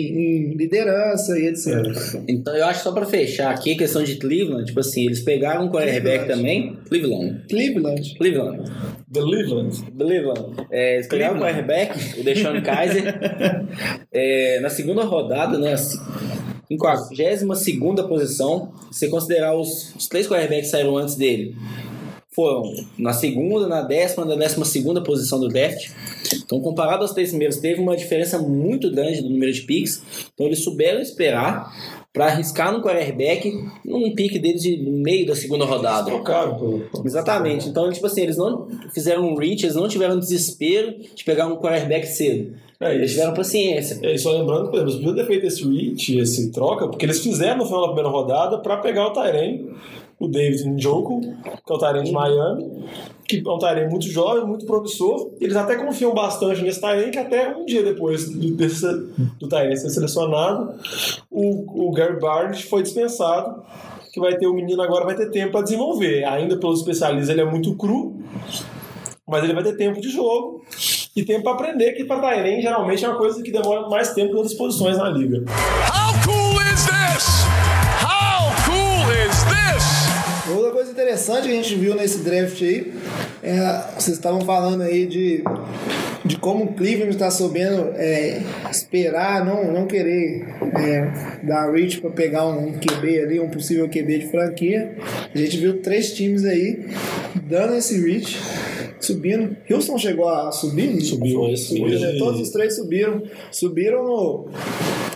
em 0.51 0.55
liderança 0.55 1.39
e 1.39 1.47
etc. 1.49 1.75
Então 2.29 2.55
eu 2.57 2.65
acho 2.67 2.79
que 2.79 2.85
só 2.85 2.93
pra 2.93 3.05
fechar 3.07 3.51
aqui 3.53 3.73
a 3.73 3.79
questão 3.79 4.05
de 4.05 4.15
Cleveland, 4.17 4.67
tipo 4.67 4.79
assim, 4.81 5.07
eles 5.07 5.21
pegaram 5.21 5.65
um 5.67 5.71
quarterback 5.71 6.27
também. 6.29 6.77
Cleveland. 6.89 7.43
Cleveland. 7.49 8.15
Cleveland. 8.17 8.71
The 9.13 9.21
Cleveland. 9.21 9.83
Cleveland. 9.99 10.67
É, 10.71 10.95
eles 10.95 11.07
pegaram 11.09 11.37
o 11.37 11.39
Cleveland. 11.41 11.67
quarterback, 11.69 12.21
o 12.21 12.25
Deshaun 12.25 12.63
Kaiser, 12.63 13.03
é, 14.13 14.61
na 14.61 14.69
segunda 14.71 15.03
rodada, 15.05 15.59
né? 15.59 15.73
assim, 15.73 15.99
Em 16.73 16.79
42 16.79 17.43
posição, 18.09 18.73
se 18.91 19.11
considerar 19.11 19.55
os, 19.55 19.95
os 19.95 20.09
três 20.09 20.27
quarterbacks 20.27 20.67
que 20.67 20.71
saíram 20.71 20.97
antes 20.97 21.17
dele, 21.17 21.55
foram 22.35 22.63
na 22.97 23.13
segunda, 23.13 23.69
na 23.69 23.83
décima, 23.83 24.25
na 24.25 24.35
décima 24.35 24.65
segunda 24.65 25.03
posição 25.03 25.39
do 25.39 25.49
draft. 25.49 25.91
Então, 26.35 26.63
comparado 26.63 27.03
aos 27.03 27.13
três 27.13 27.29
primeiros, 27.29 27.59
teve 27.59 27.79
uma 27.79 27.95
diferença 27.95 28.39
muito 28.39 28.91
grande 28.91 29.21
do 29.21 29.29
número 29.29 29.53
de 29.53 29.61
picks. 29.61 30.03
Então, 30.33 30.47
eles 30.47 30.65
souberam 30.65 31.03
esperar 31.03 32.02
para 32.13 32.27
arriscar 32.27 32.73
no 32.73 32.83
quarterback 32.83 33.51
num 33.85 34.15
pique 34.15 34.39
deles 34.39 34.63
de 34.63 34.77
meio 34.77 35.27
da 35.27 35.35
segunda 35.35 35.65
rodada. 35.65 36.11
Trocaram. 36.11 36.83
Exatamente. 37.05 37.69
Então, 37.69 37.91
tipo 37.91 38.07
assim, 38.07 38.23
eles 38.23 38.37
não 38.37 38.69
fizeram 38.93 39.27
um 39.27 39.35
reach, 39.35 39.65
eles 39.65 39.77
não 39.77 39.89
tiveram 39.89 40.19
desespero 40.19 40.95
de 41.15 41.25
pegar 41.25 41.47
um 41.47 41.57
quarterback 41.57 42.07
cedo. 42.07 42.55
É 42.79 42.95
Eles 42.95 43.13
tiveram 43.13 43.33
paciência. 43.33 43.99
É, 44.03 44.15
e 44.15 44.19
só 44.19 44.33
lembrando 44.33 44.65
que, 44.65 44.71
por 44.71 44.77
exemplo, 44.77 44.91
eles 44.91 44.97
podiam 44.97 45.15
ter 45.15 45.27
feito 45.27 45.47
esse 45.47 45.63
reach, 45.65 46.19
esse 46.19 46.51
troca, 46.51 46.89
porque 46.89 47.07
eles 47.07 47.21
fizeram 47.21 47.59
no 47.59 47.65
final 47.65 47.83
da 47.83 47.87
primeira 47.89 48.09
rodada 48.09 48.59
para 48.59 48.77
pegar 48.79 49.07
o 49.07 49.13
Tyrene, 49.13 49.71
o 50.19 50.29
David 50.29 50.69
Njoku, 50.69 51.21
que 51.21 51.73
é 51.73 51.75
o 51.75 51.79
Tyrene 51.79 52.05
de 52.05 52.13
Miami, 52.13 52.85
que 53.27 53.43
é 53.45 53.51
um 53.51 53.59
Tyrene 53.59 53.89
muito 53.89 54.07
jovem, 54.07 54.45
muito 54.45 54.67
promissor. 54.67 55.31
Eles 55.41 55.57
até 55.57 55.77
confiam 55.77 56.13
bastante 56.13 56.61
nesse 56.63 56.81
Tyrene, 56.81 57.11
que 57.11 57.19
até 57.19 57.57
um 57.57 57.65
dia 57.65 57.83
depois 57.83 58.29
do, 58.29 58.51
desse, 58.55 58.87
do 59.39 59.49
Tyrene 59.49 59.77
ser 59.77 59.91
selecionado, 59.91 60.75
o, 61.33 61.89
o 61.89 61.93
Gary 61.93 62.21
Barnes 62.21 62.63
foi 62.63 62.83
dispensado, 62.83 63.63
que 64.13 64.21
vai 64.21 64.37
ter 64.37 64.47
o 64.47 64.53
menino 64.53 64.83
agora 64.83 65.07
vai 65.07 65.17
ter 65.17 65.31
tempo 65.31 65.53
para 65.53 65.63
desenvolver. 65.63 66.25
Ainda 66.25 66.59
pelos 66.59 66.81
especialistas 66.81 67.31
ele 67.31 67.41
é 67.41 67.45
muito 67.45 67.75
cru, 67.75 68.23
mas 69.27 69.43
ele 69.43 69.55
vai 69.55 69.63
ter 69.63 69.77
tempo 69.77 70.01
de 70.01 70.11
jogo 70.11 70.63
e 71.17 71.25
tempo 71.25 71.45
para 71.45 71.53
aprender, 71.53 71.93
que 71.93 72.05
para 72.05 72.21
Tyrene 72.21 72.61
geralmente 72.61 73.05
é 73.05 73.09
uma 73.09 73.17
coisa 73.17 73.43
que 73.43 73.51
demora 73.51 73.89
mais 73.89 74.13
tempo 74.13 74.31
que 74.31 74.37
outras 74.37 74.55
posições 74.55 74.99
na 74.99 75.09
liga. 75.09 75.39
How 75.39 76.13
cool 76.25 76.61
is 76.61 76.85
this? 76.85 77.45
How 78.03 78.53
cool 78.67 79.11
is 79.11 79.43
this? 79.45 80.55
Outra 80.55 80.71
coisa 80.73 80.91
interessante 80.91 81.49
que 81.49 81.53
a 81.53 81.63
gente 81.63 81.75
viu 81.77 81.95
nesse 81.95 82.19
draft 82.19 82.61
aí, 82.61 82.93
é, 83.43 83.85
vocês 83.99 84.17
estavam 84.17 84.43
falando 84.43 84.83
aí 84.83 85.07
de, 85.07 85.43
de 86.25 86.37
como 86.37 86.65
o 86.65 86.73
Cleveland 86.75 87.11
está 87.11 87.31
sabendo 87.31 87.93
é, 87.97 88.41
esperar, 88.71 89.45
não, 89.45 89.73
não 89.73 89.87
querer 89.87 90.45
é, 90.79 91.45
dar 91.45 91.73
reach 91.73 92.01
para 92.01 92.11
pegar 92.11 92.47
um 92.47 92.73
QB 92.73 93.21
ali, 93.21 93.41
um 93.41 93.51
possível 93.51 93.89
QB 93.89 94.19
de 94.21 94.27
franquia. 94.31 94.97
A 95.35 95.37
gente 95.39 95.57
viu 95.59 95.83
três 95.83 96.13
times 96.15 96.45
aí 96.45 96.87
dando 97.49 97.75
esse 97.75 98.01
reach, 98.01 98.39
subindo. 99.01 99.57
Houston 99.69 99.99
chegou 99.99 100.29
a 100.29 100.53
subir? 100.53 101.01
Subiu, 101.01 101.41
Foi, 101.41 101.57
subiu 101.57 101.89
subiu, 101.89 102.01
né? 102.01 102.19
Todos 102.19 102.41
os 102.41 102.51
três 102.51 102.77
subiram. 102.77 103.23
Subiram 103.51 104.05
no, 104.05 104.49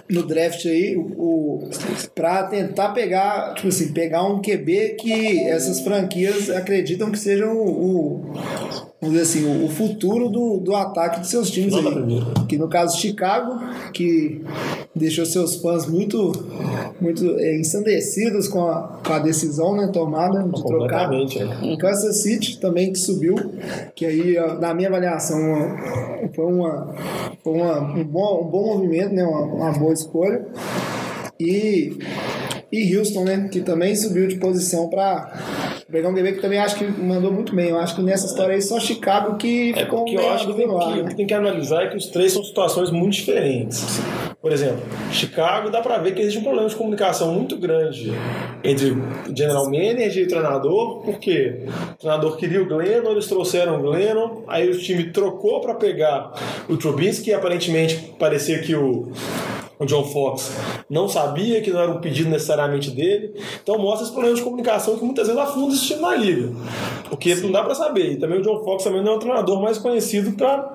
no 0.09 0.23
draft 0.27 0.67
aí 0.67 0.97
o, 0.97 1.03
o, 1.03 1.71
pra 2.15 2.45
tentar 2.45 2.89
pegar, 2.91 3.55
tipo 3.55 3.69
assim, 3.69 3.93
pegar 3.93 4.25
um 4.25 4.41
QB 4.43 4.97
que 5.01 5.39
essas 5.49 5.81
franquias 5.81 6.51
acreditam 6.51 7.11
que 7.13 7.19
sejam 7.19 7.57
o, 7.57 7.69
o- 7.71 8.86
vamos 9.01 9.17
dizer 9.19 9.23
assim, 9.23 9.45
o, 9.63 9.67
o 9.67 9.69
futuro 9.69 10.29
do, 10.29 10.59
do 10.59 10.75
ataque 10.75 11.21
de 11.21 11.27
seus 11.29 11.51
times 11.51 11.75
aí. 11.75 11.85
Que 12.49 12.57
no 12.57 12.69
caso 12.69 12.99
Chicago, 12.99 13.61
que 13.93 14.43
deixou 14.95 15.27
seus 15.27 15.57
fãs 15.57 15.87
muito, 15.87 16.33
muito 17.01 17.39
é, 17.39 17.59
ensandecidos 17.59 18.49
com 18.49 18.67
a, 18.67 18.99
com 19.07 19.13
a 19.13 19.19
decisão 19.19 19.77
né, 19.77 19.89
tomada 19.93 20.43
de 20.43 20.65
trocar. 20.65 21.11
É. 21.73 21.77
Kansas 21.77 22.23
City 22.23 22.59
também 22.59 22.93
que 22.93 22.99
subiu, 22.99 23.35
que 23.95 24.07
aí, 24.07 24.37
na 24.61 24.73
minha 24.75 24.89
avaliação, 24.89 25.39
foi, 26.35 26.45
uma, 26.47 26.95
foi 27.45 27.53
uma- 27.53 27.81
um, 27.81 28.05
bom, 28.05 28.43
um 28.45 28.51
bom 28.51 28.75
movimento, 28.75 29.15
né? 29.15 29.25
uma, 29.25 29.41
uma 29.43 29.73
boa 29.73 29.93
escolha. 29.93 30.47
E, 31.39 31.99
e 32.73 32.97
Houston, 32.97 33.25
né? 33.25 33.49
Que 33.53 33.61
também 33.61 33.95
subiu 33.95 34.27
de 34.27 34.37
posição 34.37 34.89
para 34.89 35.76
pegar 35.91 36.09
um 36.09 36.15
bebê 36.15 36.33
que 36.33 36.41
também 36.41 36.59
acho 36.59 36.77
que 36.77 36.85
mandou 36.85 37.33
muito 37.33 37.55
bem. 37.55 37.71
Eu 37.71 37.79
acho 37.79 37.95
que 37.95 38.03
nessa 38.03 38.27
história 38.27 38.55
aí 38.55 38.63
só 38.63 38.79
Chicago 38.81 39.37
que 39.37 39.71
É 39.71 39.85
ficou 39.85 40.01
porque 40.01 40.17
eu 40.17 40.31
acho 40.31 40.47
que 40.47 40.55
tem 40.55 40.65
ar, 40.65 40.69
que, 40.69 41.01
o 41.01 41.03
né? 41.03 41.09
que 41.11 41.15
tem 41.15 41.27
que 41.27 41.35
analisar 41.35 41.85
é 41.85 41.87
que 41.89 41.97
os 41.97 42.07
três 42.07 42.33
são 42.33 42.43
situações 42.43 42.91
muito 42.91 43.15
diferentes. 43.15 44.01
Por 44.41 44.53
exemplo, 44.53 44.83
Chicago 45.11 45.71
dá 45.71 45.81
pra 45.81 45.99
ver 45.99 46.15
que 46.15 46.21
existe 46.21 46.39
um 46.39 46.43
problema 46.43 46.69
de 46.69 46.77
comunicação 46.77 47.33
muito 47.33 47.57
grande 47.57 48.13
entre 48.63 48.91
o 48.91 49.37
general 49.37 49.65
manager 49.65 50.19
e 50.19 50.25
o 50.25 50.29
treinador, 50.29 51.03
porque 51.03 51.63
o 51.93 51.99
treinador 51.99 52.37
queria 52.37 52.63
o 52.63 52.67
Glennon, 52.67 53.11
eles 53.11 53.27
trouxeram 53.27 53.79
o 53.79 53.83
Glennon, 53.83 54.43
aí 54.47 54.69
o 54.71 54.79
time 54.79 55.11
trocou 55.11 55.61
pra 55.61 55.75
pegar 55.75 56.33
o 56.69 56.77
Trubisky, 56.77 57.31
e 57.31 57.35
aparentemente 57.35 58.15
parecia 58.19 58.61
que 58.61 58.75
o 58.75 59.11
o 59.79 59.85
John 59.85 60.05
Fox 60.05 60.53
não 60.89 61.09
sabia 61.09 61.61
que 61.61 61.71
não 61.71 61.81
era 61.81 61.91
um 61.91 62.01
pedido 62.01 62.31
necessariamente 62.31 62.91
dele. 62.91 63.35
Então 63.63 63.79
mostra 63.79 64.05
esse 64.05 64.13
problema 64.13 64.37
de 64.37 64.43
comunicação 64.43 64.97
que 64.97 65.05
muitas 65.05 65.27
vezes 65.27 65.41
afunda 65.41 65.75
esse 65.75 65.87
time 65.87 66.01
na 66.01 66.15
liga. 66.15 66.53
Porque 67.09 67.35
não 67.37 67.53
dá 67.53 67.63
pra 67.63 67.75
saber. 67.75 68.13
E 68.13 68.17
também 68.17 68.39
o 68.39 68.43
John 68.43 68.65
Fox 68.65 68.85
também 68.85 69.03
não 69.03 69.13
é 69.13 69.17
o 69.17 69.19
treinador 69.19 69.61
mais 69.61 69.79
conhecido 69.79 70.33
para 70.33 70.75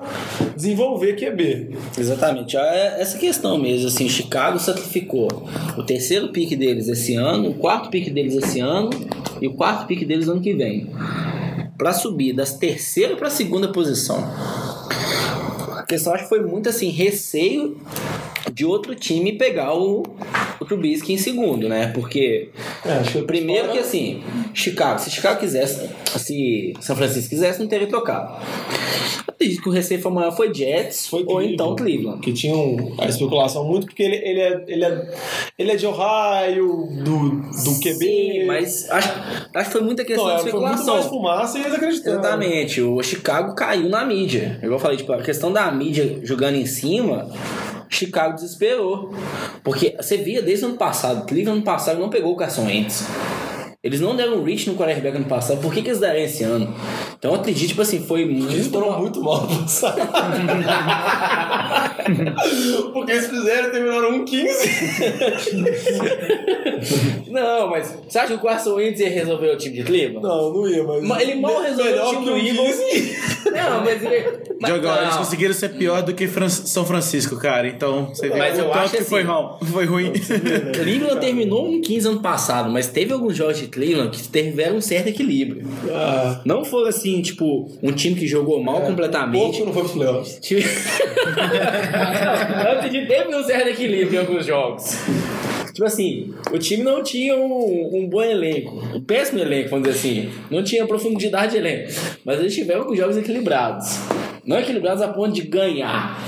desenvolver 0.56 1.16
QB. 1.16 1.76
Exatamente. 1.98 2.56
É 2.56 3.00
essa 3.00 3.18
questão 3.18 3.58
mesmo, 3.58 3.88
assim, 3.88 4.08
Chicago 4.08 4.58
sacrificou 4.58 5.28
o 5.76 5.82
terceiro 5.82 6.28
pique 6.28 6.54
deles 6.54 6.88
esse 6.88 7.14
ano, 7.14 7.50
o 7.50 7.54
quarto 7.54 7.90
pique 7.90 8.10
deles 8.10 8.36
esse 8.36 8.60
ano 8.60 8.90
e 9.40 9.46
o 9.46 9.54
quarto 9.54 9.86
pique 9.86 10.04
deles 10.04 10.28
ano 10.28 10.40
que 10.40 10.54
vem. 10.54 10.90
Pra 11.76 11.92
subir 11.92 12.32
das 12.32 12.56
terceira 12.56 13.16
pra 13.16 13.28
segunda 13.30 13.68
posição. 13.68 14.22
A 15.76 15.82
questão 15.84 16.14
acho 16.14 16.24
que 16.24 16.28
foi 16.28 16.40
muito 16.42 16.68
assim, 16.68 16.90
receio 16.90 17.76
de 18.52 18.64
outro 18.64 18.94
time 18.94 19.32
pegar 19.32 19.74
o, 19.74 20.02
o 20.60 20.64
Trubisky 20.64 21.12
em 21.12 21.18
segundo, 21.18 21.68
né? 21.68 21.88
Porque 21.94 22.50
É, 22.84 23.20
Primeiro 23.22 23.70
que 23.72 23.78
assim, 23.78 24.22
Chicago, 24.52 24.98
se 25.00 25.10
Chicago 25.10 25.40
quisesse, 25.40 25.88
se 26.18 26.74
São 26.80 26.94
Francisco 26.96 27.30
quisesse, 27.30 27.60
não 27.60 27.66
teria 27.66 27.86
trocado. 27.86 28.34
Acredito 29.26 29.62
que 29.62 29.68
o 29.68 29.72
receio 29.72 30.00
foi 30.00 30.12
maior 30.12 30.30
foi 30.36 30.52
Jets 30.54 31.06
Foi 31.08 31.24
ou 31.26 31.42
então 31.42 31.74
Cleveland. 31.74 32.20
Que 32.20 32.32
tinham 32.32 32.94
a 32.98 33.06
especulação 33.06 33.64
muito, 33.64 33.86
porque 33.86 34.02
ele, 34.02 34.16
ele, 34.16 34.40
é, 34.40 34.64
ele, 34.68 34.84
é, 34.84 35.14
ele 35.58 35.70
é 35.72 35.76
de 35.76 35.86
Ohio, 35.86 36.88
do, 37.04 37.30
do 37.30 37.80
QB. 37.80 37.98
Sim, 37.98 38.44
mas 38.46 38.88
acho, 38.90 39.08
acho 39.54 39.66
que 39.66 39.72
foi 39.72 39.80
muita 39.80 40.04
questão 40.04 40.26
Não, 40.28 40.36
de 40.36 40.48
é, 40.48 40.50
foi 40.50 40.60
muito 40.60 40.74
especulação. 40.74 40.94
mais 40.94 41.06
fumaça 41.06 41.58
e 41.58 41.62
eles 41.62 41.74
acreditaram. 41.74 42.18
Exatamente, 42.20 42.80
o 42.82 43.02
Chicago 43.02 43.54
caiu 43.54 43.88
na 43.88 44.04
mídia. 44.04 44.58
Igual 44.58 44.74
eu 44.74 44.78
falei, 44.78 44.96
tipo, 44.96 45.12
a 45.12 45.22
questão 45.22 45.52
da 45.52 45.70
mídia 45.72 46.20
jogando 46.22 46.56
em 46.56 46.66
cima, 46.66 47.28
Chicago 47.92 48.34
desesperou. 48.34 49.14
Porque 49.62 49.94
você 49.96 50.16
via 50.16 50.42
desde 50.42 50.64
o 50.64 50.68
ano 50.68 50.76
passado, 50.76 51.26
Cleveland 51.26 51.58
ano 51.58 51.64
passado 51.64 52.00
não 52.00 52.08
pegou 52.08 52.32
o 52.32 52.36
Carson 52.36 52.64
Wentz. 52.64 53.06
Eles 53.84 54.00
não 54.00 54.14
deram 54.14 54.44
reach 54.44 54.70
no 54.70 54.76
quarterback 54.76 55.16
ano 55.16 55.24
passado, 55.24 55.60
por 55.60 55.74
que, 55.74 55.82
que 55.82 55.88
eles 55.88 55.98
deram 55.98 56.20
esse 56.20 56.44
ano? 56.44 56.72
Então 57.18 57.32
eu 57.34 57.40
acredito, 57.40 57.70
tipo 57.70 57.82
assim, 57.82 57.98
foi 58.00 58.24
muito. 58.24 58.52
Eles 58.52 58.68
foram 58.68 58.96
muito 59.00 59.20
mal 59.20 59.40
no 59.42 59.58
passado. 59.62 60.00
Porque 62.92 63.12
eles 63.12 63.26
fizeram 63.28 63.68
e 63.68 63.70
terminaram 63.72 64.24
1-15. 64.24 64.48
Não, 67.28 67.70
mas 67.70 67.96
você 68.08 68.18
acha 68.18 68.28
que 68.28 68.34
o 68.34 68.38
Carson 68.40 68.74
Wentz 68.74 69.00
ia 69.00 69.08
resolver 69.10 69.48
o 69.50 69.56
time 69.56 69.76
de 69.76 69.84
Cleveland? 69.84 70.22
Não, 70.26 70.52
não 70.52 70.68
ia, 70.68 70.82
mas. 70.84 71.02
Mas 71.04 71.22
ele 71.22 71.36
mal 71.40 71.62
resolveu 71.62 71.92
Melhor 71.92 72.06
o 72.06 72.10
time 72.10 72.24
que 72.24 72.30
do 72.30 72.36
Eagles. 72.38 72.76
15. 72.92 73.16
Não, 73.52 73.84
mas 73.84 74.02
ele. 74.02 74.38
Mas, 74.60 74.72
Diogo, 74.72 74.86
não. 74.86 75.02
eles 75.02 75.16
conseguiram 75.16 75.54
ser 75.54 75.68
pior 75.70 76.02
do 76.02 76.12
que 76.14 76.26
Fran- 76.28 76.48
São 76.48 76.84
Francisco, 76.84 77.36
cara. 77.36 77.66
Então, 77.68 78.06
você 78.06 78.28
vê 78.28 78.38
Mas 78.38 78.58
o 78.58 78.62
eu 78.62 78.66
tanto 78.66 78.78
acho 78.78 78.96
que 78.96 79.04
foi, 79.04 79.20
assim- 79.20 79.28
mal, 79.28 79.58
foi 79.64 79.84
ruim. 79.86 80.12
Cleveland 80.74 81.20
terminou 81.20 81.68
um 81.68 81.80
15 81.80 82.08
ano 82.08 82.20
passado, 82.20 82.70
mas 82.70 82.88
teve 82.88 83.12
alguns 83.12 83.36
jogos 83.36 83.58
de 83.58 83.68
Cleveland 83.72 84.10
que 84.16 84.22
tiveram 84.28 84.76
um 84.76 84.80
certo 84.80 85.08
equilíbrio. 85.08 85.66
Ah, 85.90 86.40
Não 86.44 86.62
foi 86.64 86.88
assim, 86.88 87.20
tipo, 87.22 87.70
um 87.82 87.90
time 87.90 88.14
que 88.14 88.26
jogou 88.28 88.62
mal 88.62 88.82
completamente. 88.82 89.40
pouco 89.58 89.64
não 89.64 89.72
foi 89.72 89.88
playoffs. 89.88 90.38
Acredito 92.60 92.90
que 92.90 93.06
teve 93.06 93.34
um 93.34 93.42
certo 93.42 93.68
equilíbrio 93.68 94.14
em 94.16 94.18
alguns 94.18 94.46
jogos. 94.46 94.96
Tipo 95.72 95.84
assim, 95.84 96.34
o 96.52 96.58
time 96.58 96.82
não 96.82 97.02
tinha 97.02 97.36
um, 97.36 97.96
um 97.96 98.08
bom 98.08 98.22
elenco. 98.22 98.82
Um 98.94 99.00
péssimo 99.00 99.40
elenco, 99.40 99.70
vamos 99.70 99.88
dizer 99.88 99.98
assim. 99.98 100.30
Não 100.50 100.62
tinha 100.62 100.86
profundidade 100.86 101.52
de 101.52 101.58
elenco. 101.58 101.90
Mas 102.24 102.40
eles 102.40 102.54
tiveram 102.54 102.84
com 102.84 102.94
jogos 102.94 103.16
equilibrados. 103.16 103.98
Não 104.44 104.58
equilibrados 104.58 105.00
a 105.02 105.08
ponto 105.08 105.32
de 105.32 105.42
ganhar. 105.42 106.18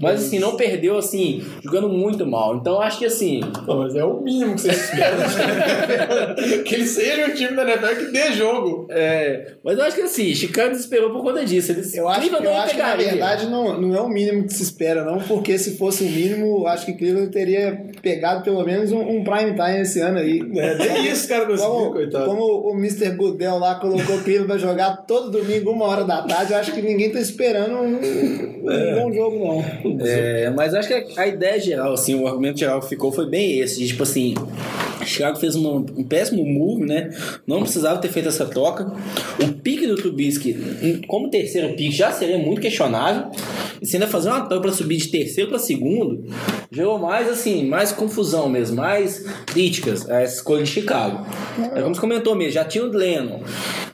Mas 0.00 0.26
assim, 0.26 0.38
não 0.38 0.54
perdeu 0.54 0.98
assim, 0.98 1.42
jogando 1.64 1.88
muito 1.88 2.26
mal. 2.26 2.56
Então 2.56 2.74
eu 2.74 2.82
acho 2.82 2.98
que 2.98 3.06
assim. 3.06 3.40
Não, 3.66 3.78
mas 3.78 3.94
é 3.94 4.04
o 4.04 4.20
mínimo 4.20 4.54
que 4.54 4.60
você 4.60 4.70
espera. 4.70 6.34
que 6.64 6.74
ele 6.74 6.86
seja 6.86 7.26
um 7.26 7.34
time 7.34 7.56
da 7.56 7.62
NFL 7.62 8.04
que 8.04 8.12
dê 8.12 8.32
jogo. 8.32 8.86
É, 8.90 9.54
mas 9.64 9.78
eu 9.78 9.84
acho 9.84 9.96
que 9.96 10.02
assim, 10.02 10.34
Chicago 10.34 10.70
desesperou 10.70 11.10
por 11.10 11.22
conta 11.22 11.44
disso. 11.44 11.72
Eles, 11.72 11.94
Eu 11.94 12.06
acho, 12.06 12.20
Cleveland 12.20 12.44
eu 12.44 12.52
não 12.52 12.60
acho 12.60 12.74
que 12.74 12.82
na 12.82 12.96
verdade 12.96 13.46
não, 13.46 13.80
não 13.80 13.94
é 13.94 14.00
o 14.00 14.08
mínimo 14.08 14.44
que 14.44 14.52
se 14.52 14.62
espera, 14.62 15.04
não, 15.04 15.18
porque 15.18 15.58
se 15.58 15.76
fosse 15.78 16.04
o 16.04 16.10
mínimo, 16.10 16.66
acho 16.66 16.84
que 16.84 16.92
Cleveland 16.92 17.30
teria 17.30 17.86
pegado 18.02 18.42
pelo 18.44 18.62
menos 18.68 18.92
um, 18.92 19.00
um 19.00 19.24
prime 19.24 19.52
time 19.54 19.80
esse 19.80 20.00
ano 20.00 20.18
aí. 20.18 20.40
É, 20.56 20.74
nem 20.76 21.06
isso, 21.10 21.26
cara, 21.28 21.46
conseguiu, 21.46 21.72
Como, 21.72 21.92
coitado. 21.92 22.24
como 22.26 22.70
o 22.70 22.76
Mr. 22.78 23.10
Goodell 23.10 23.58
lá 23.58 23.74
colocou 23.76 24.16
o 24.16 24.22
Cleveland 24.22 24.46
pra 24.46 24.58
jogar 24.58 24.96
todo 25.06 25.30
domingo, 25.30 25.70
uma 25.70 25.86
hora 25.86 26.04
da 26.04 26.22
tarde, 26.22 26.52
eu 26.52 26.58
acho 26.58 26.72
que 26.72 26.82
ninguém 26.82 27.10
tá 27.10 27.18
esperando 27.20 27.74
um, 27.74 27.96
um 27.96 28.94
bom 28.94 29.12
jogo, 29.12 29.38
não. 29.38 30.06
É, 30.06 30.50
mas 30.50 30.74
acho 30.74 30.88
que 30.88 31.18
a 31.18 31.26
ideia 31.26 31.58
geral, 31.58 31.92
assim, 31.92 32.14
o 32.14 32.26
argumento 32.26 32.58
geral 32.58 32.80
que 32.80 32.88
ficou 32.88 33.10
foi 33.10 33.28
bem 33.28 33.58
esse, 33.58 33.78
de 33.78 33.88
tipo 33.88 34.02
assim, 34.02 34.34
Chicago 35.08 35.38
fez 35.38 35.54
uma- 35.54 35.72
um 35.72 36.04
péssimo 36.04 36.44
move, 36.44 36.84
né? 36.84 37.10
Não 37.46 37.60
precisava 37.62 38.00
ter 38.00 38.08
feito 38.08 38.28
essa 38.28 38.46
troca. 38.46 38.92
O 39.42 39.52
pique 39.52 39.86
do 39.86 39.96
Trubisky, 39.96 40.50
em- 40.82 41.02
como 41.06 41.30
terceiro 41.30 41.68
pique, 41.74 41.90
já 41.90 42.10
seria 42.12 42.38
muito 42.38 42.60
questionável. 42.60 43.30
E 43.80 43.86
se 43.86 43.96
ainda 43.96 44.06
fazer 44.06 44.28
uma 44.28 44.40
troca 44.46 44.62
para 44.62 44.72
subir 44.72 44.96
de 44.96 45.08
terceiro 45.08 45.50
para 45.50 45.58
segundo, 45.58 46.24
gerou 46.70 46.98
mais, 46.98 47.28
assim, 47.28 47.64
mais 47.66 47.92
confusão 47.92 48.48
mesmo, 48.48 48.76
mais 48.76 49.24
críticas 49.46 50.08
a 50.10 50.22
escolha 50.24 50.64
de 50.64 50.70
Chicago. 50.70 51.24
É 51.74 51.80
como 51.82 51.94
você 51.94 52.00
comentou 52.00 52.34
mesmo, 52.34 52.52
já 52.52 52.64
tinha 52.64 52.84
o 52.84 52.88
Lennon. 52.88 53.40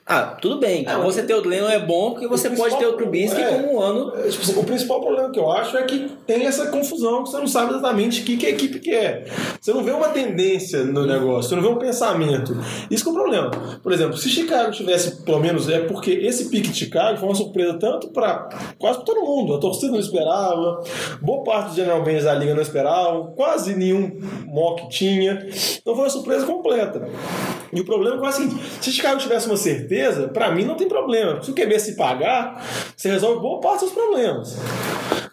Ah, 0.07 0.37
tudo 0.39 0.59
bem, 0.59 0.85
É, 0.87 0.99
você 0.99 1.23
ter 1.23 1.35
o 1.35 1.41
Lennon 1.41 1.69
é 1.69 1.79
bom 1.79 2.11
porque 2.11 2.29
você 2.29 2.51
pode 2.51 2.77
ter 2.77 2.87
o 2.87 2.93
Trubisky 2.93 3.41
é. 3.41 3.49
como 3.49 3.75
um 3.75 3.81
ano 3.81 4.13
É, 4.15 4.29
tipo 4.29 4.61
o 4.61 4.65
principal 4.65 5.01
problema 5.01 5.31
que 5.31 5.39
eu 5.39 5.51
acho 5.51 5.79
é 5.79 5.83
que 5.83 6.11
tem 6.27 6.45
essa 6.45 6.67
confusão 6.67 7.25
que 7.25 7.31
você 7.31 7.39
não 7.39 7.47
sabe 7.47 7.71
exatamente 7.71 8.21
o 8.21 8.25
que, 8.25 8.37
que 8.37 8.45
a 8.45 8.51
equipe 8.51 8.81
quer. 8.81 9.27
Você 9.59 9.73
não 9.73 9.83
vê 9.83 9.93
uma 9.93 10.11
tendência 10.11 10.85
no 10.85 11.07
negócio, 11.07 11.49
você 11.49 11.57
não 11.57 11.63
vê 11.63 11.69
um 11.69 11.79
pensamento. 11.79 12.55
Isso 12.91 13.03
que 13.03 13.09
é 13.09 13.13
o 13.13 13.15
problema. 13.15 13.51
Por 13.83 13.93
exemplo, 13.93 14.17
se 14.19 14.29
Chicago 14.29 14.71
tivesse, 14.73 15.23
pelo 15.23 15.41
menos, 15.41 15.71
é 15.71 15.81
porque 15.81 16.11
esse 16.11 16.51
pique 16.51 16.69
de 16.69 16.79
Chicago 16.79 17.17
foi 17.17 17.29
uma 17.29 17.35
surpresa 17.35 17.79
tanto 17.79 18.09
para 18.09 18.51
quase 18.79 18.99
pra 18.99 19.07
todo 19.07 19.25
mundo. 19.25 19.55
A 19.55 19.59
torcida 19.59 19.91
não 19.91 19.99
esperava, 20.01 20.83
boa 21.23 21.43
parte 21.45 21.69
dos 21.69 21.77
general 21.77 22.01
managers 22.01 22.25
da 22.25 22.35
liga 22.35 22.55
não 22.55 22.63
esperavam, 22.63 23.33
quase 23.35 23.75
nenhum 23.75 24.21
mock 24.47 24.87
tinha. 24.91 25.47
Então 25.81 25.95
foi 25.95 26.05
uma 26.05 26.11
surpresa 26.11 26.45
completa. 26.45 27.09
E 27.73 27.81
o 27.81 27.85
problema 27.85 28.17
é 28.17 28.21
que 28.21 28.27
é 28.27 28.29
o 28.29 28.33
seguinte: 28.33 28.63
se 28.81 28.93
Chicago 28.93 29.19
tivesse 29.19 29.47
uma 29.47 29.57
certeza, 29.57 29.94
pra 30.33 30.51
mim 30.51 30.65
não 30.65 30.77
tem 30.77 30.89
problema. 30.89 31.43
Se 31.43 31.51
o 31.51 31.55
QB 31.55 31.79
se 31.79 31.97
pagar, 31.97 32.65
você 32.97 33.11
resolve 33.11 33.41
boa 33.41 33.61
parte 33.61 33.81
dos 33.81 33.91
seus 33.91 33.93
problemas. 33.93 34.59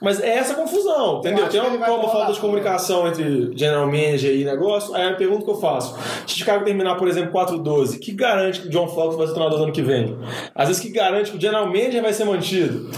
Mas 0.01 0.19
é 0.19 0.29
essa 0.29 0.55
confusão, 0.55 1.19
entendeu? 1.19 1.47
Tem 1.47 1.61
uma, 1.61 1.91
uma 1.91 2.09
falta 2.09 2.33
de 2.33 2.39
comunicação 2.39 3.07
entre 3.07 3.55
general 3.55 3.85
manager 3.85 4.35
e 4.35 4.43
negócio. 4.43 4.95
Aí 4.95 5.07
a 5.07 5.13
pergunta 5.13 5.45
que 5.45 5.51
eu 5.51 5.59
faço: 5.59 5.95
se 6.25 6.39
Chicago 6.39 6.65
terminar, 6.65 6.95
por 6.95 7.07
exemplo, 7.07 7.31
4-12, 7.31 7.99
que 7.99 8.11
garante 8.11 8.61
que 8.61 8.67
o 8.67 8.71
John 8.71 8.87
Fox 8.87 9.15
vai 9.15 9.27
ser 9.27 9.33
treinador 9.33 9.59
no 9.59 9.65
ano 9.65 9.73
que 9.73 9.83
vem? 9.83 10.17
Às 10.55 10.69
vezes, 10.69 10.81
que 10.81 10.89
garante 10.89 11.29
que 11.29 11.37
o 11.37 11.41
general 11.41 11.67
manager 11.67 12.01
vai 12.01 12.13
ser 12.13 12.25
mantido? 12.25 12.89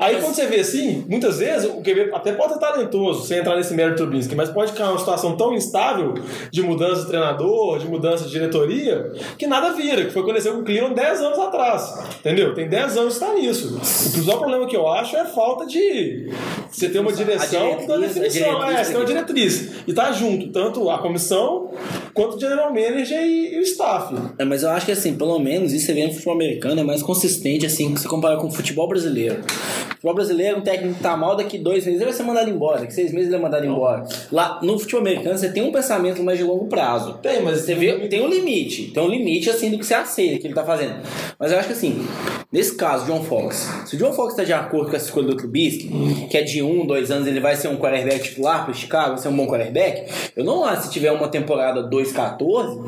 Aí 0.00 0.18
quando 0.18 0.34
você 0.34 0.46
vê 0.46 0.60
assim, 0.60 1.04
muitas 1.06 1.40
vezes 1.40 1.70
o 1.70 1.82
QB 1.82 2.10
até 2.14 2.32
pode 2.32 2.54
ser 2.54 2.58
talentoso, 2.58 3.26
sem 3.26 3.38
entrar 3.38 3.54
nesse 3.54 3.74
mérito 3.74 3.98
Trubisky, 3.98 4.34
mas 4.34 4.48
pode 4.48 4.72
ficar 4.72 4.88
uma 4.88 4.98
situação 4.98 5.36
tão 5.36 5.52
instável 5.52 6.14
de 6.50 6.62
mudança 6.62 7.02
de 7.02 7.08
treinador, 7.08 7.78
de 7.78 7.86
mudança 7.86 8.24
de 8.24 8.30
diretoria, 8.30 9.12
que 9.36 9.46
nada 9.46 9.74
vira, 9.74 10.06
que 10.06 10.10
foi 10.10 10.22
aconteceu 10.22 10.54
com 10.54 10.60
o 10.60 10.64
Cleveland 10.64 10.94
10 10.94 11.09
anos 11.18 11.38
atrás. 11.38 11.94
Entendeu? 12.20 12.54
Tem 12.54 12.68
10 12.68 12.96
anos 12.96 13.18
que 13.18 13.24
está 13.24 13.34
nisso. 13.34 13.76
O 13.76 14.12
principal 14.12 14.38
problema 14.38 14.66
que 14.66 14.76
eu 14.76 14.86
acho 14.86 15.16
é 15.16 15.20
a 15.20 15.26
falta 15.26 15.66
de 15.66 16.30
você 16.70 16.88
ter 16.88 17.00
uma 17.00 17.12
direção 17.12 17.86
da 17.86 17.94
a 17.94 17.98
definição. 17.98 18.62
É, 18.70 18.84
você 18.84 18.92
tem 18.92 19.00
uma 19.00 19.06
diretriz. 19.06 19.70
E 19.86 19.92
tá 19.92 20.12
junto, 20.12 20.48
tanto 20.52 20.88
a 20.88 20.98
comissão 20.98 21.70
quanto 22.14 22.36
o 22.36 22.40
general 22.40 22.72
manager 22.72 23.20
e, 23.20 23.54
e 23.54 23.58
o 23.58 23.62
staff. 23.62 24.14
É, 24.38 24.44
mas 24.44 24.62
eu 24.62 24.70
acho 24.70 24.86
que 24.86 24.92
assim, 24.92 25.16
pelo 25.16 25.38
menos 25.38 25.72
isso 25.72 25.86
você 25.86 25.94
vê 25.94 26.06
no 26.06 26.12
futebol 26.12 26.34
americano 26.34 26.80
é 26.80 26.84
mais 26.84 27.02
consistente 27.02 27.66
assim, 27.66 27.94
que 27.94 28.00
você 28.00 28.08
compara 28.08 28.36
com 28.36 28.46
o 28.46 28.50
futebol 28.50 28.88
brasileiro. 28.88 29.40
O 29.40 29.94
futebol 30.00 30.14
brasileiro, 30.14 30.58
um 30.58 30.62
técnico 30.62 30.94
que 30.94 31.02
tá 31.02 31.16
mal, 31.16 31.36
daqui 31.36 31.58
dois 31.58 31.84
meses 31.84 32.00
ele 32.00 32.10
vai 32.10 32.14
ser 32.14 32.22
mandado 32.22 32.50
embora, 32.50 32.80
daqui 32.80 32.94
seis 32.94 33.12
meses 33.12 33.28
ele 33.28 33.36
é 33.36 33.38
mandado 33.38 33.66
embora. 33.66 34.04
Lá 34.32 34.60
no 34.62 34.78
futebol 34.78 35.00
americano 35.00 35.36
você 35.36 35.50
tem 35.50 35.62
um 35.62 35.72
pensamento 35.72 36.22
mais 36.22 36.38
de 36.38 36.44
longo 36.44 36.66
prazo. 36.66 37.18
Tem, 37.22 37.42
mas 37.42 37.60
Você 37.60 37.74
vê, 37.74 38.08
tem 38.08 38.22
um 38.22 38.28
limite, 38.28 38.90
tem 38.92 39.02
um 39.02 39.08
limite 39.08 39.50
assim 39.50 39.70
do 39.70 39.78
que 39.78 39.84
você 39.84 39.94
aceita, 39.94 40.38
que 40.38 40.46
ele 40.46 40.54
tá 40.54 40.64
fazendo. 40.64 40.99
Mas 41.38 41.52
eu 41.52 41.58
acho 41.58 41.68
que 41.68 41.74
assim, 41.74 42.06
nesse 42.52 42.76
caso, 42.76 43.06
John 43.06 43.22
Fox, 43.22 43.68
se 43.86 43.96
o 43.96 43.98
John 43.98 44.12
Fox 44.12 44.34
tá 44.34 44.44
de 44.44 44.52
acordo 44.52 44.90
com 44.90 44.96
essa 44.96 45.06
escolha 45.06 45.28
do 45.28 45.36
Trubisky, 45.36 45.88
que 46.30 46.36
é 46.36 46.42
de 46.42 46.62
um, 46.62 46.86
dois 46.86 47.10
anos 47.10 47.26
ele 47.26 47.40
vai 47.40 47.56
ser 47.56 47.68
um 47.68 47.76
quarterback 47.76 48.22
titular 48.22 48.64
pro 48.64 48.74
Chicago, 48.74 49.10
vai 49.10 49.18
ser 49.18 49.28
um 49.28 49.36
bom 49.36 49.46
quarterback, 49.46 50.10
eu 50.36 50.44
não 50.44 50.64
acho 50.64 50.84
se 50.84 50.90
tiver 50.90 51.12
uma 51.12 51.28
temporada 51.28 51.88
2-14, 51.88 52.82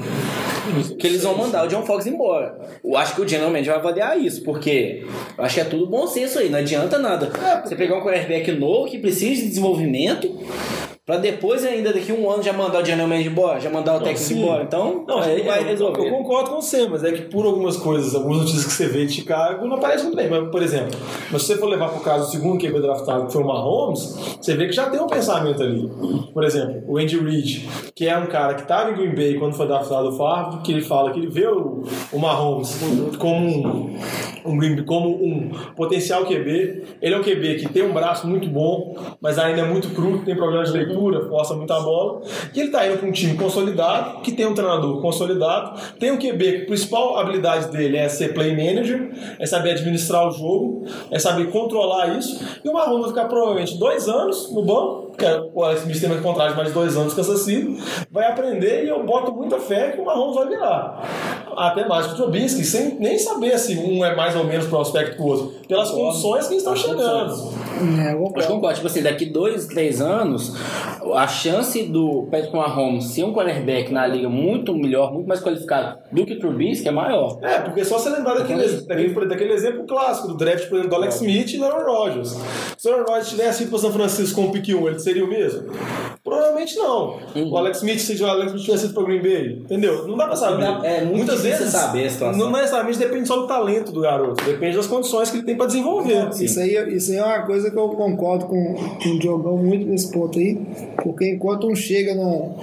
que 0.98 1.06
eles 1.06 1.22
vão 1.22 1.36
mandar 1.36 1.66
o 1.66 1.68
John 1.68 1.84
Fox 1.84 2.06
embora. 2.06 2.58
Eu 2.84 2.96
acho 2.96 3.14
que 3.14 3.22
o 3.22 3.28
General 3.28 3.50
Manager 3.50 3.72
vai 3.74 3.80
avaliar 3.80 4.18
isso, 4.18 4.42
porque 4.42 5.04
eu 5.36 5.44
acho 5.44 5.54
que 5.54 5.60
é 5.60 5.64
tudo 5.64 5.86
bom 5.86 6.06
senso 6.06 6.38
aí, 6.38 6.48
não 6.48 6.58
adianta 6.58 6.98
nada. 6.98 7.30
Você 7.64 7.74
pegar 7.74 7.96
um 7.96 8.02
quarterback 8.02 8.52
novo 8.52 8.90
que 8.90 8.98
precisa 8.98 9.42
de 9.42 9.48
desenvolvimento, 9.48 10.38
pra 11.04 11.16
depois 11.16 11.64
ainda 11.64 11.92
daqui 11.92 12.12
a 12.12 12.14
um 12.14 12.30
ano 12.30 12.42
já 12.42 12.52
mandar 12.52 12.80
o 12.82 12.84
General 12.84 13.08
Manager 13.08 13.32
embora, 13.32 13.60
já 13.60 13.68
mandar 13.70 13.96
o 13.96 13.98
técnico 13.98 14.20
sim. 14.20 14.40
embora. 14.42 14.62
Então, 14.62 15.04
Não, 15.06 15.18
aí 15.18 15.40
eu- 15.40 15.44
vai 15.44 15.60
eu- 15.60 15.64
resolver. 15.66 16.06
Eu 16.08 16.10
concordo 16.12 16.50
com 16.50 16.60
você, 16.60 16.86
mas 16.88 17.02
é 17.02 17.10
que 17.12 17.22
por 17.22 17.44
algumas 17.44 17.76
coisas, 17.76 18.14
algumas 18.14 18.38
notícias 18.38 18.64
que 18.66 18.72
você 18.72 18.86
vê 18.86 19.04
de 19.04 19.12
Chicago, 19.14 19.66
não 19.66 19.76
aparece 19.76 20.04
muito 20.04 20.16
bem. 20.16 20.28
Mas, 20.30 20.48
por 20.50 20.62
exemplo, 20.62 20.90
mas 21.30 21.42
se 21.42 21.48
você 21.48 21.56
for 21.58 21.66
levar 21.66 21.88
pro 21.88 22.00
caso 22.00 22.26
do 22.26 22.30
segundo 22.30 22.58
que 22.58 22.70
foi 22.70 22.80
draftado, 22.80 23.26
que 23.26 23.32
foi 23.32 23.42
o 23.42 23.46
Mahomes, 23.46 24.36
você 24.40 24.54
vê 24.54 24.66
que 24.66 24.72
já 24.72 24.88
tem 24.88 25.00
um 25.00 25.06
pensamento 25.08 25.62
ali. 25.62 25.90
Por 26.32 26.44
exemplo, 26.44 26.82
o 26.86 26.98
Andy 26.98 27.18
Reid, 27.18 27.68
que 27.94 28.06
é 28.06 28.16
um 28.16 28.26
cara 28.26 28.54
que 28.54 28.62
estava 28.62 28.90
em 28.90 28.94
Green 28.94 29.14
Bay 29.14 29.38
quando 29.38 29.54
foi 29.54 29.66
draftado 29.66 30.08
o 30.08 30.12
Favre, 30.16 30.60
que 30.62 30.70
ele 30.72 30.82
fala 30.82 31.10
que 31.12 31.18
ele 31.18 31.28
vê 31.28 31.46
o, 31.48 31.82
o 32.12 32.18
Mahomes 32.18 32.78
como 33.18 33.36
um, 33.46 33.96
um 34.46 34.84
como 34.84 35.08
um 35.10 35.50
potencial 35.76 36.24
QB. 36.24 36.82
Ele 37.02 37.14
é 37.14 37.18
um 37.18 37.22
QB 37.22 37.56
que 37.56 37.68
tem 37.68 37.82
um 37.82 37.92
braço 37.92 38.26
muito 38.26 38.48
bom, 38.48 38.96
mas 39.20 39.38
ainda 39.38 39.62
é 39.62 39.64
muito 39.64 39.90
cru, 39.90 40.18
tem 40.24 40.36
problema 40.36 40.64
de 40.64 40.72
leitura, 40.92 41.28
força 41.28 41.54
muita 41.54 41.80
bola. 41.80 42.22
E 42.54 42.60
ele 42.60 42.70
tá 42.70 42.86
indo 42.86 42.98
para 42.98 43.08
um 43.08 43.12
time 43.12 43.36
consolidado, 43.36 44.20
que 44.20 44.32
tem 44.32 44.46
um 44.46 44.54
treinador 44.54 45.00
consolidado, 45.00 45.80
tem 45.98 46.10
um 46.10 46.18
QB 46.18 46.52
que 46.52 46.62
a 46.62 46.66
principal 46.66 47.18
habilidade 47.18 47.70
dele 47.70 47.96
é 47.96 48.08
ser 48.08 48.34
play 48.34 48.50
manager, 48.54 49.10
é 49.38 49.46
saber 49.46 49.72
administrar 49.72 50.28
o 50.28 50.30
jogo, 50.30 50.84
é 51.10 51.18
saber 51.18 51.50
controlar 51.50 52.18
isso. 52.18 52.42
E 52.64 52.68
o 52.68 52.72
Mahomes 52.72 53.00
vai 53.00 53.08
ficar 53.08 53.24
provavelmente 53.26 53.78
dois 53.78 54.08
anos 54.08 54.52
no 54.52 54.62
banco, 54.62 55.12
que 55.16 55.24
é 55.24 55.40
o 55.52 55.64
Alex 55.64 55.82
Smith 55.82 56.00
tem 56.00 56.08
mais 56.08 56.22
contrato 56.22 56.50
de 56.50 56.56
mais 56.56 56.72
dois 56.72 56.96
anos 56.96 57.14
com 57.14 57.20
essa 57.20 57.32
vai 58.10 58.26
aprender 58.26 58.84
e 58.84 58.88
eu 58.88 59.02
boto 59.04 59.32
muita 59.32 59.58
fé 59.58 59.90
que 59.90 60.00
o 60.00 60.04
Mahomes 60.04 60.36
vai 60.36 60.48
virar. 60.48 61.41
Até 61.56 61.86
mais 61.86 62.06
que 62.06 62.12
o 62.14 62.16
Trubisky, 62.16 62.64
sem 62.64 62.94
nem 62.98 63.18
saber 63.18 63.58
se 63.58 63.76
um 63.78 64.04
é 64.04 64.14
mais 64.14 64.34
ou 64.36 64.44
menos 64.44 64.66
prospecto 64.66 65.16
que 65.16 65.22
o 65.22 65.26
outro, 65.26 65.54
pelas 65.66 65.90
condições 65.90 66.48
que 66.48 66.54
estão 66.54 66.74
chegando. 66.76 67.52
É, 68.00 68.12
eu 68.12 68.32
Eu 68.36 68.46
concordo. 68.46 68.74
tipo 68.74 68.86
assim, 68.86 69.02
daqui 69.02 69.26
dois, 69.26 69.66
três 69.66 70.00
anos, 70.00 70.54
a 71.14 71.26
chance 71.26 71.82
do 71.84 72.28
Patrick 72.30 72.54
Mahomes 72.54 73.06
ser 73.06 73.24
um 73.24 73.32
quarterback 73.32 73.92
na 73.92 74.06
liga 74.06 74.28
muito 74.28 74.74
melhor, 74.74 75.12
muito 75.12 75.26
mais 75.26 75.40
qualificado 75.40 75.98
do 76.10 76.24
que 76.24 76.34
o 76.34 76.38
Trubisky 76.38 76.88
é 76.88 76.92
maior. 76.92 77.38
É, 77.42 77.58
porque 77.60 77.80
é 77.80 77.84
só 77.84 77.98
você 77.98 78.10
lembrar 78.10 78.34
daquele, 78.34 78.66
daquele, 78.82 79.26
daquele 79.26 79.52
exemplo 79.52 79.86
clássico 79.86 80.28
do 80.28 80.36
draft, 80.36 80.68
por 80.68 80.76
exemplo, 80.76 80.90
do 80.90 80.96
Alex 80.96 81.16
Smith 81.16 81.52
e 81.52 81.58
do 81.58 81.64
Aaron 81.64 81.84
Rodgers. 81.84 82.36
Se 82.76 82.88
o 82.88 82.92
Aaron 82.92 83.04
Rodgers 83.04 83.30
tivesse 83.30 83.62
ido 83.62 83.70
para 83.70 83.78
São 83.78 83.92
Francisco 83.92 84.40
com 84.40 84.48
o 84.48 84.52
pick 84.52 84.68
1, 84.68 84.88
ele 84.88 84.98
seria 84.98 85.24
o 85.24 85.28
mesmo? 85.28 85.70
Provavelmente 86.24 86.76
não. 86.76 87.18
O 87.50 87.56
Alex 87.56 87.78
Smith, 87.78 87.98
se 87.98 88.22
o 88.22 88.26
Alex 88.26 88.52
Smith 88.52 88.64
tivesse 88.64 88.84
ido 88.84 88.94
pro 88.94 89.04
Green 89.04 89.20
Bay, 89.20 89.58
entendeu? 89.64 90.06
Não 90.06 90.16
dá 90.16 90.26
pra 90.26 90.36
saber. 90.36 90.64
É 90.84 91.00
muito 91.04 91.16
Muitas 91.16 91.42
vezes, 91.42 91.70
saber 91.70 92.06
a 92.06 92.10
situação. 92.10 92.38
não 92.38 92.52
necessariamente 92.52 92.98
depende 92.98 93.26
só 93.26 93.36
do 93.36 93.46
talento 93.48 93.90
do 93.90 94.00
garoto, 94.00 94.44
depende 94.44 94.76
das 94.76 94.86
condições 94.86 95.30
que 95.30 95.38
ele 95.38 95.44
tem 95.46 95.56
pra 95.56 95.66
desenvolver. 95.66 96.28
Isso 96.40 96.60
aí, 96.60 96.94
isso 96.94 97.10
aí 97.10 97.16
é 97.18 97.24
uma 97.24 97.42
coisa 97.42 97.70
que 97.72 97.76
eu 97.76 97.88
concordo 97.88 98.46
com, 98.46 98.74
com 99.02 99.08
o 99.08 99.18
Diogão 99.18 99.56
muito 99.56 99.84
nesse 99.86 100.12
ponto 100.12 100.38
aí, 100.38 100.60
porque 101.02 101.28
enquanto 101.28 101.66
um 101.66 101.74
chega 101.74 102.14
num, 102.14 102.56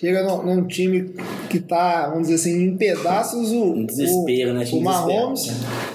chega 0.00 0.22
num, 0.22 0.42
num 0.42 0.66
time 0.66 1.14
que 1.54 1.60
tá, 1.60 2.08
vamos 2.08 2.26
dizer 2.28 2.34
assim, 2.34 2.64
em 2.64 2.76
pedaços, 2.76 3.52
o, 3.52 3.62
Um 3.74 3.86
desespero, 3.86 4.50
o, 4.50 4.54
né? 4.54 4.64
o 4.72 4.80
Mahomes 4.80 5.50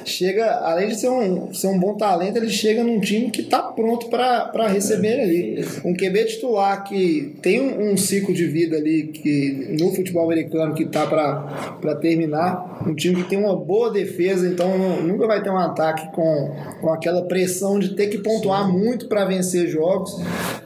chega, 0.05 0.45
além 0.63 0.87
de 0.87 0.95
ser 0.95 1.09
um, 1.09 1.53
ser 1.53 1.67
um 1.67 1.77
bom 1.77 1.95
talento, 1.97 2.37
ele 2.37 2.49
chega 2.49 2.81
num 2.83 2.99
time 3.01 3.29
que 3.29 3.43
tá 3.43 3.61
pronto 3.61 4.07
para 4.07 4.67
receber 4.67 5.19
ele 5.19 5.21
ali. 5.59 5.65
Um 5.83 5.93
QB 5.93 6.25
titular 6.25 6.83
que 6.85 7.35
tem 7.41 7.59
um, 7.59 7.91
um 7.91 7.97
ciclo 7.97 8.33
de 8.33 8.45
vida 8.47 8.77
ali 8.77 9.07
que 9.07 9.75
no 9.79 9.91
futebol 9.93 10.23
americano 10.25 10.73
que 10.73 10.85
tá 10.85 11.05
para 11.05 11.95
terminar, 11.95 12.83
um 12.87 12.95
time 12.95 13.17
que 13.23 13.29
tem 13.29 13.37
uma 13.39 13.55
boa 13.55 13.91
defesa, 13.91 14.47
então 14.47 14.77
nu- 14.77 15.03
nunca 15.03 15.27
vai 15.27 15.43
ter 15.43 15.49
um 15.49 15.57
ataque 15.57 16.09
com, 16.13 16.55
com 16.79 16.89
aquela 16.93 17.23
pressão 17.23 17.77
de 17.79 17.95
ter 17.95 18.07
que 18.07 18.19
pontuar 18.19 18.71
muito 18.71 19.07
para 19.07 19.25
vencer 19.25 19.67
jogos. 19.67 20.15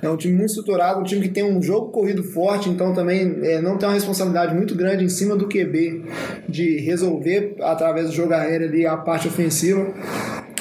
É 0.01 0.09
um 0.09 0.17
time 0.17 0.35
muito 0.35 0.49
estruturado, 0.49 0.99
um 0.99 1.03
time 1.03 1.21
que 1.21 1.29
tem 1.29 1.43
um 1.43 1.61
jogo 1.61 1.87
corrido 1.87 2.23
forte, 2.23 2.69
então 2.69 2.93
também 2.93 3.39
é, 3.43 3.61
não 3.61 3.77
tem 3.77 3.87
uma 3.87 3.95
responsabilidade 3.95 4.53
muito 4.53 4.75
grande 4.75 4.82
em 5.01 5.09
cima 5.09 5.35
do 5.35 5.47
QB 5.47 6.03
de 6.47 6.79
resolver 6.79 7.55
através 7.61 8.07
do 8.07 8.13
jogo 8.13 8.33
aéreo 8.33 8.67
ali 8.67 8.85
a 8.85 8.97
parte 8.97 9.27
ofensiva. 9.27 9.93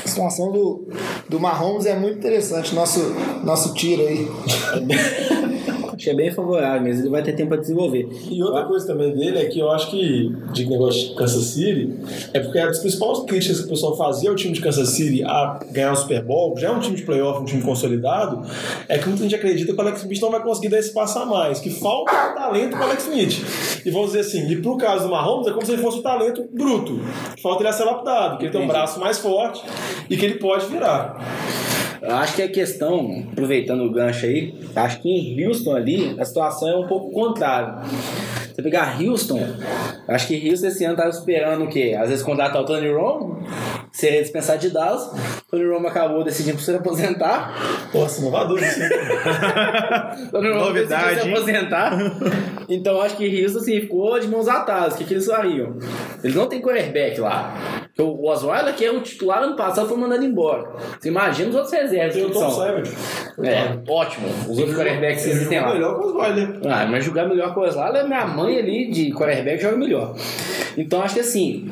A 0.04 0.08
situação 0.08 0.50
do, 0.50 0.88
do 1.28 1.38
Mahomes 1.38 1.86
é 1.86 1.96
muito 1.96 2.18
interessante, 2.18 2.74
nosso, 2.74 3.00
nosso 3.44 3.72
tiro 3.74 4.02
aí. 4.02 4.28
Achei 6.03 6.14
bem 6.16 6.32
favorável 6.32 6.82
mesmo. 6.82 7.03
Ele 7.03 7.11
vai 7.11 7.22
ter 7.22 7.32
tempo 7.32 7.50
pra 7.50 7.59
desenvolver. 7.59 8.09
E 8.28 8.42
outra 8.42 8.64
coisa 8.64 8.84
também 8.84 9.14
dele 9.14 9.38
é 9.38 9.44
que 9.44 9.61
eu 9.61 9.70
acho 9.70 9.88
que, 9.88 10.32
de 10.53 10.68
negócio 10.68 11.11
de 11.11 11.14
Kansas 11.14 11.44
City, 11.44 11.94
é 12.34 12.40
porque 12.40 12.59
as 12.59 12.80
principais 12.80 13.20
críticas 13.20 13.61
que 13.61 13.66
o 13.66 13.68
pessoal 13.68 13.96
fazia 13.96 14.28
ao 14.28 14.34
time 14.34 14.53
de 14.53 14.61
Kansas 14.61 14.88
City 14.88 15.22
a 15.22 15.61
ganhar 15.70 15.92
o 15.92 15.96
Super 15.96 16.24
Bowl, 16.24 16.59
já 16.59 16.70
é 16.70 16.70
um 16.72 16.80
time 16.80 16.96
de 16.96 17.05
playoff, 17.05 17.40
um 17.40 17.44
time 17.44 17.62
consolidado, 17.62 18.44
é 18.88 18.98
que 18.98 19.07
muita 19.07 19.22
gente 19.22 19.36
acredita 19.36 19.72
que 19.72 19.78
o 19.78 19.80
Alex 19.80 20.00
Smith 20.00 20.20
não 20.20 20.32
vai 20.32 20.42
conseguir 20.42 20.70
dar 20.70 20.80
esse 20.80 20.92
passo 20.92 21.20
a 21.20 21.24
mais, 21.24 21.61
que 21.61 21.70
falta 21.70 22.11
talento 22.34 22.70
para 22.70 22.80
o 22.80 22.82
Alex 22.82 23.07
Smith. 23.07 23.82
E 23.86 23.90
vamos 23.92 24.09
dizer 24.09 24.20
assim, 24.20 24.50
e 24.50 24.57
pro 24.61 24.76
caso 24.76 25.05
do 25.05 25.11
Mahomes, 25.12 25.46
é 25.46 25.53
como 25.53 25.64
se 25.64 25.70
ele 25.70 25.82
fosse 25.82 25.98
um 25.98 26.03
talento 26.03 26.44
bruto. 26.53 26.98
Falta 27.40 27.62
ele 27.62 27.68
a 27.68 27.72
ser 27.72 27.84
lapidado, 27.84 28.38
que 28.38 28.46
ele 28.46 28.53
tem 28.53 28.61
um 28.61 28.66
braço 28.66 28.98
mais 28.98 29.18
forte 29.18 29.62
e 30.11 30.16
que 30.16 30.24
ele 30.24 30.34
pode 30.34 30.66
virar. 30.66 31.16
Eu 32.03 32.16
acho 32.16 32.34
que 32.34 32.42
a 32.42 32.48
questão, 32.48 33.24
aproveitando 33.30 33.84
o 33.84 33.92
gancho 33.92 34.26
aí, 34.26 34.53
acho 34.74 35.00
que 35.00 35.09
em 35.09 35.46
Houston 35.46 35.76
ali 35.76 36.16
a 36.18 36.24
situação 36.24 36.68
é 36.68 36.76
um 36.76 36.88
pouco 36.88 37.12
contrária. 37.12 37.76
Você 38.53 38.61
pegar 38.61 39.00
Houston, 39.00 39.40
acho 40.09 40.26
que 40.26 40.50
Houston 40.50 40.66
esse 40.66 40.84
ano 40.84 40.96
tava 40.96 41.09
esperando 41.11 41.64
o 41.64 41.68
quê? 41.68 41.96
Às 41.98 42.09
vezes 42.11 42.24
contratar 42.24 42.61
o 42.61 42.66
Tony 42.66 42.92
Romo, 42.92 43.46
seria 43.92 44.20
dispensado 44.20 44.59
de 44.59 44.70
Dallas. 44.70 45.11
Tony 45.48 45.64
Romo 45.64 45.86
acabou 45.86 46.24
decidindo 46.24 46.57
por 46.57 46.64
se 46.64 46.74
aposentar. 46.74 47.55
Nossa, 47.94 48.20
inovador 48.20 48.59
isso. 48.61 48.82
hein? 48.82 48.88
Tony 50.30 50.48
Romo 50.48 50.64
Novidade, 50.66 51.14
decidiu 51.14 51.36
se 51.36 51.40
aposentar. 51.40 51.98
Então 52.68 53.00
acho 53.00 53.16
que 53.16 53.42
Houston 53.42 53.61
assim, 53.61 53.80
ficou 53.80 54.18
de 54.18 54.26
mãos 54.26 54.48
atadas. 54.48 54.94
O 54.94 54.98
que, 54.98 55.05
que 55.05 55.14
eles 55.14 55.26
fariam? 55.26 55.76
Eles 56.22 56.34
não 56.34 56.46
têm 56.46 56.61
quarterback 56.61 57.20
lá. 57.20 57.82
Porque 57.95 58.03
O 58.03 58.26
Osweiler, 58.26 58.74
que 58.74 58.84
é 58.84 58.90
o 58.90 59.01
titular 59.01 59.43
ano 59.43 59.55
passado, 59.55 59.88
foi 59.88 59.99
mandado 59.99 60.24
embora. 60.24 60.72
Você 60.99 61.09
imagina 61.09 61.51
os 61.51 61.55
outros 61.55 61.72
reservas 61.72 62.14
Tem 62.14 62.24
o 62.24 62.30
Tom. 62.30 62.62
É, 63.45 63.78
ótimo. 63.86 64.28
Os 64.49 64.59
outros 64.59 64.76
quarterbacks 64.76 65.24
que 65.24 65.30
existem 65.30 65.61
lá. 65.61 65.74
melhor 65.74 65.99
que 65.99 66.07
o 66.07 66.09
Osweiler. 66.09 66.61
Ah, 66.66 66.86
mas 66.86 67.05
jogar 67.05 67.28
melhor 67.28 67.53
que 67.53 67.61
o 67.61 67.62
Osweiler, 67.62 68.07
minha 68.07 68.26
mãe 68.26 68.59
ali 68.59 68.90
de 68.90 69.12
quarterback 69.12 69.62
joga 69.62 69.76
melhor. 69.76 70.16
Então 70.76 71.03
acho 71.03 71.14
que 71.14 71.20
assim, 71.20 71.70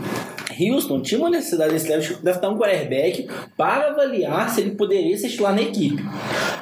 Houston 0.60 1.00
tinha 1.00 1.18
uma 1.18 1.30
necessidade 1.30 1.72
desse 1.72 1.88
level 1.88 2.16
de 2.16 2.22
draftar 2.22 2.52
um 2.52 2.58
quarterback 2.58 3.26
para 3.56 3.88
avaliar 3.88 4.50
se 4.50 4.60
ele 4.60 4.72
poderia 4.72 5.16
ser 5.16 5.30
titular 5.30 5.54
na 5.54 5.62
equipe. 5.62 6.02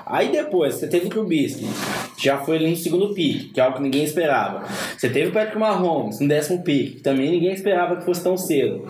Aí 0.07 0.31
depois, 0.31 0.75
você 0.77 0.87
teve 0.87 1.07
o 1.07 1.11
Trubisky, 1.11 1.67
já 2.17 2.39
foi 2.39 2.57
ali 2.57 2.71
no 2.71 2.77
segundo 2.77 3.13
pick, 3.13 3.53
que 3.53 3.61
é 3.61 3.63
algo 3.63 3.77
que 3.77 3.83
ninguém 3.83 4.05
esperava. 4.05 4.65
Você 4.97 5.09
teve 5.09 5.29
o 5.29 5.33
Patrick 5.33 5.59
Mahomes 5.59 6.21
no 6.21 6.29
décimo 6.29 6.63
pick, 6.63 6.97
que 6.97 7.01
também 7.03 7.31
ninguém 7.31 7.53
esperava 7.53 7.97
que 7.97 8.05
fosse 8.05 8.23
tão 8.23 8.37
cedo. 8.37 8.87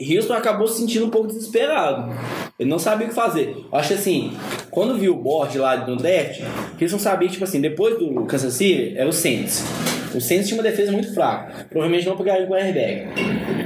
Houston 0.00 0.32
acabou 0.32 0.66
se 0.66 0.80
sentindo 0.80 1.06
um 1.06 1.10
pouco 1.10 1.28
desesperado. 1.28 2.12
Ele 2.58 2.68
não 2.68 2.78
sabia 2.78 3.06
o 3.06 3.10
que 3.10 3.14
fazer. 3.14 3.56
Eu 3.70 3.78
acho 3.78 3.94
assim, 3.94 4.32
quando 4.70 4.98
viu 4.98 5.14
o 5.14 5.22
board 5.22 5.58
lá 5.58 5.86
no 5.86 5.96
draft, 5.96 6.40
Houston 6.80 6.98
sabia 6.98 7.28
que, 7.28 7.34
tipo 7.34 7.44
assim, 7.44 7.60
depois 7.60 7.98
do 7.98 8.24
Kansas 8.24 8.54
City, 8.54 8.96
era 8.96 9.08
o 9.08 9.12
Saints. 9.12 9.64
O 10.14 10.20
Saints 10.20 10.48
tinha 10.48 10.58
uma 10.58 10.68
defesa 10.68 10.90
muito 10.90 11.14
fraca. 11.14 11.66
Provavelmente 11.68 12.06
não 12.06 12.16
pegaria 12.16 12.44
o 12.44 12.48
quarterback. 12.48 13.08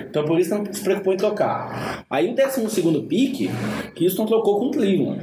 Então 0.08 0.24
por 0.24 0.38
isso 0.38 0.50
não 0.50 0.64
se 0.72 0.82
preocupou 0.82 1.12
em 1.12 1.16
trocar. 1.16 2.04
Aí 2.08 2.30
o 2.30 2.34
12 2.34 2.82
pick, 3.08 3.50
Houston 4.00 4.26
trocou 4.26 4.60
com 4.60 4.66
o 4.66 4.70
Cleveland. 4.70 5.20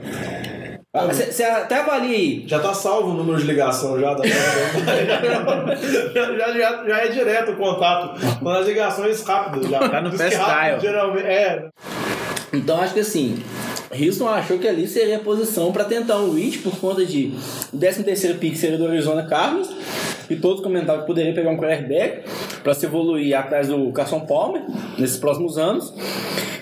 Ah, 0.93 1.05
Você 1.05 1.43
até 1.43 1.79
avalia 1.79 2.17
aí. 2.17 2.43
Já 2.45 2.59
tá 2.59 2.73
salvo 2.73 3.11
o 3.11 3.13
número 3.13 3.37
de 3.39 3.45
ligação 3.45 3.97
já. 3.97 4.13
Tá... 4.13 4.23
já, 4.27 4.37
já, 6.37 6.51
já, 6.51 6.85
já 6.85 6.97
é 6.97 7.07
direto 7.07 7.53
o 7.53 7.55
contato. 7.55 8.19
Quando 8.39 8.57
as 8.57 8.67
ligações 8.67 9.23
rápidas 9.23 9.69
já. 9.69 9.79
Tá 9.87 10.01
no 10.01 10.11
fast 10.11 10.37
dial. 10.37 10.79
Geralmente, 10.81 11.27
é. 11.27 11.69
Então 12.51 12.81
acho 12.81 12.93
que 12.93 12.99
assim, 12.99 13.41
Houston 13.93 14.27
achou 14.27 14.57
que 14.57 14.67
ali 14.67 14.87
seria 14.87 15.17
a 15.17 15.19
posição 15.19 15.71
para 15.71 15.83
tentar 15.83 16.17
um 16.19 16.33
reach 16.33 16.59
por 16.59 16.77
conta 16.79 17.05
de 17.05 17.33
o 17.73 17.77
13 17.77 18.03
terceiro 18.03 18.37
pick 18.37 18.55
seria 18.55 18.77
do 18.77 18.87
Arizona 18.87 19.23
Cardinals 19.23 19.69
e 20.29 20.35
todos 20.35 20.63
comentavam 20.63 21.01
que 21.01 21.07
poderia 21.07 21.33
pegar 21.33 21.49
um 21.49 21.57
quarterback 21.57 22.23
para 22.63 22.73
se 22.73 22.85
evoluir 22.85 23.37
atrás 23.37 23.67
do 23.67 23.91
Carson 23.91 24.21
Palmer 24.21 24.63
nesses 24.97 25.17
próximos 25.17 25.57
anos. 25.57 25.93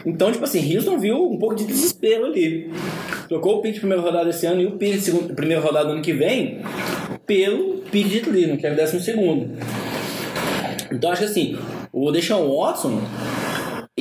Então, 0.05 0.31
tipo 0.31 0.43
assim, 0.43 0.75
Houston 0.75 0.97
viu 0.97 1.29
um 1.29 1.37
pouco 1.37 1.55
de 1.55 1.65
desespero 1.65 2.25
ali. 2.25 2.71
Trocou 3.27 3.57
o 3.57 3.61
pick 3.61 3.73
de 3.73 3.79
primeira 3.79 4.01
rodada 4.01 4.29
esse 4.29 4.45
ano 4.45 4.61
e 4.61 4.65
o 4.65 4.71
pick 4.71 4.97
de 4.99 5.33
primeira 5.33 5.61
rodada 5.61 5.85
do 5.85 5.91
ano 5.91 6.01
que 6.01 6.13
vem 6.13 6.61
pelo 7.27 7.75
pick 7.91 8.07
de 8.07 8.21
Cleveland, 8.21 8.57
que 8.57 8.65
é 8.65 8.71
o 8.71 8.75
décimo 8.75 9.01
segundo. 9.01 9.51
Então 10.91 11.11
acho 11.11 11.21
que 11.21 11.27
assim, 11.27 11.57
o 11.91 12.11
Deshaun 12.11 12.49
Watson 12.49 13.01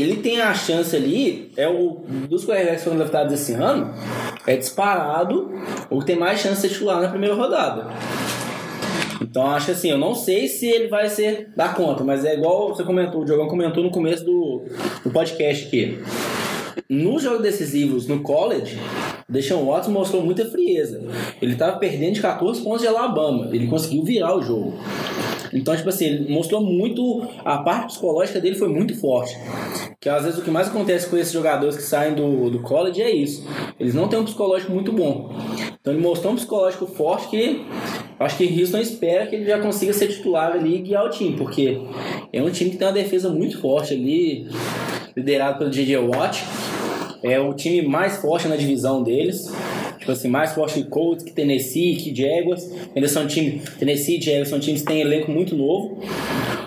ele 0.01 0.17
tem 0.17 0.41
a 0.41 0.55
chance 0.55 0.95
ali, 0.95 1.51
é 1.57 1.69
o 1.69 2.03
dos 2.29 2.45
quarterbacks 2.45 2.79
que 2.81 2.85
foram 2.85 2.99
draftados 2.99 3.33
esse 3.33 3.53
ano, 3.55 3.93
é 4.47 4.57
disparado 4.57 5.51
o 5.91 6.01
que 6.01 6.07
tem 6.07 6.19
mais 6.19 6.41
chance 6.41 6.57
de 6.57 6.69
ser 6.69 6.75
titular 6.75 7.01
na 7.01 7.09
primeira 7.09 7.35
rodada. 7.35 7.89
Então 9.21 9.47
acho 9.47 9.73
assim, 9.73 9.91
eu 9.91 9.99
não 9.99 10.15
sei 10.15 10.49
se 10.49 10.67
ele 10.67 10.89
vai 10.89 11.09
ser 11.09 11.51
dar 11.57 11.75
conta, 11.75 12.05
mas 12.05 12.25
é 12.25 12.35
igual 12.35 12.69
você 12.69 12.85
comentou, 12.85 13.23
o 13.23 13.25
Diogão 13.25 13.49
comentou 13.49 13.83
no 13.83 13.91
começo 13.91 14.25
do, 14.25 14.63
do 15.05 15.11
podcast 15.11 15.67
aqui. 15.67 15.99
Nos 16.89 17.23
jogos 17.23 17.43
decisivos 17.43 18.07
no 18.07 18.21
college, 18.21 18.79
o 19.29 19.33
Deshaun 19.33 19.67
Watson 19.67 19.91
mostrou 19.91 20.23
muita 20.23 20.47
frieza. 20.47 21.03
Ele 21.43 21.53
estava 21.53 21.77
perdendo 21.77 22.15
de 22.15 22.23
14 22.23 22.63
pontos 22.63 22.81
de 22.81 22.87
Alabama. 22.87 23.49
Ele 23.53 23.67
conseguiu 23.67 24.05
virar 24.05 24.35
o 24.35 24.41
jogo. 24.41 24.79
Então, 25.53 25.77
tipo 25.77 25.89
assim, 25.89 26.07
ele 26.07 26.33
mostrou 26.33 26.61
muito. 26.61 27.27
A 27.45 27.59
parte 27.59 27.89
psicológica 27.89 28.41
dele 28.41 28.57
foi 28.57 28.69
muito 28.69 28.95
forte. 28.99 29.37
Que 30.01 30.09
às 30.09 30.25
vezes 30.25 30.39
o 30.39 30.43
que 30.43 30.51
mais 30.51 30.69
acontece 30.69 31.09
com 31.09 31.17
esses 31.17 31.33
jogadores 31.33 31.77
que 31.77 31.83
saem 31.83 32.15
do, 32.15 32.51
do 32.51 32.61
college 32.61 33.01
é 33.03 33.11
isso. 33.11 33.47
Eles 33.79 33.95
não 33.95 34.09
têm 34.09 34.19
um 34.19 34.25
psicológico 34.25 34.73
muito 34.73 34.93
bom. 34.93 35.31
Então 35.81 35.93
ele 35.93 36.03
mostrou 36.03 36.33
um 36.33 36.37
psicológico 36.37 36.87
forte 36.87 37.29
que 37.29 37.65
acho 38.19 38.37
que 38.37 38.61
Houston 38.61 38.79
espera 38.79 39.27
que 39.27 39.37
ele 39.37 39.47
já 39.47 39.59
consiga 39.59 39.93
ser 39.93 40.09
titular 40.09 40.53
ali 40.53 40.77
e 40.77 40.83
guiar 40.83 41.05
o 41.05 41.11
time, 41.11 41.37
porque 41.37 41.81
é 42.33 42.43
um 42.43 42.51
time 42.51 42.71
que 42.71 42.77
tem 42.77 42.87
uma 42.87 42.93
defesa 42.93 43.29
muito 43.29 43.61
forte 43.61 43.95
ali, 43.95 44.49
liderado 45.17 45.59
pelo 45.59 45.71
J.J. 45.71 45.99
Watt. 45.99 46.45
É 47.23 47.41
o 47.41 47.53
time 47.53 47.83
mais 47.83 48.19
forte 48.19 48.47
na 48.47 48.55
divisão 48.55 49.03
deles. 49.03 49.51
Tipo 50.09 50.17
assim, 50.17 50.29
mais 50.29 50.55
forte 50.55 50.83
que 50.83 50.89
Colts, 50.89 51.23
que 51.23 51.33
Tennessee, 51.33 51.95
que 51.97 52.15
Jaguars. 52.15 52.67
Eles 52.97 53.11
são 53.11 53.27
time. 53.27 53.61
Tennessee 53.79 54.17
e 54.17 54.23
Jaguars 54.23 54.49
são 54.49 54.59
times 54.59 54.81
que 54.81 54.87
têm 54.87 55.03
elenco 55.03 55.31
muito 55.31 55.55
novo. 55.55 55.99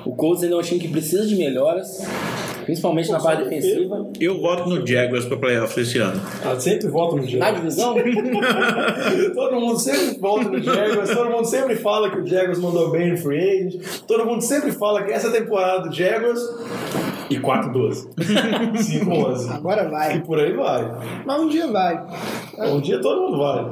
O 0.06 0.12
Colts 0.16 0.44
ainda 0.44 0.54
é 0.54 0.60
um 0.60 0.62
time 0.62 0.80
que 0.80 0.88
precisa 0.88 1.26
de 1.26 1.36
melhoras, 1.36 2.06
principalmente 2.66 3.10
na 3.10 3.20
parte 3.20 3.44
defensiva. 3.44 4.08
Eu 4.20 4.40
voto 4.40 4.70
no 4.70 4.86
Jaguars 4.86 5.26
pra 5.26 5.38
playoffs 5.38 5.76
esse 5.76 5.98
ano. 5.98 6.22
Ah, 6.46 6.60
sempre 6.60 6.88
volta 6.88 7.16
no 7.16 7.24
Na 7.24 7.28
Jaguars. 7.28 7.56
divisão, 7.56 7.96
todo 9.34 9.60
mundo 9.60 9.80
sempre 9.80 10.20
volta 10.20 10.50
no 10.50 10.62
Jaguars. 10.62 11.10
Todo 11.10 11.30
mundo 11.32 11.46
sempre 11.46 11.76
fala 11.78 12.12
que 12.12 12.20
o 12.20 12.28
Jaguars 12.28 12.60
mandou 12.60 12.92
bem 12.92 13.10
no 13.10 13.18
free 13.18 13.40
agent. 13.40 13.82
Todo 14.06 14.24
mundo 14.24 14.42
sempre 14.44 14.72
fala 14.72 15.02
que 15.04 15.12
essa 15.12 15.32
temporada 15.32 15.90
do 15.90 15.96
Jaguars. 15.96 16.40
E 17.32 17.40
4-12. 17.40 18.08
5-11. 18.16 19.50
Agora 19.56 19.84
E 19.84 19.90
vai. 19.90 20.20
por 20.22 20.40
aí 20.40 20.54
vai. 20.54 20.92
Mas 21.26 21.42
um 21.42 21.48
dia 21.48 21.68
vai. 21.68 22.06
Um 22.60 22.82
dia 22.82 23.00
todo 23.02 23.22
mundo 23.22 23.38
vai. 23.38 23.72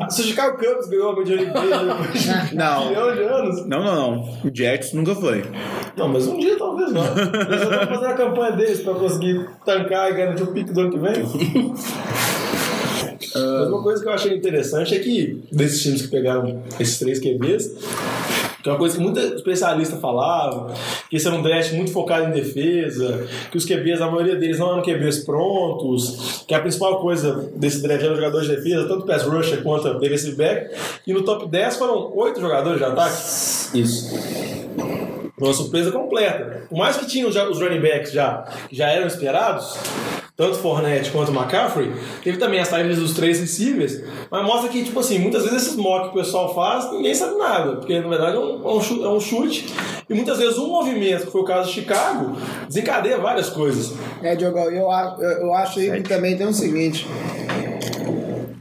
Ah, 0.00 0.08
Se 0.10 0.22
o 0.22 0.24
Chicago 0.24 0.56
Cubs 0.58 0.88
ganhou 0.88 1.10
a 1.10 1.16
Major 1.16 1.36
League 1.36 1.52
Baseball 1.52 1.86
depois 1.86 2.22
de 2.22 2.54
Não. 2.56 2.82
um 2.84 2.88
milhão 2.88 3.14
de 3.14 3.22
anos. 3.22 3.66
Não, 3.66 3.82
não, 3.84 3.94
não. 3.94 4.22
O 4.44 4.50
Jets 4.54 4.92
nunca 4.92 5.14
foi. 5.14 5.44
Não, 5.96 6.08
mas 6.08 6.26
um 6.26 6.38
dia 6.38 6.56
talvez 6.56 6.92
não. 6.92 7.04
Eles 7.04 7.60
já 7.60 7.82
estão 7.82 7.86
fazendo 7.88 8.06
a 8.06 8.14
campanha 8.14 8.52
deles 8.52 8.80
pra 8.80 8.94
conseguir 8.94 9.48
tancar 9.64 10.10
e 10.10 10.14
garantir 10.14 10.42
o 10.44 10.52
pique 10.52 10.72
do 10.72 10.80
ano 10.80 10.90
que 10.90 10.98
vem. 10.98 11.12
Mas 13.34 13.68
uma 13.68 13.82
coisa 13.82 14.02
que 14.02 14.08
eu 14.08 14.12
achei 14.12 14.36
interessante 14.36 14.94
é 14.94 14.98
que, 14.98 15.42
desses 15.50 15.82
times 15.82 16.02
que 16.02 16.08
pegaram 16.08 16.62
esses 16.78 16.98
três 16.98 17.18
QBs, 17.18 17.70
que 18.62 18.68
é 18.68 18.72
uma 18.72 18.78
coisa 18.78 18.96
que 18.96 19.02
muita 19.02 19.20
especialista 19.20 19.96
falava, 19.96 20.72
que 21.10 21.16
esse 21.16 21.26
era 21.26 21.36
um 21.36 21.42
draft 21.42 21.72
muito 21.72 21.92
focado 21.92 22.26
em 22.26 22.30
defesa, 22.30 23.26
que 23.50 23.56
os 23.56 23.64
QBs, 23.64 24.00
a 24.00 24.10
maioria 24.10 24.36
deles 24.36 24.58
não 24.58 24.72
eram 24.72 24.82
QBs 24.82 25.24
prontos, 25.24 26.44
que 26.46 26.54
a 26.54 26.60
principal 26.60 27.00
coisa 27.00 27.50
desse 27.56 27.82
draft 27.82 28.04
era 28.04 28.14
jogadores 28.14 28.48
de 28.48 28.56
defesa, 28.56 28.86
tanto 28.86 29.04
pass 29.04 29.24
rusher 29.24 29.62
quanto 29.62 29.98
defensive 29.98 30.36
back, 30.36 30.74
e 31.06 31.12
no 31.12 31.22
top 31.22 31.48
10 31.48 31.76
foram 31.76 32.12
oito 32.16 32.40
jogadores 32.40 32.78
de 32.78 32.84
ataque. 32.84 33.16
Isso. 33.74 34.12
Uma 35.38 35.52
surpresa 35.52 35.90
completa. 35.90 36.66
Por 36.68 36.78
mais 36.78 36.96
que 36.96 37.06
tinham 37.06 37.32
já 37.32 37.48
os 37.48 37.60
running 37.60 37.80
backs 37.80 38.12
já, 38.12 38.44
que 38.68 38.76
já 38.76 38.88
eram 38.90 39.08
esperados, 39.08 39.76
tanto 40.36 40.56
Fournette 40.56 41.10
quanto 41.10 41.30
McCaffrey, 41.32 41.92
teve 42.24 42.38
também 42.38 42.58
as 42.58 42.68
saídas 42.68 42.98
dos 42.98 43.12
três 43.12 43.38
receivers, 43.40 44.02
mas 44.30 44.44
mostra 44.46 44.68
que, 44.70 44.82
tipo 44.82 44.98
assim, 44.98 45.18
muitas 45.18 45.44
vezes 45.44 45.62
esses 45.62 45.76
mock 45.76 46.10
que 46.10 46.18
o 46.18 46.22
pessoal 46.22 46.54
faz, 46.54 46.90
ninguém 46.90 47.14
sabe 47.14 47.36
nada, 47.36 47.76
porque 47.76 48.00
na 48.00 48.08
verdade 48.08 48.36
é 48.36 48.40
um, 48.40 48.68
é 48.68 48.74
um 48.74 48.80
chu- 48.80 49.04
é 49.04 49.08
um 49.08 49.20
chute, 49.20 49.66
e 50.08 50.14
muitas 50.14 50.38
vezes 50.38 50.58
um 50.58 50.68
movimento, 50.68 51.26
que 51.26 51.32
foi 51.32 51.42
o 51.42 51.44
caso 51.44 51.68
de 51.68 51.74
Chicago, 51.74 52.36
desencadeia 52.66 53.18
várias 53.18 53.50
coisas. 53.50 53.92
É, 54.22 54.34
Diogão, 54.34 54.64
eu, 54.64 54.88
eu, 55.20 55.30
eu 55.42 55.54
acho 55.54 55.78
aí 55.80 56.02
que 56.02 56.08
também 56.08 56.36
tem 56.36 56.46
o 56.46 56.52
seguinte. 56.52 57.06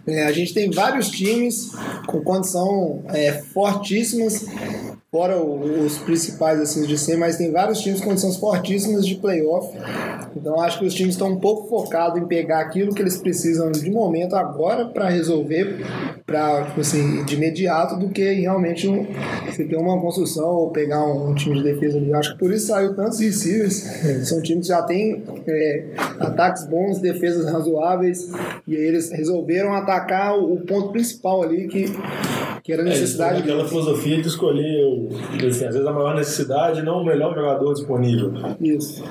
é, 0.07 0.23
a 0.25 0.31
gente 0.31 0.53
tem 0.53 0.69
vários 0.69 1.09
times 1.09 1.71
com 2.05 2.21
condição 2.21 3.03
é, 3.09 3.41
fortíssimas, 3.53 4.45
fora 5.11 5.43
os 5.43 5.97
principais 5.97 6.57
assim 6.61 6.83
de 6.83 6.97
ser, 6.97 7.17
mas 7.17 7.35
tem 7.35 7.51
vários 7.51 7.81
times 7.81 7.99
com 7.99 8.11
condições 8.11 8.37
fortíssimas 8.37 9.05
de 9.05 9.15
playoff. 9.15 9.77
Então 10.33 10.57
acho 10.61 10.79
que 10.79 10.85
os 10.85 10.93
times 10.93 11.15
estão 11.15 11.27
um 11.27 11.39
pouco 11.39 11.67
focados 11.67 12.21
em 12.21 12.25
pegar 12.25 12.61
aquilo 12.61 12.95
que 12.95 13.01
eles 13.01 13.17
precisam 13.17 13.73
de 13.73 13.91
momento 13.91 14.37
agora 14.37 14.85
para 14.85 15.09
resolver, 15.09 15.85
para 16.25 16.73
assim, 16.77 17.25
de 17.25 17.35
imediato, 17.35 17.97
do 17.97 18.07
que 18.07 18.23
realmente 18.31 18.87
um, 18.87 19.05
você 19.45 19.65
ter 19.65 19.75
uma 19.75 19.99
construção 19.99 20.47
ou 20.47 20.69
pegar 20.69 21.03
um, 21.05 21.31
um 21.31 21.35
time 21.35 21.57
de 21.57 21.63
defesa 21.63 21.97
ali. 21.97 22.13
Acho 22.13 22.31
que 22.31 22.39
por 22.39 22.53
isso 22.53 22.67
saiu 22.67 22.95
tantos 22.95 23.19
receivers. 23.19 23.83
São 24.23 24.41
times 24.41 24.67
que 24.67 24.73
já 24.73 24.81
têm 24.83 25.25
é, 25.45 25.87
ataques 26.21 26.65
bons, 26.67 26.99
defesas 26.99 27.51
razoáveis, 27.51 28.31
e 28.65 28.73
eles 28.73 29.11
resolveram 29.11 29.73
atacar 29.73 30.39
o, 30.39 30.53
o 30.53 30.61
ponto 30.61 30.93
principal 30.93 31.43
ali, 31.43 31.67
que, 31.67 31.85
que 32.63 32.71
era 32.71 32.83
a 32.83 32.85
É, 32.85 32.89
necessidade 32.89 33.41
têm 33.41 33.51
aquela 33.51 33.67
filosofia 33.67 34.21
de 34.21 34.27
escolher, 34.27 35.07
assim, 35.47 35.65
às 35.65 35.73
vezes, 35.73 35.85
a 35.85 35.91
maior 35.91 36.15
necessidade, 36.15 36.81
não 36.81 37.01
o 37.01 37.05
melhor 37.05 37.33
jogador 37.33 37.73
disponível. 37.73 38.33
Isso. 38.59 39.03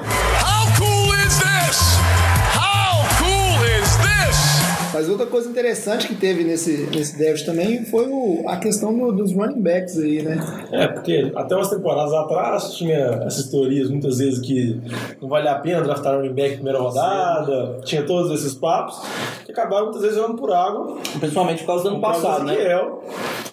Mas 4.93 5.09
outra 5.09 5.27
coisa 5.27 5.49
interessante 5.49 6.09
que 6.09 6.15
teve 6.17 6.43
nesse, 6.43 6.89
nesse 6.95 7.17
draft 7.17 7.45
também 7.45 7.85
foi 7.85 8.07
o, 8.09 8.43
a 8.49 8.57
questão 8.57 8.97
do- 8.97 9.13
dos 9.13 9.33
running 9.33 9.61
backs 9.61 9.97
aí, 9.99 10.21
né? 10.23 10.39
É, 10.73 10.89
porque 10.89 11.31
até 11.37 11.55
umas 11.55 11.71
temporadas 11.71 12.13
atrás 12.13 12.75
tinha 12.75 13.23
essas 13.27 13.49
teorias 13.49 13.89
muitas 13.89 14.19
vezes 14.19 14.41
que 14.41 14.81
não 15.23 15.29
vale 15.29 15.49
a 15.49 15.55
pena 15.57 15.83
draftar 15.83 16.17
running 16.17 16.35
back 16.35 16.53
em 16.53 16.57
primeira 16.57 16.79
rodada, 16.81 17.81
tinha 17.85 18.03
todos 18.03 18.33
esses 18.33 18.55
papos, 18.55 19.01
que 19.47 19.53
acabaram 19.53 19.85
muitas 19.87 20.03
vezes 20.03 20.17
jogando 20.17 20.37
por 20.39 20.53
água. 20.53 20.99
Principalmente 21.21 21.61
por 21.61 21.67
causa 21.69 21.85
do 21.85 21.91
ano 21.91 22.01
passado, 22.01 22.41
do 22.41 22.47
né? 22.47 22.57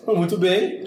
Foi 0.04 0.16
muito 0.16 0.38
bem. 0.38 0.84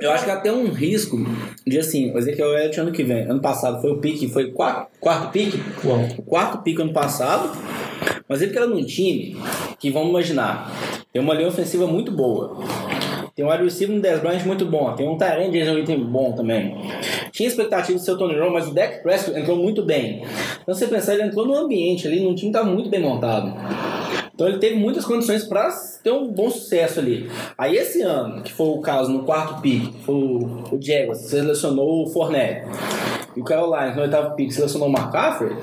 Eu 0.00 0.10
acho 0.10 0.24
que 0.24 0.30
até 0.30 0.52
um 0.52 0.68
risco 0.68 1.18
de 1.66 1.78
assim, 1.78 2.12
o 2.12 2.18
Ezequiel 2.18 2.52
Elliott 2.52 2.80
ano 2.80 2.92
que 2.92 3.02
vem. 3.02 3.22
Ano 3.22 3.40
passado 3.40 3.80
foi 3.80 3.90
o 3.90 3.98
pique, 3.98 4.28
foi 4.28 4.50
quarto, 4.50 4.88
quarto 5.00 5.32
pique? 5.32 5.58
Quarto 6.26 6.58
pique 6.62 6.82
ano 6.82 6.92
passado. 6.92 7.56
Mas 8.28 8.42
ele 8.42 8.52
que 8.52 8.58
era 8.58 8.66
num 8.66 8.84
time 8.84 9.36
que, 9.78 9.90
vamos 9.90 10.10
imaginar, 10.10 10.72
tem 11.12 11.22
uma 11.22 11.32
linha 11.32 11.48
ofensiva 11.48 11.86
muito 11.86 12.12
boa. 12.12 12.62
Tem 13.34 13.44
um 13.44 13.48
receiver 13.50 13.94
no 13.94 14.00
Dez 14.00 14.18
Bryant 14.20 14.44
muito 14.46 14.64
bom. 14.64 14.94
Tem 14.94 15.06
um 15.06 15.18
Tyrant 15.18 15.50
de 15.50 15.58
item 15.58 16.04
bom 16.04 16.32
também. 16.32 16.74
Tinha 17.30 17.46
expectativa 17.46 17.98
de 17.98 18.02
ser 18.02 18.12
o 18.12 18.18
Tony 18.18 18.38
Romo, 18.38 18.52
mas 18.52 18.66
o 18.66 18.74
Dak 18.74 19.02
Prescott 19.02 19.38
entrou 19.38 19.58
muito 19.58 19.84
bem. 19.84 20.22
Então 20.62 20.74
você 20.74 20.86
pensar, 20.86 21.12
ele 21.12 21.24
entrou 21.24 21.46
no 21.46 21.54
ambiente 21.54 22.06
ali, 22.06 22.20
num 22.20 22.34
time 22.34 22.50
que 22.50 22.58
estava 22.58 22.72
muito 22.72 22.88
bem 22.88 23.00
montado. 23.00 23.54
Então 24.36 24.46
ele 24.46 24.58
teve 24.58 24.76
muitas 24.76 25.06
condições 25.06 25.44
para 25.44 25.70
ter 26.04 26.12
um 26.12 26.28
bom 26.28 26.50
sucesso 26.50 27.00
ali. 27.00 27.28
Aí 27.56 27.74
esse 27.74 28.02
ano, 28.02 28.42
que 28.42 28.52
foi 28.52 28.66
o 28.66 28.80
caso 28.82 29.10
no 29.10 29.24
quarto 29.24 29.62
pick, 29.62 29.94
foi 30.04 30.14
o, 30.14 30.64
o 30.72 30.78
Jaguars, 30.78 31.20
selecionou 31.20 32.04
o 32.04 32.06
Fournette. 32.10 32.68
E 33.34 33.40
o 33.40 33.44
Carolina, 33.44 33.94
no 33.94 34.02
oitavo 34.02 34.36
pick, 34.36 34.52
selecionou 34.52 34.88
o 34.88 34.92
McCaffrey. 34.92 35.56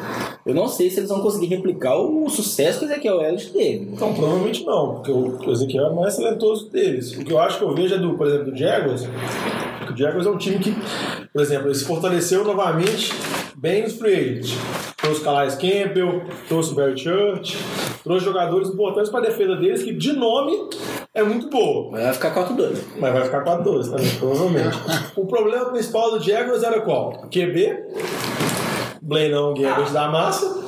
Eu 0.43 0.55
não 0.55 0.67
sei 0.67 0.89
se 0.89 0.99
eles 0.99 1.09
vão 1.09 1.21
conseguir 1.21 1.45
replicar 1.45 1.95
o 1.95 2.27
sucesso 2.29 2.79
que 2.79 2.85
o 2.85 2.87
Ezequiel 2.87 3.21
Elliott 3.21 3.53
teve. 3.53 3.89
Então, 3.93 4.11
provavelmente 4.11 4.65
não, 4.65 4.95
porque 4.95 5.11
o 5.11 5.51
Ezequiel 5.51 5.85
é 5.85 5.89
o 5.89 5.95
mais 5.95 6.15
talentoso 6.15 6.67
deles. 6.71 7.15
O 7.15 7.23
que 7.23 7.31
eu 7.31 7.39
acho 7.39 7.59
que 7.59 7.63
eu 7.63 7.75
vejo 7.75 7.93
é 7.93 7.99
do, 7.99 8.15
por 8.15 8.25
exemplo, 8.25 8.51
do 8.51 8.57
Jaguars, 8.57 9.03
o 9.03 9.95
Jaguars 9.95 10.25
é 10.25 10.29
um 10.29 10.37
time 10.37 10.57
que, 10.57 10.75
por 11.31 11.41
exemplo, 11.41 11.67
ele 11.67 11.75
se 11.75 11.85
fortaleceu 11.85 12.43
novamente 12.43 13.11
bem 13.63 13.83
nos 13.83 13.93
free 13.93 14.13
agents. 14.13 14.57
Trouxe 14.97 15.23
Calais 15.23 15.55
Campbell, 15.55 16.23
trouxe 16.49 16.73
o 16.73 16.75
Barry 16.75 16.97
Church, 16.97 17.57
trouxe 18.03 18.25
jogadores 18.25 18.67
importantes 18.67 19.09
para 19.09 19.21
a 19.21 19.23
defesa 19.23 19.55
deles, 19.55 19.81
que 19.81 19.93
de 19.93 20.11
nome 20.11 20.51
é 21.13 21.23
muito 21.23 21.49
boa. 21.49 21.91
Vai 21.91 22.13
ficar 22.13 22.35
4-2. 22.35 22.77
Mas 22.99 23.13
vai 23.13 23.23
ficar 23.23 23.45
4-12 23.45 23.89
também, 23.89 24.15
provavelmente. 24.19 24.77
o 25.15 25.25
problema 25.25 25.65
principal 25.69 26.11
do 26.11 26.21
Jaguars 26.21 26.61
era 26.61 26.81
qual? 26.81 27.13
QB, 27.31 27.85
Blainão 29.01 29.53
Gabbert 29.53 29.93
da 29.93 30.09
massa, 30.09 30.61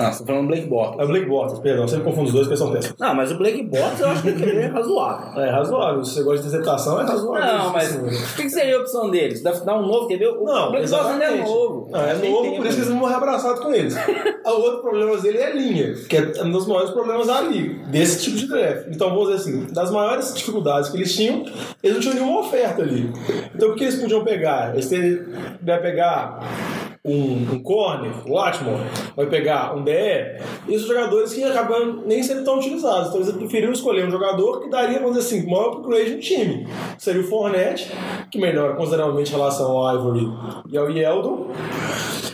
Não, 0.00 0.12
você 0.12 0.20
tá 0.20 0.26
falando 0.26 0.46
Blake 0.46 0.66
Bortles. 0.66 1.00
é 1.00 1.04
o 1.04 1.06
Blake 1.08 1.26
Bortles, 1.26 1.58
perdão, 1.60 1.88
sempre 1.88 2.04
confundo 2.04 2.26
os 2.26 2.32
dois 2.32 2.46
porque 2.46 2.56
são 2.56 2.72
péssimos. 2.72 2.98
Não, 2.98 3.14
mas 3.14 3.30
o 3.32 3.36
Blake 3.36 3.62
Bortles 3.64 4.00
eu 4.00 4.08
acho 4.08 4.22
que 4.22 4.28
ele 4.28 4.58
é 4.58 4.66
razoável. 4.66 5.42
É 5.42 5.50
razoável, 5.50 6.04
se 6.04 6.14
você 6.14 6.22
gosta 6.22 6.42
de 6.42 6.48
interceptação, 6.48 7.00
é 7.00 7.04
razoável. 7.04 7.58
Não, 7.58 7.72
mas 7.72 7.96
o 7.96 8.36
que 8.36 8.42
que 8.44 8.50
seria 8.50 8.76
a 8.76 8.80
opção 8.80 9.10
deles? 9.10 9.42
Dá 9.42 9.52
dar 9.52 9.78
um 9.78 9.86
novo 9.86 10.08
QB? 10.08 10.26
O 10.26 10.44
Não, 10.44 10.70
Blake 10.70 10.88
Bortles 10.88 11.12
ainda 11.12 11.24
é 11.24 11.44
novo. 11.44 11.88
Não, 11.90 12.00
é 12.00 12.14
novo, 12.14 12.42
tempo 12.42 12.56
por 12.56 12.66
isso 12.66 12.74
que 12.74 12.80
eles 12.80 12.88
vão 12.88 12.98
morrer 12.98 13.14
abraçados 13.14 13.60
com 13.60 13.72
eles. 13.72 13.94
o 14.44 14.50
outro 14.50 14.80
problema 14.80 15.16
dele 15.18 15.38
é 15.38 15.46
a 15.46 15.54
linha, 15.54 15.94
que 16.08 16.16
é 16.16 16.42
um 16.42 16.50
dos 16.50 16.66
maiores 16.66 16.90
problemas 16.90 17.26
da 17.26 17.40
liga, 17.42 17.86
desse 17.88 18.22
tipo 18.24 18.36
de 18.36 18.48
draft. 18.48 18.86
Então, 18.90 19.10
vamos 19.10 19.28
dizer 19.28 19.50
assim, 19.50 19.72
das 19.72 19.90
maiores 19.90 20.34
dificuldades 20.34 20.88
que 20.90 20.96
eles 20.96 21.14
tinham, 21.14 21.44
eles 21.82 21.96
não 21.96 22.00
tinham 22.00 22.14
nenhuma 22.14 22.40
oferta 22.40 22.82
ali. 22.82 23.12
Então, 23.54 23.70
o 23.70 23.74
que 23.74 23.84
eles 23.84 23.96
podiam 23.96 24.24
pegar? 24.24 24.72
Eles 24.72 24.88
teriam, 24.88 25.24
pegar 25.64 26.40
um, 27.04 27.54
um 27.54 27.62
corner, 27.62 28.12
o 28.26 28.38
Atmore, 28.38 28.82
vai 29.16 29.26
pegar 29.26 29.74
um 29.74 29.82
DE, 29.82 29.90
e 30.68 30.74
esses 30.74 30.86
jogadores 30.86 31.32
que 31.32 31.42
acabam 31.42 32.02
nem 32.04 32.22
sendo 32.22 32.44
tão 32.44 32.58
utilizados. 32.58 33.08
Então 33.08 33.20
eles 33.20 33.32
preferiram 33.32 33.72
escolher 33.72 34.06
um 34.06 34.10
jogador 34.10 34.60
que 34.60 34.68
daria, 34.68 34.98
vamos 34.98 35.16
dizer 35.16 35.36
assim, 35.36 35.50
maior 35.50 35.78
upgrade 35.78 36.14
no 36.14 36.20
time. 36.20 36.66
Seria 36.98 37.22
o 37.22 37.24
Fournette, 37.24 37.90
que 38.30 38.38
melhora 38.38 38.74
consideravelmente 38.74 39.32
em 39.32 39.36
relação 39.36 39.76
ao 39.76 39.96
Ivory 39.96 40.28
e 40.70 40.76
ao 40.76 40.90
Yeldon, 40.90 41.48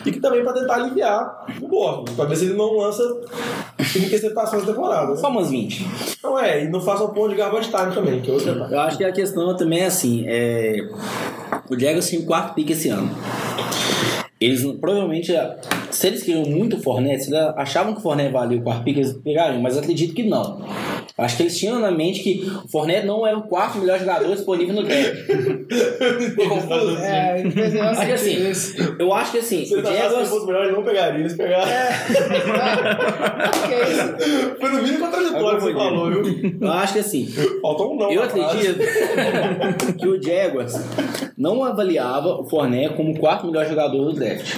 e 0.04 0.10
que 0.10 0.20
também 0.20 0.42
para 0.42 0.52
tentar 0.54 0.74
aliviar 0.74 1.46
o 1.60 1.68
Borges, 1.68 2.16
para 2.16 2.24
ver 2.24 2.36
se 2.36 2.46
ele 2.46 2.54
não 2.54 2.76
lança 2.76 3.02
5 3.78 4.04
interceptações 4.04 4.64
na 4.64 4.72
temporada. 4.72 5.10
né? 5.12 5.16
Só 5.16 5.28
umas 5.28 5.50
20. 5.50 5.86
Não 6.22 6.38
é, 6.38 6.64
e 6.64 6.68
não 6.68 6.80
faça 6.80 7.04
o 7.04 7.08
ponto 7.10 7.30
de 7.30 7.36
garbage 7.36 7.70
time 7.70 7.94
também, 7.94 8.20
que 8.20 8.30
é 8.30 8.34
outro. 8.34 8.50
Eu 8.50 8.80
acho 8.80 8.98
que 8.98 9.04
a 9.04 9.12
questão 9.12 9.56
também 9.56 9.80
é 9.80 9.86
assim, 9.86 10.24
é... 10.26 10.76
o 11.70 11.78
Jaguars 11.78 12.10
tem 12.10 12.18
o 12.18 12.26
quarto 12.26 12.54
pick 12.54 12.70
esse 12.70 12.88
ano. 12.88 13.10
Eles 14.38 14.62
provavelmente, 14.80 15.32
se 15.90 16.06
eles 16.06 16.22
queriam 16.22 16.44
muito 16.44 16.76
o 16.76 16.80
se 17.24 17.34
eles 17.34 17.54
achavam 17.56 17.94
que 17.94 18.00
o 18.00 18.02
Fournette 18.02 18.32
valia 18.32 18.58
o 18.58 18.62
quarto 18.62 18.84
pick, 18.84 18.98
eles 18.98 19.14
pegariam, 19.14 19.62
mas 19.62 19.78
acredito 19.78 20.14
que 20.14 20.24
não. 20.24 20.60
Acho 21.18 21.38
que 21.38 21.42
eles 21.44 21.58
tinham 21.58 21.78
na 21.78 21.90
mente 21.90 22.20
que 22.20 22.46
o 22.62 22.68
Fournette 22.68 23.06
não 23.06 23.26
era 23.26 23.38
o 23.38 23.44
quarto 23.44 23.78
melhor 23.78 23.98
jogador 23.98 24.34
disponível 24.34 24.74
no 24.74 24.82
draft. 24.82 25.16
É, 27.02 27.42
que 28.06 28.12
assim, 28.12 28.36
eu 28.98 29.12
acho 29.12 29.32
que 29.32 29.38
assim, 29.38 29.64
Se 29.64 29.74
o 29.74 29.84
Jaguars... 29.84 30.28
fosse 30.28 30.46
melhor, 30.46 30.64
eles 30.64 30.76
não 30.76 30.84
pegariam, 30.84 31.20
eles 31.20 31.34
pegaram. 31.34 31.66
que 33.66 33.74
é 33.74 33.82
isso? 33.90 34.14
Foi 34.60 34.70
no 34.70 34.82
mínimo 34.82 34.98
contraditório 34.98 35.58
que 35.58 35.64
você 35.64 35.72
falou, 35.72 36.10
viu? 36.10 36.56
Eu 36.60 36.72
acho 36.72 36.92
que 36.92 36.98
assim, 36.98 37.26
Faltou 37.62 37.94
um 37.94 37.96
não. 37.98 38.12
Eu 38.12 38.22
acredito 38.22 38.78
que 39.98 40.08
o 40.08 40.22
Jaguars 40.22 40.74
não 41.36 41.64
avaliava 41.64 42.40
o 42.40 42.44
Fournette 42.44 42.94
como 42.94 43.12
o 43.12 43.18
quarto 43.18 43.46
melhor 43.46 43.66
jogador 43.66 44.04
do 44.04 44.12
draft. 44.12 44.54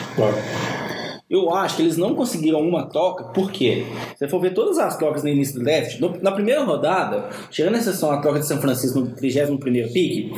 Eu 1.30 1.54
acho 1.54 1.76
que 1.76 1.82
eles 1.82 1.98
não 1.98 2.14
conseguiram 2.14 2.60
uma 2.60 2.88
troca, 2.88 3.24
por 3.24 3.52
quê? 3.52 3.84
Se 4.14 4.20
você 4.20 4.28
for 4.28 4.40
ver 4.40 4.54
todas 4.54 4.78
as 4.78 4.96
trocas 4.96 5.22
no 5.22 5.28
início 5.28 5.58
do 5.58 5.64
draft, 5.64 6.00
na 6.22 6.32
primeira 6.32 6.64
rodada, 6.64 7.28
tirando 7.50 7.74
a 7.74 7.78
exceção 7.78 8.10
a 8.10 8.16
troca 8.16 8.40
de 8.40 8.46
São 8.46 8.58
Francisco 8.58 9.00
no 9.00 9.14
31 9.14 9.58
pick, 9.58 10.32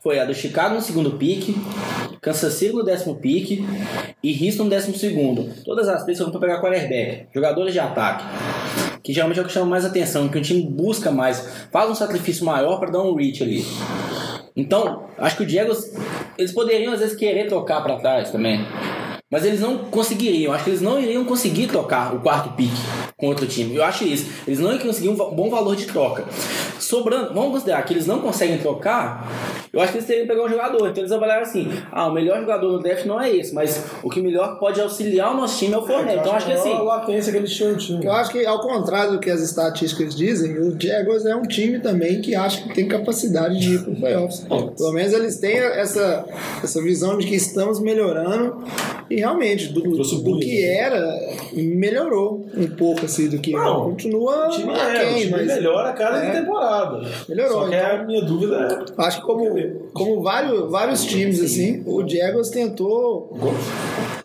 foi 0.00 0.20
a 0.20 0.24
do 0.24 0.32
Chicago 0.32 0.76
no 0.76 0.80
segundo 0.80 1.10
pick, 1.12 1.56
Kansas 2.22 2.54
City 2.54 2.72
no 2.72 2.84
décimo 2.84 3.16
pick 3.16 3.64
e 4.22 4.46
Houston 4.46 4.64
no 4.64 4.70
décimo 4.70 4.96
segundo. 4.96 5.52
Todas 5.64 5.88
as 5.88 6.04
três 6.04 6.16
foram 6.16 6.30
para 6.30 6.40
pegar 6.40 6.60
quarterback, 6.60 7.26
jogadores 7.34 7.72
de 7.72 7.80
ataque. 7.80 8.24
Que 9.02 9.12
geralmente 9.12 9.40
é 9.40 9.42
o 9.42 9.46
que 9.46 9.52
chama 9.52 9.66
mais 9.66 9.84
atenção, 9.84 10.28
que 10.28 10.38
o 10.38 10.42
time 10.42 10.62
busca 10.62 11.10
mais, 11.10 11.66
faz 11.72 11.90
um 11.90 11.96
sacrifício 11.96 12.44
maior 12.44 12.78
para 12.78 12.92
dar 12.92 13.02
um 13.02 13.14
reach 13.16 13.42
ali. 13.42 13.64
Então, 14.54 15.04
acho 15.18 15.36
que 15.36 15.42
o 15.42 15.46
Diego, 15.46 15.72
eles 16.36 16.52
poderiam 16.52 16.92
às 16.92 17.00
vezes 17.00 17.16
querer 17.16 17.48
trocar 17.48 17.80
para 17.80 17.96
trás 17.96 18.30
também. 18.30 18.64
Mas 19.30 19.44
eles 19.44 19.60
não 19.60 19.76
conseguiriam, 19.76 20.54
acho 20.54 20.64
que 20.64 20.70
eles 20.70 20.80
não 20.80 20.98
iriam 20.98 21.22
conseguir 21.22 21.66
trocar 21.66 22.14
o 22.14 22.20
quarto 22.20 22.56
pick 22.56 22.72
com 23.14 23.26
outro 23.26 23.46
time. 23.46 23.76
Eu 23.76 23.84
acho 23.84 24.04
isso. 24.04 24.26
Eles 24.46 24.58
não 24.58 24.70
iriam 24.70 24.86
conseguir 24.86 25.10
um 25.10 25.14
bom 25.14 25.50
valor 25.50 25.76
de 25.76 25.84
troca. 25.84 26.24
Sobrando, 26.78 27.34
vamos 27.34 27.50
considerar 27.50 27.82
que 27.82 27.92
eles 27.92 28.06
não 28.06 28.20
conseguem 28.20 28.56
trocar, 28.56 29.28
eu 29.72 29.80
acho 29.80 29.92
que 29.92 29.98
eles 29.98 30.06
teriam 30.06 30.26
que 30.26 30.32
pegar 30.32 30.44
um 30.44 30.48
jogador. 30.48 30.88
Então 30.88 31.02
eles 31.02 31.12
avaliaram 31.12 31.42
assim: 31.42 31.68
ah, 31.92 32.06
o 32.06 32.12
melhor 32.12 32.40
jogador 32.40 32.72
no 32.72 32.78
draft 32.80 33.04
não 33.04 33.20
é 33.20 33.30
esse, 33.30 33.54
mas 33.54 33.84
o 34.02 34.08
que 34.08 34.20
melhor 34.20 34.58
pode 34.58 34.80
auxiliar 34.80 35.32
o 35.32 35.36
nosso 35.36 35.58
time 35.58 35.74
é 35.74 35.78
o 35.78 35.86
Fournette. 35.86 36.20
Então 36.20 36.32
acho 36.32 36.46
que 36.46 36.52
assim. 36.52 36.72
A 36.72 36.82
latência 36.82 37.32
que 37.32 37.38
eles 37.38 37.54
tinham 37.54 37.76
time. 37.76 38.04
Eu 38.04 38.12
acho 38.12 38.30
que, 38.30 38.46
ao 38.46 38.60
contrário 38.60 39.12
do 39.12 39.18
que 39.18 39.30
as 39.30 39.40
estatísticas 39.40 40.14
dizem, 40.14 40.58
o 40.58 40.80
Jaguars 40.80 41.26
é 41.26 41.36
um 41.36 41.42
time 41.42 41.80
também 41.80 42.20
que 42.20 42.34
acha 42.34 42.62
que 42.62 42.74
tem 42.74 42.88
capacidade 42.88 43.58
de 43.58 43.74
ir 43.74 43.84
para 43.84 43.94
playoffs. 43.94 44.46
Pelo 44.48 44.92
menos 44.92 45.12
eles 45.12 45.38
têm 45.38 45.56
essa, 45.56 46.24
essa 46.62 46.82
visão 46.82 47.18
de 47.18 47.26
que 47.26 47.34
estamos 47.34 47.80
melhorando 47.80 48.64
e 49.10 49.17
realmente, 49.18 49.68
do, 49.72 49.82
Trouxe 49.82 50.22
do 50.22 50.38
que 50.38 50.64
era, 50.64 51.18
melhorou 51.52 52.46
um 52.56 52.66
pouco 52.68 53.04
assim 53.04 53.28
do 53.28 53.38
que 53.38 53.54
era. 53.54 53.64
Não, 53.64 53.90
Continua 53.90 54.46
O 54.48 54.50
time, 54.50 54.72
é, 54.72 55.10
o 55.10 55.18
time 55.18 55.30
mas 55.30 55.46
melhora 55.46 55.90
a 55.90 55.92
cada 55.92 56.24
É. 56.24 56.40
temporada. 56.40 57.08
Melhorou, 57.28 57.62
Só 57.62 57.68
que 57.68 57.74
então. 57.76 57.90
a 57.90 58.02
minha 58.04 58.22
dúvida 58.22 58.86
é. 58.96 59.02
acho 59.02 59.20
que 59.20 59.26
como, 59.26 59.54
como 59.92 60.22
vários, 60.22 60.70
vários 60.70 61.04
times 61.04 61.40
assim, 61.40 61.82
o 61.86 62.06
Jaguars 62.08 62.50
tentou 62.50 63.32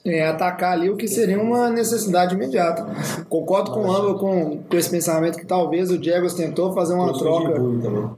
é, 0.05 0.27
atacar 0.27 0.73
ali 0.73 0.89
o 0.89 0.97
que 0.97 1.07
seria 1.07 1.39
uma 1.39 1.69
necessidade 1.69 2.35
imediata. 2.35 2.85
Concordo 3.29 3.71
com 3.71 3.81
o 3.81 3.87
Lamba 3.91 4.19
com, 4.19 4.57
com 4.69 4.77
esse 4.77 4.89
pensamento 4.89 5.37
que 5.37 5.45
talvez 5.45 5.89
o 5.89 6.01
Jaguars 6.01 6.33
tentou 6.33 6.73
fazer 6.73 6.93
uma 6.93 7.17
troca 7.17 7.53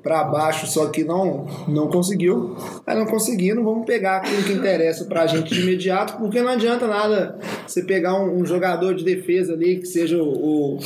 para 0.02 0.24
baixo, 0.24 0.66
só 0.66 0.88
que 0.88 1.04
não, 1.04 1.46
não 1.68 1.88
conseguiu. 1.88 2.56
Aí 2.88 2.98
não 2.98 3.06
conseguindo, 3.06 3.64
vamos 3.64 3.86
pegar 3.86 4.18
aquilo 4.18 4.44
que 4.44 4.54
interessa 4.54 5.06
pra 5.06 5.28
gente 5.28 5.54
de 5.54 5.62
imediato, 5.62 6.18
porque 6.18 6.42
não 6.42 6.50
adianta 6.50 6.88
nada 6.88 7.38
você 7.68 7.84
pegar 7.84 8.20
um, 8.20 8.42
um 8.42 8.46
jogador 8.46 8.96
de 8.96 9.04
defesa 9.04 9.54
ali 9.54 9.78
que 9.78 9.86
seja 9.86 10.18
o, 10.18 10.28
o, 10.28 10.80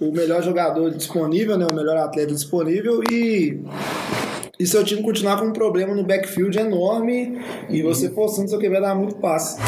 o 0.00 0.12
melhor 0.12 0.42
jogador 0.42 0.90
disponível, 0.90 1.56
né, 1.56 1.66
o 1.70 1.74
melhor 1.74 1.96
atleta 1.96 2.32
disponível 2.32 3.00
e 3.10 3.60
e 4.58 4.66
seu 4.66 4.84
time 4.84 5.02
continuar 5.02 5.38
com 5.38 5.46
um 5.46 5.52
problema 5.54 5.94
no 5.94 6.04
backfield 6.04 6.58
enorme 6.58 7.40
e 7.70 7.80
você 7.80 8.10
forçando 8.10 8.50
seu 8.50 8.58
QB 8.58 8.76
a 8.76 8.80
dar 8.80 8.94
muito 8.94 9.14
passe. 9.14 9.58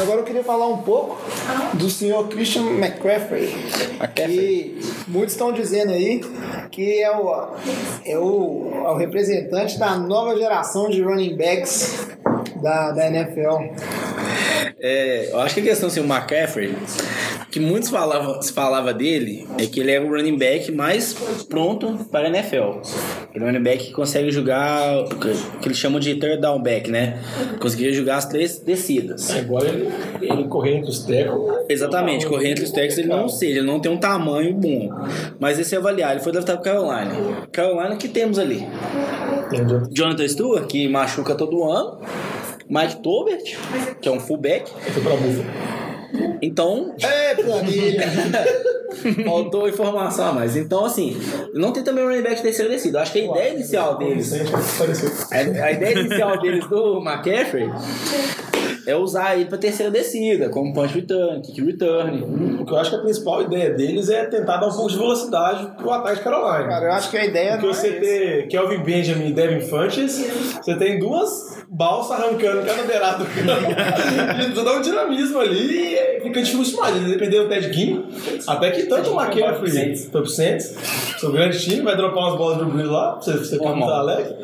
Mas 0.00 0.08
agora 0.08 0.22
eu 0.22 0.24
queria 0.24 0.42
falar 0.42 0.66
um 0.66 0.78
pouco 0.78 1.18
do 1.74 1.90
senhor 1.90 2.26
Christian 2.28 2.62
McCaffrey. 2.70 3.54
Que 4.14 4.80
muitos 5.06 5.34
estão 5.34 5.52
dizendo 5.52 5.92
aí 5.92 6.22
que 6.70 7.02
é 7.02 7.14
o, 7.14 7.48
é 8.06 8.18
o, 8.18 8.72
é 8.76 8.90
o 8.92 8.96
representante 8.96 9.78
da 9.78 9.98
nova 9.98 10.34
geração 10.38 10.88
de 10.88 11.02
running 11.02 11.36
backs 11.36 12.08
da, 12.62 12.92
da 12.92 13.08
NFL. 13.08 13.74
É, 14.82 15.30
eu 15.30 15.40
acho 15.40 15.54
que 15.54 15.60
a 15.60 15.64
questão 15.64 15.88
assim, 15.88 16.00
o 16.00 16.04
McCaffrey, 16.04 16.74
que 17.50 17.60
muitos 17.60 17.90
falavam, 17.90 18.40
se 18.40 18.50
falava 18.52 18.94
dele, 18.94 19.46
é 19.58 19.66
que 19.66 19.78
ele 19.78 19.92
é 19.92 20.00
o 20.00 20.08
running 20.08 20.38
back 20.38 20.72
mais 20.72 21.14
pronto 21.48 22.06
para 22.10 22.28
a 22.28 22.30
NFL. 22.30 22.80
Ele 23.34 23.44
é 23.44 23.46
um 23.46 23.46
running 23.46 23.62
back 23.62 23.86
que 23.86 23.92
consegue 23.92 24.30
jogar, 24.30 25.00
o 25.00 25.08
que 25.60 25.68
eles 25.68 25.76
chamam 25.76 26.00
de 26.00 26.14
third 26.14 26.40
down 26.40 26.62
back, 26.62 26.90
né? 26.90 27.18
Conseguia 27.60 27.92
jogar 27.92 28.16
as 28.16 28.26
três 28.26 28.58
descidas. 28.58 29.30
Agora 29.36 29.68
ele, 29.68 29.88
ele 30.22 30.44
correr 30.44 30.76
entre 30.76 30.90
os 30.90 31.00
tecos. 31.00 31.60
Exatamente, 31.68 32.26
correr 32.26 32.50
entre 32.50 32.64
os 32.64 32.70
tackles 32.70 32.96
ele 32.96 33.08
não 33.08 33.28
seja, 33.28 33.58
ele 33.58 33.66
não 33.66 33.80
tem 33.80 33.92
um 33.92 33.98
tamanho 33.98 34.54
bom. 34.54 34.90
Mas 35.38 35.58
esse 35.58 35.74
é 35.74 35.78
avaliar, 35.78 36.12
ele 36.12 36.20
foi 36.20 36.32
draftado 36.32 36.62
para 36.62 36.72
Carolina. 36.72 37.46
Carolina 37.52 37.96
que 37.96 38.08
temos 38.08 38.38
ali? 38.38 38.66
Jonathan 39.90 40.28
Stewart, 40.28 40.66
que 40.66 40.88
machuca 40.88 41.34
todo 41.34 41.64
ano. 41.64 41.98
Mike 42.70 43.02
Tobert, 43.02 43.42
que 44.00 44.08
é 44.08 44.12
um 44.12 44.20
fullback. 44.20 44.70
Foi 44.70 45.02
pra 45.02 45.16
Buffalo. 45.16 45.44
Então, 46.40 46.94
É, 47.02 47.34
planilha! 47.34 48.04
Faltou 49.24 49.68
informação 49.68 50.28
a 50.28 50.32
mais. 50.32 50.56
Então, 50.56 50.84
assim, 50.84 51.16
não 51.52 51.72
tem 51.72 51.82
também 51.82 52.04
um 52.04 52.08
running 52.08 52.22
back 52.22 52.36
de 52.36 52.42
terceira 52.42 52.70
descida. 52.70 52.98
Eu 52.98 53.02
acho 53.02 53.12
que 53.12 53.20
a 53.20 53.24
ideia 53.24 53.54
inicial 53.54 53.98
deles, 53.98 54.32
a, 55.32 55.72
ideia 55.72 56.00
inicial 56.00 56.40
deles 56.40 56.66
do 56.68 57.00
McCaffrey 57.00 57.70
é 58.86 58.96
usar 58.96 59.36
ele 59.36 59.46
pra 59.46 59.58
terceira 59.58 59.90
descida, 59.90 60.48
como 60.48 60.72
punch 60.72 60.94
return, 60.94 61.40
kick 61.40 61.60
return. 61.60 62.60
O 62.60 62.64
que 62.64 62.72
eu 62.72 62.76
acho 62.78 62.90
que 62.90 62.96
a 62.96 63.00
principal 63.00 63.42
ideia 63.42 63.70
deles 63.70 64.08
é 64.08 64.24
tentar 64.24 64.56
dar 64.56 64.68
um 64.68 64.72
pouco 64.72 64.90
de 64.90 64.98
velocidade 64.98 65.70
pro 65.76 65.90
ataque 65.90 66.18
de 66.18 66.24
Carolina. 66.24 66.68
Cara, 66.68 66.86
eu 66.86 66.92
acho 66.92 67.10
que 67.10 67.16
a 67.16 67.24
ideia 67.24 67.52
Porque 67.52 67.66
não 67.66 67.74
você 67.74 67.88
é 67.88 68.00
ter 68.00 68.48
Kelvin 68.48 68.82
Benjamin 68.82 69.28
e 69.28 69.32
Devin 69.32 69.60
Funches, 69.60 70.18
você 70.60 70.74
tem 70.76 70.98
duas 70.98 71.59
balsas 71.72 72.18
arrancando 72.18 72.66
cada 72.66 72.82
beirado 72.82 73.24
do 73.24 73.30
campo. 73.30 74.54
Você 74.54 74.64
dá 74.64 74.72
um 74.72 74.80
dinamismo 74.80 75.38
ali 75.38 75.94
e 75.94 76.20
fica 76.20 76.42
difícil 76.42 76.74
demais. 76.74 76.96
Ele 76.96 77.12
dependeu 77.12 77.44
do 77.44 77.48
Ted 77.48 77.72
Ginn, 77.72 78.02
até 78.46 78.70
que 78.72 78.82
tanto 78.84 79.10
o 79.10 79.20
McCaffrey 79.20 79.96
foi 79.96 80.20
pro 80.20 80.26
Saints, 80.26 80.74
seu 81.18 81.30
grande 81.30 81.60
time, 81.60 81.82
vai 81.82 81.96
dropar 81.96 82.24
umas 82.24 82.36
bolas 82.36 82.58
do 82.58 82.66
Brilho 82.66 82.90
lá, 82.90 83.12
pra 83.12 83.20
você, 83.22 83.38
você 83.38 83.56
ficar 83.56 83.70
Normal. 83.70 83.90
alegre. 83.90 84.34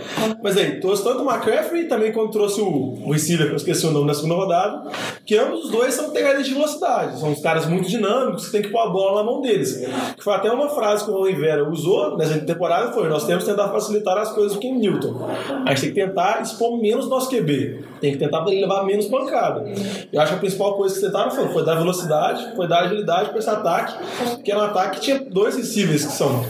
Mas 0.42 0.56
aí, 0.56 0.80
trouxe 0.80 1.02
tanto 1.02 1.22
o 1.24 1.30
McCaffrey 1.30 1.82
e 1.82 1.88
também 1.88 2.12
quando 2.12 2.30
trouxe 2.30 2.60
o, 2.60 2.66
o 3.04 3.12
receiver, 3.12 3.46
que 3.46 3.52
eu 3.52 3.56
esqueci 3.56 3.86
o 3.86 3.90
nome 3.90 4.06
na 4.06 4.14
segunda 4.14 4.34
rodada, 4.34 4.90
que 5.24 5.36
ambos 5.36 5.64
os 5.64 5.70
dois 5.70 5.94
são 5.94 6.10
pegadores 6.10 6.46
de 6.46 6.54
velocidade. 6.54 7.18
São 7.18 7.30
uns 7.30 7.40
caras 7.40 7.66
muito 7.66 7.88
dinâmicos 7.88 8.46
que 8.46 8.52
tem 8.52 8.62
que 8.62 8.68
pôr 8.68 8.78
a 8.78 8.88
bola 8.88 9.22
na 9.22 9.24
mão 9.24 9.40
deles. 9.40 9.84
Que 10.16 10.22
foi 10.22 10.34
até 10.34 10.50
uma 10.50 10.68
frase 10.68 11.04
que 11.04 11.10
o 11.10 11.14
Oliveira 11.14 11.68
usou 11.68 12.16
nessa 12.16 12.38
temporada, 12.38 12.92
foi 12.92 13.08
nós 13.08 13.26
temos 13.26 13.42
que 13.42 13.50
tentar 13.50 13.68
facilitar 13.68 14.16
as 14.16 14.32
coisas 14.32 14.52
do 14.52 14.60
Ken 14.60 14.74
Newton. 14.74 15.28
A 15.64 15.74
gente 15.74 15.80
tem 15.80 15.92
que 15.92 16.00
tentar 16.06 16.40
expor 16.42 16.80
menos 16.80 17.08
nosso 17.16 17.30
QB. 17.30 17.80
Tem 18.00 18.12
que 18.12 18.18
tentar 18.18 18.44
levar 18.44 18.84
menos 18.84 19.06
pancada. 19.06 19.64
Eu 20.12 20.20
acho 20.20 20.32
que 20.32 20.36
a 20.36 20.40
principal 20.40 20.74
coisa 20.74 20.94
que 20.94 21.00
tentaram 21.00 21.30
foi, 21.30 21.48
foi 21.48 21.64
dar 21.64 21.76
velocidade, 21.76 22.54
foi 22.54 22.68
dar 22.68 22.84
agilidade 22.84 23.30
para 23.30 23.38
esse 23.38 23.50
ataque, 23.50 24.42
que 24.42 24.50
era 24.50 24.60
um 24.60 24.64
ataque 24.64 24.96
que 24.96 25.00
tinha 25.00 25.18
dois 25.18 25.56
receivers 25.56 26.04
que 26.04 26.12
são 26.12 26.44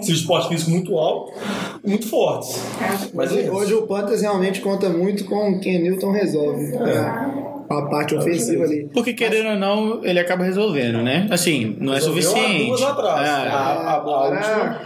de 0.00 0.12
esporte 0.12 0.48
físico 0.48 0.70
muito 0.70 0.96
alto 0.96 1.32
e 1.82 1.88
muito 1.88 2.08
fortes. 2.08 2.62
Mas 3.12 3.32
é 3.32 3.34
Hoje, 3.34 3.50
hoje 3.50 3.74
o 3.74 3.82
Panthers 3.86 4.22
realmente 4.22 4.60
conta 4.60 4.88
muito 4.88 5.24
com 5.24 5.52
o 5.52 5.60
que 5.60 5.78
Newton 5.78 6.12
resolve. 6.12 6.76
É. 6.76 7.53
A 7.68 7.82
parte 7.82 8.14
ofensiva 8.14 8.64
ali. 8.64 8.88
Porque 8.92 9.12
querendo 9.14 9.50
ou 9.50 9.56
não, 9.56 10.04
ele 10.04 10.18
acaba 10.20 10.44
resolvendo, 10.44 11.02
né? 11.02 11.26
Assim, 11.30 11.76
não 11.80 11.92
é 11.92 11.96
Resolveu 11.96 12.22
há 12.22 12.26
suficiente. 12.32 12.66
duas 12.68 12.82
atrás. 12.82 13.28
É. 13.28 13.30
A- 13.30 13.36
a- 13.36 13.72
a 13.90 13.94
Agora 13.96 14.34
última- 14.36 14.80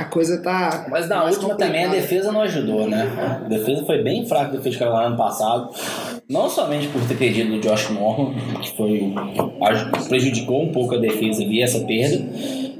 a 0.00 0.04
coisa 0.04 0.42
tá. 0.42 0.86
Mas 0.90 1.08
na 1.08 1.24
última 1.24 1.54
também 1.54 1.84
a 1.84 1.88
defesa 1.88 2.32
não 2.32 2.40
ajudou, 2.42 2.88
né? 2.88 3.08
A 3.44 3.48
defesa 3.48 3.84
foi 3.84 4.02
bem 4.02 4.26
fraca 4.26 4.46
a 4.46 4.50
defesa 4.50 4.70
de 4.70 4.78
Carolina 4.78 5.06
ano 5.06 5.16
passado. 5.16 5.70
Não 6.28 6.48
somente 6.50 6.88
por 6.88 7.00
ter 7.06 7.16
perdido 7.16 7.54
o 7.54 7.60
Josh 7.60 7.90
Norman, 7.90 8.34
que 8.60 8.76
foi 8.76 9.14
prejudicou 10.08 10.62
um 10.64 10.72
pouco 10.72 10.94
a 10.96 10.98
defesa 10.98 11.42
ali, 11.42 11.62
essa 11.62 11.80
perda. 11.80 12.24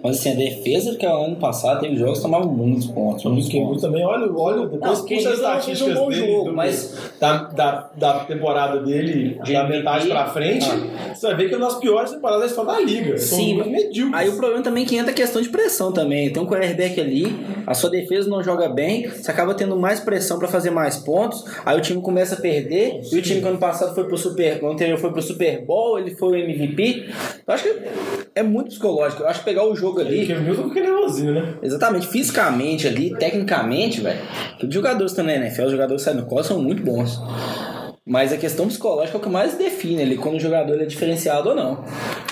Mas 0.02 0.18
assim, 0.18 0.32
a 0.32 0.34
defesa 0.34 0.92
de 0.92 0.98
Carolina 0.98 1.26
ano 1.26 1.36
passado 1.36 1.80
teve 1.80 1.96
jogos 1.96 2.18
que 2.18 2.22
tomavam 2.22 2.52
muitos 2.52 2.86
pontos. 2.86 3.24
Muitos 3.24 3.48
pontos. 3.50 3.82
também, 3.82 4.04
olha, 4.04 4.30
olha 4.32 4.66
depois 4.66 4.98
Não, 5.00 5.06
puxa 5.06 5.28
as 5.30 5.34
estatísticas 5.36 5.78
fez 5.78 5.96
um 5.96 6.00
bom 6.00 6.08
dele, 6.08 6.26
jogo, 6.26 6.52
mas- 6.52 6.94
da, 7.18 7.36
da, 7.44 7.90
da 7.96 8.18
temporada 8.20 8.80
dele, 8.80 9.38
De 9.44 9.52
da 9.52 9.64
metade 9.66 10.08
pra 10.08 10.26
frente, 10.28 10.66
você 11.14 11.26
vai 11.28 11.36
ver 11.36 11.48
que 11.48 11.54
é 11.54 11.56
uma 11.56 11.66
das 11.66 11.78
piores 11.78 12.10
temporadas 12.12 12.40
da 12.42 12.46
história 12.46 12.72
da 12.72 12.80
liga. 12.80 13.18
Sim, 13.18 13.62
medíocres. 13.64 14.14
Aí 14.14 14.28
o 14.28 14.36
problema 14.36 14.62
também 14.62 14.84
é 14.84 14.86
que 14.86 14.96
entra 14.96 15.10
a 15.10 15.14
questão 15.14 15.40
de 15.40 15.48
pressão 15.48 15.90
também. 15.92 16.30
Tem 16.32 16.42
um 16.42 16.46
quarterback 16.46 17.00
ali, 17.00 17.34
a 17.66 17.74
sua 17.74 17.90
defesa 17.90 18.28
não 18.28 18.42
joga 18.42 18.68
bem, 18.68 19.08
você 19.08 19.30
acaba 19.30 19.54
tendo 19.54 19.76
mais 19.76 20.00
pressão 20.00 20.38
pra 20.38 20.48
fazer 20.48 20.70
mais 20.70 20.96
pontos, 20.98 21.44
aí 21.64 21.76
o 21.76 21.80
time 21.80 22.00
começa 22.02 22.34
a 22.34 22.40
perder, 22.40 23.00
e 23.10 23.16
o 23.16 23.22
time 23.22 23.40
que 23.40 23.46
ano 23.48 23.58
passado 23.58 23.94
foi 23.94 24.04
pro 24.04 24.16
Super, 24.16 24.62
anterior 24.64 24.98
foi 24.98 25.10
pro 25.12 25.22
Super 25.22 25.64
Bowl, 25.64 25.98
ele 25.98 26.14
foi 26.14 26.28
o 26.28 26.36
MVP. 26.36 27.04
Eu 27.46 27.54
acho 27.54 27.62
que 27.64 27.76
é 28.34 28.42
muito 28.42 28.68
psicológico. 28.68 29.22
Eu 29.22 29.28
acho 29.28 29.38
que 29.40 29.44
pegar 29.46 29.64
o 29.64 29.74
jogo 29.74 29.85
Porque 29.92 30.08
ali, 30.08 30.32
o 30.32 30.42
Milton 30.42 30.68
fica 30.68 30.80
nervosinho, 30.80 31.32
né? 31.32 31.54
exatamente, 31.62 32.06
fisicamente 32.06 32.86
ali, 32.86 33.10
tecnicamente, 33.16 34.00
velho, 34.00 34.20
que 34.58 34.66
os 34.66 34.74
jogadores 34.74 35.12
que 35.12 35.20
estão 35.20 35.24
na 35.24 35.44
NFL, 35.44 35.64
os 35.64 35.72
jogadores 35.72 36.02
que 36.02 36.10
saem 36.10 36.20
no 36.20 36.26
colo 36.26 36.42
são 36.42 36.62
muito 36.62 36.82
bons. 36.82 37.20
Mas 38.08 38.32
a 38.32 38.36
questão 38.36 38.68
psicológica 38.68 39.18
é 39.18 39.20
o 39.20 39.22
que 39.22 39.28
mais 39.28 39.58
define 39.58 40.02
ali 40.02 40.16
quando 40.16 40.36
o 40.36 40.40
jogador 40.40 40.80
é 40.80 40.84
diferenciado 40.84 41.48
ou 41.48 41.56
não. 41.56 41.84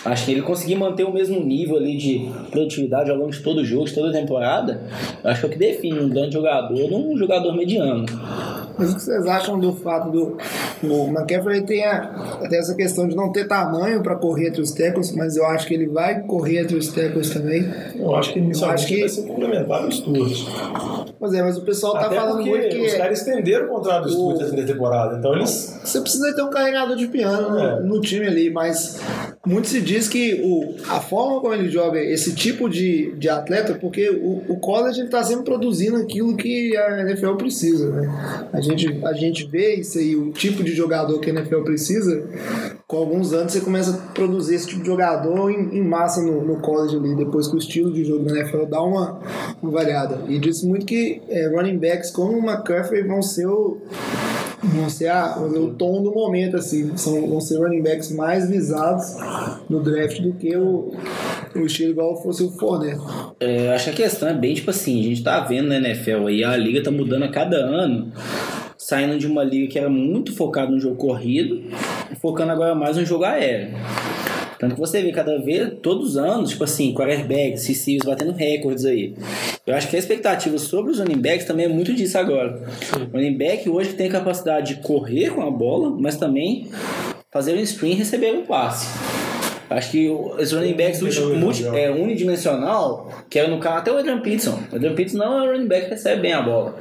Acho 0.05 0.24
que 0.24 0.30
ele 0.30 0.42
conseguir 0.42 0.76
manter 0.76 1.02
o 1.02 1.12
mesmo 1.12 1.40
nível 1.40 1.76
ali 1.76 1.96
de 1.96 2.30
produtividade 2.52 3.11
ao 3.11 3.16
longo 3.16 3.32
de 3.32 3.40
todo 3.40 3.59
o 3.59 3.64
jogo, 3.64 3.86
de 3.86 3.92
toda 3.92 4.11
a 4.11 4.12
temporada, 4.12 4.82
eu 5.22 5.30
acho 5.30 5.40
que 5.40 5.46
é 5.46 5.48
o 5.48 5.52
que 5.52 5.59
define 5.59 5.98
um 5.98 6.09
grande 6.09 6.34
jogador 6.34 6.76
de 6.76 6.94
um 6.94 7.16
jogador 7.16 7.57
mediano. 7.57 8.07
Mas 8.78 8.92
o 8.92 8.94
que 8.94 9.02
vocês 9.02 9.26
acham 9.26 9.59
do 9.59 9.72
fato 9.72 10.12
do 10.12 10.36
o 10.91 11.09
McCaffrey 11.09 11.62
tem, 11.62 11.85
a, 11.85 12.39
tem 12.49 12.59
essa 12.59 12.74
questão 12.74 13.07
de 13.09 13.14
não 13.16 13.30
ter 13.32 13.47
tamanho 13.47 14.03
para 14.03 14.14
correr 14.16 14.49
entre 14.49 14.61
os 14.62 14.72
tackles, 14.72 15.12
mas 15.12 15.37
eu 15.37 15.45
acho 15.47 15.66
que 15.66 15.74
ele 15.74 15.87
vai 15.89 16.20
correr 16.22 16.61
entre 16.62 16.76
os 16.76 16.89
tackles 16.89 17.30
também. 17.30 17.68
Eu 17.97 18.14
acho 18.16 18.32
que 18.32 18.39
inicialmente 18.39 18.82
acho 18.85 18.87
que- 18.95 19.01
vai 19.01 19.09
ser 19.09 19.22
complementar 19.26 19.87
o 19.87 19.93
Stuart. 19.93 21.14
Pois 21.18 21.32
é, 21.35 21.43
mas 21.43 21.57
o 21.57 21.62
pessoal 21.62 21.95
tá 21.95 22.07
Até 22.07 22.16
falando 22.16 22.37
porque 22.37 22.51
muito 22.51 22.68
que 22.68 22.87
os 22.87 22.95
caras 22.95 23.18
estenderam 23.18 23.66
o 23.66 23.68
contrato 23.68 24.03
do 24.05 24.11
Stuart 24.11 24.41
O- 24.53 24.57
da 24.57 24.62
temporada. 24.64 25.16
Então 25.18 25.35
eles. 25.35 25.78
você 25.82 26.01
precisa 26.01 26.35
ter 26.35 26.43
um 26.43 26.51
carregador 26.51 26.97
de 26.97 27.07
piano 27.09 27.51
no, 27.51 27.59
É. 27.59 27.80
no 27.80 28.01
time 28.01 28.26
ali, 28.26 28.51
mas 28.51 29.01
muito 29.47 29.68
se 29.68 29.80
diz 29.80 30.09
que 30.09 30.40
o, 30.42 30.74
a 30.88 31.01
forma 31.01 31.40
como 31.40 31.53
ele 31.53 31.68
joga 31.68 32.01
esse 32.01 32.34
tipo 32.34 32.68
de, 32.68 33.12
de 33.16 33.28
atleta, 33.28 33.74
porque 33.74 34.09
o, 34.09 34.42
o 34.49 34.59
college 34.59 35.03
está 35.03 35.22
sempre 35.22 35.45
produzindo 35.45 35.97
aquilo 35.97 36.36
que 36.36 36.76
a 36.76 37.03
NFL 37.03 37.34
precisa. 37.34 37.90
Né? 37.90 38.49
A, 38.53 38.61
gente, 38.61 39.05
a 39.05 39.12
gente 39.12 39.47
vê 39.47 39.74
isso 39.76 39.99
aí, 39.99 40.16
o 40.16 40.32
tipo 40.32 40.64
de 40.64 40.72
jogador 40.72 41.18
que 41.20 41.30
a 41.30 41.34
NFL 41.34 41.61
precisa. 41.61 42.26
Com 42.86 42.97
alguns 42.97 43.32
anos 43.32 43.53
você 43.53 43.61
começa 43.61 43.90
a 43.95 44.12
produzir 44.12 44.55
esse 44.55 44.68
tipo 44.68 44.80
de 44.80 44.86
jogador 44.86 45.51
em, 45.51 45.78
em 45.78 45.82
massa 45.82 46.22
no, 46.22 46.42
no 46.45 46.61
college 46.61 46.97
ali, 46.97 47.14
depois 47.14 47.47
que 47.47 47.57
o 47.57 47.59
estilo 47.59 47.92
de 47.92 48.05
jogo 48.05 48.24
da 48.24 48.38
NFL 48.38 48.64
dá 48.66 48.82
uma, 48.82 49.20
uma 49.62 49.72
variada. 49.72 50.22
E 50.28 50.38
diz 50.38 50.62
muito 50.62 50.86
que 50.86 51.20
é, 51.28 51.49
running 51.49 51.78
backs 51.78 52.11
como 52.11 52.38
o 52.38 52.42
McCaffrey 52.42 53.03
vão 53.03 53.20
ser 53.20 53.47
o 53.47 53.78
vão 54.72 54.88
ser 54.88 55.08
a, 55.08 55.38
o 55.38 55.74
tom 55.74 56.02
do 56.02 56.12
momento, 56.12 56.56
assim. 56.56 56.96
São, 56.96 57.28
vão 57.28 57.40
ser 57.40 57.58
running 57.58 57.82
backs 57.82 58.10
mais 58.12 58.48
visados 58.48 59.16
no 59.68 59.80
draft 59.82 60.20
do 60.20 60.32
que 60.34 60.56
o, 60.56 60.92
o 61.54 61.66
estilo 61.66 61.90
igual 61.90 62.20
fosse 62.22 62.42
o 62.42 62.50
Fournette. 62.50 63.00
É, 63.40 63.74
acho 63.74 63.84
que 63.84 63.90
a 63.90 64.06
questão 64.06 64.28
é 64.28 64.34
bem 64.34 64.54
tipo 64.54 64.70
assim, 64.70 65.00
a 65.00 65.04
gente 65.04 65.22
tá 65.22 65.40
vendo 65.40 65.68
na 65.68 65.76
NFL 65.76 66.26
aí, 66.26 66.44
a 66.44 66.56
liga 66.56 66.82
tá 66.82 66.90
mudando 66.90 67.24
a 67.24 67.28
cada 67.28 67.56
ano, 67.56 68.12
saindo 68.76 69.18
de 69.18 69.26
uma 69.26 69.44
liga 69.44 69.70
que 69.70 69.78
era 69.78 69.88
muito 69.88 70.34
focada 70.34 70.70
no 70.70 70.80
jogo 70.80 70.96
corrido, 70.96 71.62
focando 72.20 72.52
agora 72.52 72.74
mais 72.74 72.96
no 72.96 73.04
jogo 73.04 73.24
aéreo. 73.24 73.74
Tanto 74.58 74.74
que 74.74 74.80
você 74.80 75.02
vê 75.02 75.12
cada 75.12 75.38
vez, 75.40 75.74
todos 75.82 76.10
os 76.10 76.16
anos, 76.16 76.50
tipo 76.50 76.64
assim, 76.64 76.94
quarterbacks, 76.94 77.66
receivers 77.66 78.06
batendo 78.06 78.32
recordes 78.32 78.84
aí. 78.84 79.14
Eu 79.66 79.74
acho 79.74 79.88
que 79.88 79.96
a 79.96 79.98
expectativa 79.98 80.58
sobre 80.58 80.92
os 80.92 80.98
running 80.98 81.22
backs 81.22 81.46
também 81.46 81.64
é 81.64 81.68
muito 81.68 81.94
disso 81.94 82.18
agora. 82.18 82.62
O 82.96 83.16
running 83.16 83.38
back 83.38 83.66
hoje 83.66 83.94
tem 83.94 84.10
capacidade 84.10 84.74
de 84.74 84.82
correr 84.82 85.30
com 85.30 85.40
a 85.40 85.50
bola, 85.50 85.90
mas 85.98 86.18
também 86.18 86.68
fazer 87.32 87.54
um 87.54 87.64
screen 87.64 87.92
e 87.92 87.94
receber 87.94 88.32
um 88.32 88.44
passe. 88.44 88.86
Acho 89.70 89.90
que 89.90 90.08
os 90.10 90.52
running 90.52 90.74
backs 90.74 91.00
multi, 91.00 91.66
é, 91.66 91.90
unidimensional, 91.90 93.10
que 93.30 93.38
era 93.38 93.48
no 93.48 93.58
caso 93.58 93.78
até 93.78 93.90
o 93.90 93.96
Adrian 93.96 94.20
Peterson. 94.20 94.60
O 94.70 94.76
Adrian 94.76 94.94
Peterson 94.94 95.16
não 95.16 95.38
é 95.38 95.48
um 95.48 95.52
running 95.52 95.66
back 95.66 95.84
que 95.86 95.90
recebe 95.92 96.20
bem 96.20 96.34
a 96.34 96.42
bola. 96.42 96.76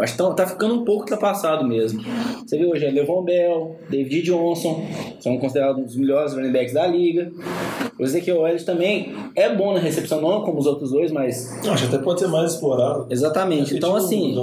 Eu 0.00 0.04
acho 0.04 0.14
que 0.14 0.18
tá, 0.18 0.30
tá 0.32 0.46
ficando 0.46 0.76
um 0.76 0.84
pouco 0.84 1.02
ultrapassado 1.02 1.62
mesmo. 1.62 2.02
Você 2.46 2.56
viu 2.56 2.70
hoje, 2.70 2.86
é 2.86 2.90
Levon 2.90 3.22
Bell, 3.22 3.76
David 3.90 4.22
Johnson, 4.22 4.82
são 5.20 5.36
considerados 5.36 5.78
um 5.78 5.84
dos 5.84 5.94
melhores 5.94 6.32
running 6.32 6.52
backs 6.52 6.72
da 6.72 6.86
liga. 6.86 7.30
O 7.98 8.02
Ezequiel 8.02 8.46
Elliott 8.46 8.64
também 8.64 9.12
é 9.36 9.54
bom 9.54 9.74
na 9.74 9.78
recepção, 9.78 10.22
não 10.22 10.40
como 10.40 10.58
os 10.58 10.64
outros 10.64 10.90
dois, 10.90 11.12
mas. 11.12 11.52
Acho 11.68 11.86
que 11.86 11.94
até 11.94 12.02
pode 12.02 12.20
ser 12.20 12.28
mais 12.28 12.54
explorado. 12.54 13.08
Exatamente. 13.10 13.76
Então, 13.76 13.94
assim, 13.94 14.34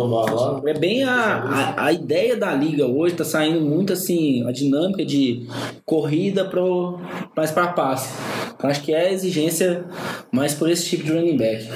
é 0.68 0.74
bem 0.78 1.04
a, 1.04 1.16
a, 1.16 1.86
a 1.86 1.92
ideia 1.92 2.38
da 2.38 2.54
liga 2.54 2.86
hoje, 2.86 3.16
tá 3.16 3.24
saindo 3.24 3.60
muito 3.60 3.94
assim, 3.94 4.48
a 4.48 4.52
dinâmica 4.52 5.04
de 5.04 5.48
corrida 5.84 6.46
pro, 6.46 7.00
mais 7.36 7.50
para 7.50 7.70
passe. 7.70 8.14
Então, 8.56 8.70
acho 8.70 8.84
que 8.84 8.94
é 8.94 9.08
a 9.08 9.12
exigência 9.12 9.86
mais 10.32 10.54
por 10.54 10.70
esse 10.70 10.86
tipo 10.86 11.04
de 11.04 11.14
running 11.14 11.38
back. 11.38 11.68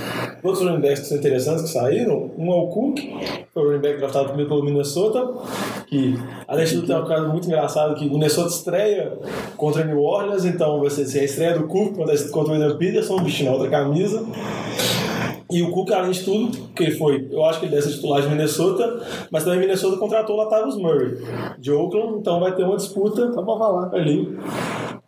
Outros 0.43 0.63
running 0.63 0.82
backs 0.82 0.99
que 0.99 1.05
são 1.07 1.17
interessantes 1.17 1.63
que 1.63 1.69
saíram, 1.69 2.29
um 2.38 2.51
é 2.51 2.55
o 2.55 2.67
Cook, 2.67 2.99
foi 3.54 3.64
o 3.64 3.68
running 3.68 3.82
back 3.82 3.97
draftado 3.97 4.28
primeiro 4.30 4.49
pelo 4.49 4.64
Minnesota, 4.64 5.28
que 5.88 6.18
além 6.47 6.66
de 6.66 6.76
tudo 6.76 6.88
tem 6.88 6.95
um 6.95 7.06
caso 7.06 7.28
muito 7.28 7.47
engraçado 7.47 7.95
que 7.95 8.08
o 8.08 8.12
Minnesota 8.12 8.49
estreia 8.49 9.18
contra 9.58 9.84
New 9.84 9.99
Orleans, 9.99 10.45
então 10.45 10.80
vai 10.80 10.89
ser 10.89 11.02
assim, 11.02 11.20
a 11.20 11.24
estreia 11.24 11.58
do 11.58 11.68
Cook 11.68 11.95
contra, 12.32 12.54
o 12.54 12.58
William 12.58 12.78
Peterson, 12.78 13.18
vestindo 13.24 13.52
outra 13.52 13.70
camisa. 13.70 14.26
E 15.52 15.62
o 15.62 15.70
Cook, 15.70 15.91
além 15.91 16.12
de 16.12 16.24
tudo, 16.24 16.58
que 16.74 16.84
ele 16.84 16.91
foi, 16.95 17.28
eu 17.30 17.43
acho 17.43 17.60
que 17.60 17.66
ele 17.66 17.76
deve 17.76 17.86
ser 17.86 17.95
titular 17.95 18.22
de 18.22 18.30
Minnesota, 18.30 19.02
mas 19.30 19.43
também 19.43 19.60
Minnesota 19.60 19.97
contratou 19.97 20.38
o 20.38 20.39
Latavius 20.39 20.78
Murray 20.78 21.18
de 21.60 21.74
Oakland, 21.74 22.20
então 22.20 22.39
vai 22.39 22.56
ter 22.56 22.64
uma 22.64 22.78
disputa 22.78 23.34
Tá 23.34 23.41
bom 23.41 23.60
falar. 23.60 23.93
ali. 23.93 24.38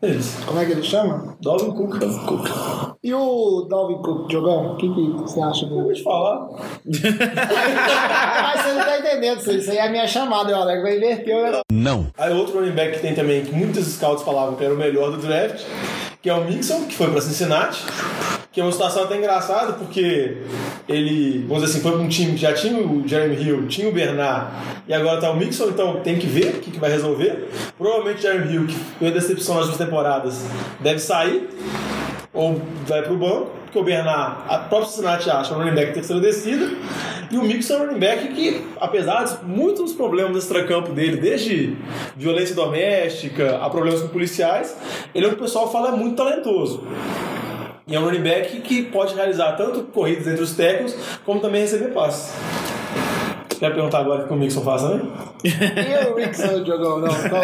É 0.01 0.07
isso. 0.09 0.45
Como 0.45 0.59
é 0.59 0.65
que 0.65 0.73
ele 0.73 0.83
chama? 0.83 1.37
Dalvin 1.41 1.71
Cook. 1.71 1.97
Cook. 2.25 2.49
E 3.03 3.13
o 3.13 3.67
Dalvin 3.69 3.97
Cook, 4.01 4.31
Jogão? 4.31 4.73
O 4.73 4.77
que, 4.77 4.87
que 4.87 5.11
você 5.21 5.41
acha 5.41 5.65
Eu 5.65 5.69
dele? 5.69 5.81
vou 5.83 5.93
te 5.93 6.03
falar. 6.03 6.47
Mas 6.85 8.61
você 8.61 8.73
não 8.73 8.85
tá 8.85 8.99
entendendo 8.99 9.39
isso. 9.39 9.49
aí. 9.49 9.57
Isso 9.57 9.71
aí 9.71 9.77
é 9.77 9.87
a 9.87 9.91
minha 9.91 10.07
chamada, 10.07 10.49
eu 10.51 10.55
Alex 10.57 10.81
vai 10.81 10.95
inverter 10.97 11.35
o 11.35 11.43
negócio. 11.43 12.13
Aí 12.17 12.33
outro 12.33 12.59
running 12.59 12.71
back 12.71 12.93
que 12.93 12.99
tem 13.01 13.13
também, 13.13 13.43
que 13.43 13.51
muitos 13.53 13.85
scouts 13.87 14.23
falavam 14.23 14.55
que 14.55 14.63
era 14.63 14.73
o 14.73 14.77
melhor 14.77 15.11
do 15.11 15.17
draft, 15.17 15.61
que 16.21 16.29
é 16.29 16.33
o 16.33 16.45
Mixon, 16.45 16.85
que 16.85 16.95
foi 16.95 17.11
pra 17.11 17.19
Cincinnati. 17.19 17.83
Que 18.53 18.61
é 18.61 18.63
uma 18.63 18.71
situação 18.71 19.03
até 19.03 19.17
engraçada, 19.17 19.73
porque 19.73 20.37
ele, 20.87 21.39
vamos 21.47 21.63
dizer 21.63 21.73
assim, 21.73 21.81
foi 21.81 21.91
pra 21.91 22.01
um 22.01 22.07
time 22.07 22.33
que 22.33 22.37
já 22.37 22.53
tinha 22.53 22.79
o 22.79 23.05
Jeremy 23.05 23.35
Hill, 23.35 23.67
tinha 23.67 23.89
o 23.89 23.91
Bernard, 23.91 24.51
e 24.87 24.93
agora 24.93 25.19
tá 25.19 25.29
o 25.31 25.35
Mixon, 25.35 25.69
então 25.69 25.99
tem 26.01 26.19
que 26.19 26.27
ver 26.27 26.49
o 26.49 26.59
que, 26.61 26.69
que 26.71 26.79
vai 26.79 26.91
resolver. 26.91 27.49
Provavelmente 27.77 28.19
o 28.19 28.21
Jeremy 28.21 28.53
Hill, 28.53 28.67
que 28.67 28.73
foi 28.75 29.07
uma 29.07 29.13
decepção 29.13 29.55
nas 29.55 29.65
duas 29.65 29.77
temporadas, 29.79 30.45
deve 30.81 30.99
sair, 30.99 31.49
ou 32.33 32.59
vai 32.87 33.03
pro 33.03 33.15
banco, 33.15 33.51
porque 33.63 33.77
o 33.77 33.83
Bernard, 33.83 34.37
a 34.47 34.57
própria 34.57 34.89
Cincinnati 34.89 35.29
acha 35.29 35.53
um 35.53 35.59
running 35.59 35.75
back 35.75 35.93
terceira 35.93 36.21
descida, 36.21 36.71
e 37.29 37.37
o 37.37 37.43
Mixon 37.43 37.73
é 37.73 37.77
um 37.77 37.85
running 37.85 37.99
back 37.99 38.27
que, 38.29 38.65
apesar 38.79 39.23
de 39.23 39.45
muitos 39.45 39.93
problemas 39.93 40.37
extracampo 40.37 40.91
dele, 40.91 41.17
desde 41.17 41.77
violência 42.15 42.55
doméstica 42.55 43.57
a 43.57 43.69
problemas 43.69 44.01
com 44.01 44.07
policiais, 44.07 44.75
ele 45.13 45.25
é 45.25 45.27
um 45.27 45.31
que 45.31 45.39
o 45.39 45.43
pessoal 45.43 45.71
fala 45.71 45.91
muito 45.91 46.15
talentoso. 46.15 46.83
E 47.85 47.95
é 47.95 47.99
um 47.99 48.05
running 48.05 48.23
back 48.23 48.61
que 48.61 48.83
pode 48.83 49.13
realizar 49.13 49.53
tanto 49.53 49.83
corridas 49.83 50.25
entre 50.25 50.41
os 50.41 50.55
tackles, 50.55 50.95
como 51.25 51.39
também 51.39 51.61
receber 51.61 51.89
passes. 51.89 52.33
Quer 53.59 53.73
perguntar 53.73 53.99
agora 53.99 54.23
o 54.23 54.27
que 54.27 54.33
o 54.33 54.35
Mixon 54.35 54.61
faz 54.61 54.81
também? 54.81 55.11
E 55.43 56.09
o 56.09 56.15
Rickson, 56.15 56.65
Jogão? 56.65 56.99
Não, 56.99 57.07
então... 57.07 57.39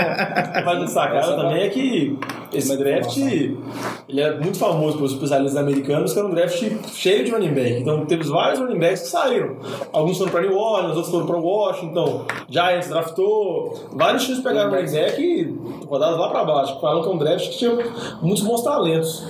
Mas 0.65 0.79
destacar 0.79 1.25
também 1.35 1.63
é 1.63 1.69
que 1.69 2.17
esse 2.53 2.75
draft 2.77 3.17
ele 3.17 4.21
é 4.21 4.39
muito 4.39 4.57
famoso 4.57 4.97
pelos 4.97 5.13
especialistas 5.13 5.61
americanos, 5.61 6.13
que 6.13 6.19
é 6.19 6.23
um 6.23 6.31
draft 6.31 6.63
cheio 6.87 7.23
de 7.23 7.31
running 7.31 7.53
back. 7.53 7.81
Então 7.81 8.05
teve 8.05 8.23
vários 8.27 8.59
running 8.59 8.79
backs 8.79 9.01
que 9.01 9.07
saíram. 9.07 9.57
Alguns 9.93 10.17
foram 10.17 10.31
para 10.31 10.41
New 10.41 10.57
Orleans, 10.57 10.95
outros 10.95 11.09
foram 11.09 11.25
para 11.25 11.37
Washington. 11.37 12.25
Giants 12.49 12.89
draftou. 12.89 13.73
Vários 13.93 14.25
times 14.25 14.41
pegaram 14.41 14.71
running 14.71 14.91
back 14.91 15.21
e 15.21 15.85
rodaram 15.85 16.17
lá 16.17 16.29
para 16.29 16.43
baixo. 16.43 16.79
Falaram 16.79 17.01
que 17.03 17.07
é 17.07 17.11
um 17.11 17.17
draft 17.17 17.49
que 17.49 17.57
tinha 17.57 17.77
muitos 18.21 18.43
bons 18.43 18.63
talentos. 18.63 19.23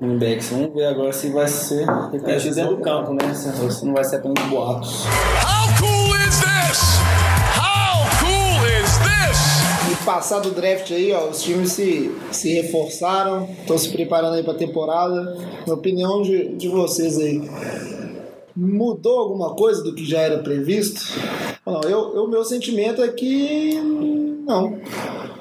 Running 0.00 0.18
backs, 0.18 0.50
vamos 0.50 0.74
ver 0.74 0.86
agora 0.86 1.12
se 1.12 1.30
vai 1.30 1.46
ser 1.46 1.86
repetido 2.10 2.54
dentro 2.54 2.76
do 2.76 2.82
campo, 2.82 3.12
né? 3.12 3.34
Se 3.34 3.70
se 3.70 3.86
não 3.86 3.94
vai 3.94 4.04
ser 4.04 4.16
apenas 4.16 4.42
boatos. 4.46 5.06
Passado 10.24 10.48
o 10.48 10.52
draft 10.52 10.90
aí, 10.90 11.12
ó, 11.12 11.28
os 11.28 11.42
times 11.42 11.72
se, 11.72 12.10
se 12.32 12.54
reforçaram, 12.54 13.46
estão 13.60 13.76
se 13.76 13.90
preparando 13.90 14.36
aí 14.36 14.42
pra 14.42 14.54
temporada. 14.54 15.36
Na 15.66 15.74
opinião 15.74 16.22
de, 16.22 16.48
de 16.56 16.66
vocês 16.66 17.18
aí, 17.18 17.42
mudou 18.56 19.18
alguma 19.18 19.54
coisa 19.54 19.84
do 19.84 19.94
que 19.94 20.02
já 20.02 20.20
era 20.20 20.38
previsto? 20.38 21.02
Não, 21.66 21.82
eu, 21.82 22.16
eu, 22.16 22.26
meu 22.26 22.42
sentimento 22.42 23.02
é 23.02 23.08
que 23.08 23.74
não. 24.46 24.80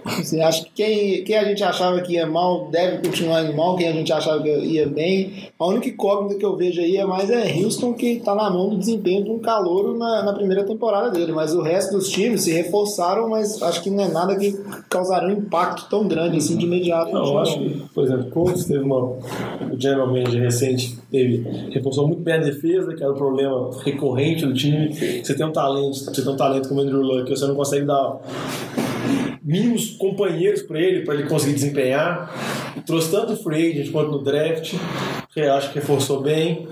Assim, 0.06 0.42
acho 0.42 0.66
que 0.66 0.72
quem, 0.76 1.24
quem 1.24 1.38
a 1.38 1.46
gente 1.46 1.64
achava 1.64 2.02
que 2.02 2.14
ia 2.14 2.26
mal 2.26 2.68
deve 2.70 2.98
continuar 3.08 3.44
indo 3.44 3.56
mal, 3.56 3.76
quem 3.76 3.88
a 3.88 3.94
gente 3.94 4.12
achava 4.12 4.42
que 4.42 4.50
ia 4.50 4.88
bem. 4.88 5.50
A 5.58 5.66
única 5.66 5.88
incógnita 5.88 6.36
que 6.36 6.46
eu 6.46 6.56
vejo 6.56 6.82
aí 6.82 6.98
é 6.98 7.06
mais 7.06 7.30
é 7.30 7.54
Houston, 7.58 7.94
que 7.94 8.08
está 8.08 8.36
na 8.36 8.50
mão 8.50 8.70
do 8.70 8.78
desempenho 8.78 9.24
de 9.24 9.32
um 9.32 9.40
calouro 9.40 9.98
na, 9.98 10.24
na 10.24 10.34
primeira 10.34 10.64
temporada 10.64 11.10
dele. 11.10 11.32
Mas 11.32 11.54
o 11.54 11.62
resto 11.62 11.94
dos 11.94 12.10
times 12.10 12.42
se 12.42 12.52
reforçaram, 12.52 13.30
mas 13.30 13.62
acho 13.62 13.82
que 13.82 13.90
não 13.90 14.04
é 14.04 14.10
nada 14.10 14.36
que 14.36 14.52
causará 14.90 15.28
um 15.28 15.32
impacto 15.32 15.90
tão 15.90 16.08
grande 16.08 16.38
assim 16.38 16.58
de 16.58 16.66
imediato. 16.66 17.12
Não, 17.12 17.26
eu 17.26 17.40
acho 17.40 17.60
que, 17.60 17.84
por 17.94 18.04
exemplo, 18.04 18.30
Colts 18.32 18.66
teve 18.66 18.84
uma. 18.84 19.04
O 19.72 19.80
General 19.80 20.08
Manager 20.08 20.42
recente 20.42 20.98
teve. 21.10 21.70
reforçou 21.72 22.08
muito 22.08 22.22
bem 22.22 22.36
a 22.36 22.38
defesa, 22.40 22.94
que 22.94 23.04
era 23.04 23.12
o 23.12 23.16
problema 23.16 23.70
recorrente 23.84 24.46
do 24.46 24.54
time. 24.54 24.94
Você 25.24 25.34
tem 25.34 25.46
um 25.46 25.52
talento, 25.52 25.96
você 25.96 26.22
tem 26.22 26.34
um 26.34 26.38
talento 26.38 26.68
como 26.68 26.82
o 26.82 26.84
Andrew 26.84 27.02
Luck, 27.02 27.30
você 27.30 27.46
não 27.46 27.56
consegue 27.56 27.86
dar 27.86 28.20
mínimos 29.44 29.92
companheiros 29.92 30.62
para 30.62 30.80
ele, 30.80 31.04
para 31.04 31.16
ele 31.16 31.28
conseguir 31.28 31.54
desempenhar. 31.54 32.32
Trouxe 32.86 33.12
tanto 33.12 33.36
free 33.44 33.72
agent 33.72 33.92
quanto 33.92 34.12
no 34.12 34.24
draft, 34.24 34.74
que 35.34 35.42
acho 35.42 35.72
que 35.72 35.80
reforçou 35.80 36.22
bem. 36.22 36.68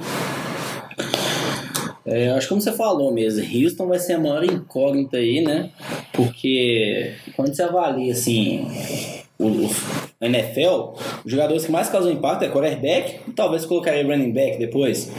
É, 2.06 2.30
acho 2.32 2.48
que 2.48 2.50
como 2.50 2.62
você 2.62 2.72
falou 2.72 3.14
mesmo, 3.14 3.42
Houston 3.42 3.88
vai 3.88 4.00
ser 4.00 4.14
a 4.14 4.20
maior 4.20 4.44
incógnita 4.44 5.18
aí, 5.18 5.42
né? 5.42 5.70
Porque 6.14 7.14
quando 7.36 7.54
você 7.54 7.62
avalia 7.62 8.12
assim 8.12 8.68
o, 9.38 9.48
o 9.48 9.70
a 10.20 10.26
NFL, 10.28 10.94
os 11.26 11.32
jogadores 11.32 11.66
que 11.66 11.72
mais 11.72 11.90
causam 11.90 12.12
impacto 12.12 12.44
é 12.44 12.50
quarterback 12.50 13.20
e 13.28 13.32
talvez 13.32 13.66
colocaria 13.66 14.04
running 14.04 14.32
back 14.32 14.60
depois. 14.60 15.12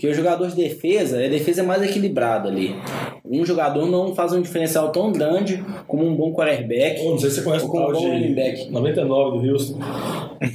Porque 0.00 0.08
os 0.08 0.16
jogadores 0.16 0.54
de 0.56 0.62
defesa, 0.62 1.22
a 1.22 1.28
defesa 1.28 1.60
é 1.60 1.62
mais 1.62 1.82
equilibrada 1.82 2.48
ali. 2.48 2.74
Um 3.22 3.44
jogador 3.44 3.84
não 3.84 4.14
faz 4.14 4.32
um 4.32 4.40
diferencial 4.40 4.88
tão 4.90 5.12
grande 5.12 5.62
como 5.86 6.06
um 6.06 6.16
bom 6.16 6.32
quarterback. 6.32 7.02
Pô, 7.02 7.10
não 7.10 7.18
sei 7.18 7.28
se 7.28 7.36
você 7.36 7.42
conhece 7.42 7.66
o 7.66 7.68
um 7.68 7.72
tal 7.72 7.92
back. 8.34 8.64
de 8.64 8.70
99 8.70 9.38
do 9.46 9.52
Houston. 9.52 9.78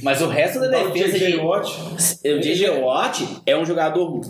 Mas 0.02 0.20
o 0.20 0.26
resto 0.26 0.58
da 0.58 0.66
defesa 0.66 1.16
J.J. 1.16 1.30
de. 1.30 1.36
Watt. 1.38 1.80
O 2.24 2.40
J.J. 2.42 2.70
Watt 2.82 3.24
é 3.46 3.56
um 3.56 3.64
jogador. 3.64 4.20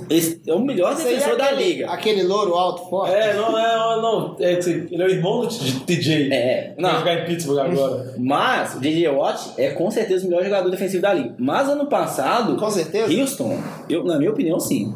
É 0.47 0.53
o 0.53 0.59
melhor 0.61 0.93
é 0.93 0.97
defensor 0.97 1.35
da 1.39 1.47
aquele- 1.47 1.64
liga. 1.64 1.91
Aquele 1.91 2.23
louro 2.23 2.53
alto, 2.55 2.91
forte. 2.91 3.14
É, 3.14 3.33
não, 3.33 3.59
é, 3.59 4.03
não. 4.03 4.37
É, 4.39 4.53
ele 4.53 5.03
é 5.03 5.07
o 5.07 5.11
irmão 5.11 5.41
do 5.41 5.47
TJ. 5.87 6.29
É, 6.31 6.75
Vai 6.79 6.93
não. 6.93 6.99
jogar 6.99 7.23
em 7.23 7.25
Pittsburgh 7.25 7.59
agora. 7.59 8.14
Mas 8.19 8.75
o 8.75 8.81
J.J. 8.81 9.09
Watt 9.09 9.53
é 9.57 9.71
com 9.71 9.91
certeza 9.91 10.27
o 10.27 10.29
melhor 10.29 10.45
jogador 10.45 10.69
defensivo 10.69 11.01
da 11.01 11.14
liga. 11.14 11.35
Mas 11.39 11.71
ano 11.71 11.87
passado, 11.87 12.55
Com 12.57 12.71
certeza. 12.71 13.11
Houston, 13.19 13.59
eu, 13.89 14.05
na 14.05 14.19
minha 14.19 14.31
opinião, 14.31 14.61
sim. 14.61 14.95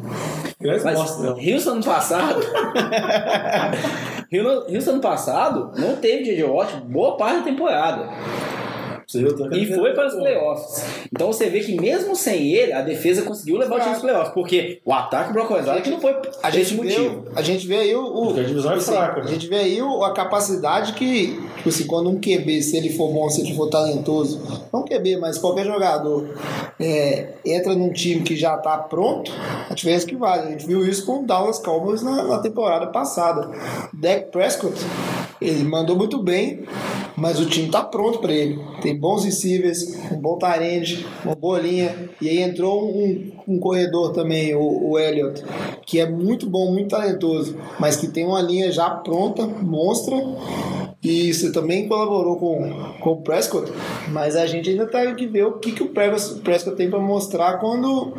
Mas. 0.83 0.85
Houston 0.85 1.71
ano 1.71 1.83
passado. 1.83 2.41
Houston 4.73 4.91
ano 4.91 5.01
passado 5.01 5.71
não 5.75 5.95
teve 5.95 6.23
J.J. 6.23 6.43
Watt 6.43 6.75
boa 6.85 7.17
parte 7.17 7.39
da 7.39 7.43
temporada. 7.43 8.09
E 9.53 9.65
foi 9.75 9.93
para 9.93 10.07
os 10.07 10.13
playoffs. 10.15 10.85
Então 11.11 11.27
você 11.31 11.49
vê 11.49 11.59
que 11.59 11.79
mesmo 11.79 12.15
sem 12.15 12.53
ele, 12.53 12.73
a 12.73 12.81
defesa 12.81 13.21
conseguiu 13.23 13.57
levar 13.57 13.75
o 13.75 13.79
time 13.79 13.91
aos 13.93 14.01
playoffs. 14.01 14.33
Porque 14.33 14.79
o 14.85 14.93
ataque 14.93 15.33
Brock 15.33 15.51
Osweiler 15.51 15.81
que 15.83 15.89
não 15.89 15.99
foi 15.99 16.15
A 16.43 16.49
esse 16.49 16.57
gente, 16.59 16.75
motivo. 16.75 17.21
vê, 17.21 17.29
a 17.35 17.41
gente 17.41 17.67
vê 17.67 17.75
aí 17.77 17.95
o. 17.95 18.03
o 18.05 18.25
Porque 18.27 18.39
a 18.41 18.43
divisão 18.43 18.71
é 18.71 18.75
assim, 18.75 18.91
fraca, 18.91 19.21
né? 19.21 19.27
A 19.27 19.33
gente 19.33 19.47
vê 19.47 19.55
aí 19.57 19.81
o- 19.81 20.03
a 20.03 20.13
capacidade 20.13 20.93
que, 20.93 21.39
tipo 21.57 21.69
assim, 21.69 21.85
quando 21.87 22.09
um 22.09 22.19
QB, 22.19 22.61
se 22.61 22.77
ele 22.77 22.89
for 22.89 23.11
bom, 23.11 23.29
se 23.29 23.41
ele 23.41 23.53
for 23.55 23.69
talentoso, 23.69 24.41
não 24.71 24.83
QB, 24.83 25.17
mas 25.17 25.37
qualquer 25.37 25.65
jogador 25.65 26.27
é, 26.79 27.29
entra 27.45 27.73
num 27.75 27.91
time 27.91 28.21
que 28.21 28.35
já 28.35 28.57
tá 28.57 28.77
pronto, 28.77 29.31
a 29.69 29.73
diferença 29.73 30.05
que 30.05 30.15
vale. 30.15 30.47
A 30.47 30.51
gente 30.51 30.65
viu 30.65 30.85
isso 30.85 31.05
com 31.05 31.23
o 31.23 31.25
Dallas 31.25 31.59
Cowboys 31.59 32.01
na, 32.01 32.23
na 32.23 32.39
temporada 32.39 32.87
passada. 32.87 33.49
Dak 33.93 34.31
Prescott, 34.31 34.73
ele 35.41 35.63
mandou 35.63 35.95
muito 35.95 36.21
bem, 36.21 36.63
mas 37.17 37.39
o 37.39 37.47
time 37.47 37.67
tá 37.69 37.81
pronto 37.81 38.19
para 38.19 38.31
ele. 38.31 38.59
Tem 38.79 38.95
bons 38.95 39.25
receivers, 39.25 39.97
um 40.11 40.21
bom 40.21 40.37
tarende, 40.37 41.05
uma 41.25 41.33
boa 41.33 41.59
linha. 41.59 42.09
E 42.21 42.29
aí 42.29 42.43
entrou 42.43 42.87
um, 42.87 43.31
um 43.47 43.59
corredor 43.59 44.11
também, 44.11 44.53
o, 44.53 44.91
o 44.91 44.99
Elliott, 44.99 45.43
que 45.83 45.99
é 45.99 46.07
muito 46.07 46.47
bom, 46.47 46.71
muito 46.71 46.89
talentoso, 46.89 47.57
mas 47.79 47.97
que 47.97 48.07
tem 48.07 48.23
uma 48.23 48.41
linha 48.41 48.71
já 48.71 48.89
pronta, 48.91 49.47
monstra. 49.47 50.15
E 51.03 51.29
isso 51.29 51.51
também 51.51 51.87
colaborou 51.87 52.37
com, 52.37 52.93
com 52.99 53.09
o 53.13 53.21
Prescott, 53.23 53.71
mas 54.09 54.35
a 54.35 54.45
gente 54.45 54.69
ainda 54.69 54.85
tem 54.85 55.15
que 55.15 55.25
ver 55.25 55.45
o 55.45 55.53
que, 55.53 55.71
que 55.71 55.81
o 55.81 55.89
Prescott 55.89 56.75
tem 56.75 56.91
para 56.91 56.99
mostrar 56.99 57.57
quando, 57.57 58.13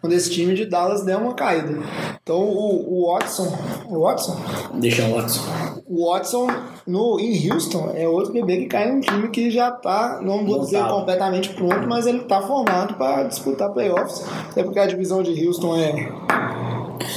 quando 0.00 0.14
esse 0.14 0.30
time 0.30 0.54
de 0.54 0.64
Dallas 0.64 1.04
der 1.04 1.18
uma 1.18 1.34
caída. 1.34 1.78
Então 2.22 2.40
o, 2.40 3.02
o 3.02 3.12
Watson, 3.12 3.54
o 3.90 4.00
Watson, 4.00 4.40
Deixa 4.80 5.04
o 5.04 5.12
Watson. 5.14 5.42
O 5.90 6.08
Watson 6.08 6.46
no, 6.86 7.18
em 7.18 7.50
Houston 7.50 7.90
é 7.96 8.06
outro 8.06 8.32
bebê 8.32 8.58
que 8.58 8.66
cai 8.66 8.88
num 8.92 9.00
time 9.00 9.28
que 9.28 9.50
já 9.50 9.72
tá, 9.72 10.20
não 10.22 10.46
vou 10.46 10.60
dizer 10.60 10.86
completamente 10.86 11.50
pronto, 11.50 11.88
mas 11.88 12.06
ele 12.06 12.20
tá 12.20 12.40
formado 12.40 12.94
para 12.94 13.24
disputar 13.24 13.72
playoffs. 13.72 14.24
Até 14.50 14.62
porque 14.62 14.78
a 14.78 14.86
divisão 14.86 15.20
de 15.20 15.44
Houston 15.44 15.74
é, 15.74 16.12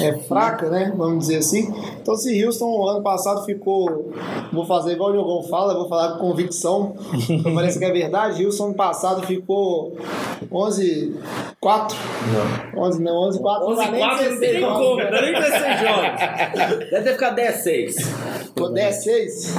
é 0.01 0.17
fraca, 0.27 0.71
né? 0.71 0.91
Vamos 0.97 1.27
dizer 1.27 1.37
assim. 1.37 1.71
Então, 2.01 2.15
se 2.15 2.43
Houston 2.43 2.87
ano 2.87 3.03
passado 3.03 3.45
ficou. 3.45 4.11
Vou 4.51 4.65
fazer 4.65 4.93
igual 4.93 5.09
o 5.09 5.13
Diogão 5.13 5.43
fala, 5.43 5.75
vou 5.75 5.87
falar 5.87 6.13
com 6.13 6.29
convicção, 6.29 6.95
parece 7.53 7.77
que 7.77 7.85
é 7.85 7.91
verdade. 7.91 8.43
Houston 8.43 8.65
ano 8.65 8.75
passado 8.75 9.25
ficou 9.27 9.95
11 10.51 11.15
4 11.59 11.97
Não. 12.73 12.83
11 12.83 13.01
não, 13.01 13.15
11 13.27 13.39
4 13.39 13.67
11 13.67 13.75
4 13.75 14.31
não 14.31 14.39
tem 14.39 14.53
nem 14.53 14.61
como, 14.61 14.97
não 14.97 15.21
nem 15.21 15.33
16 15.33 15.79
jogos. 15.79 16.89
Deve 16.91 17.03
ter 17.03 17.13
ficado 17.13 17.35
10 17.35 17.55
6. 17.55 17.95
Ficou 18.55 18.71
10 18.71 19.03
6 19.03 19.55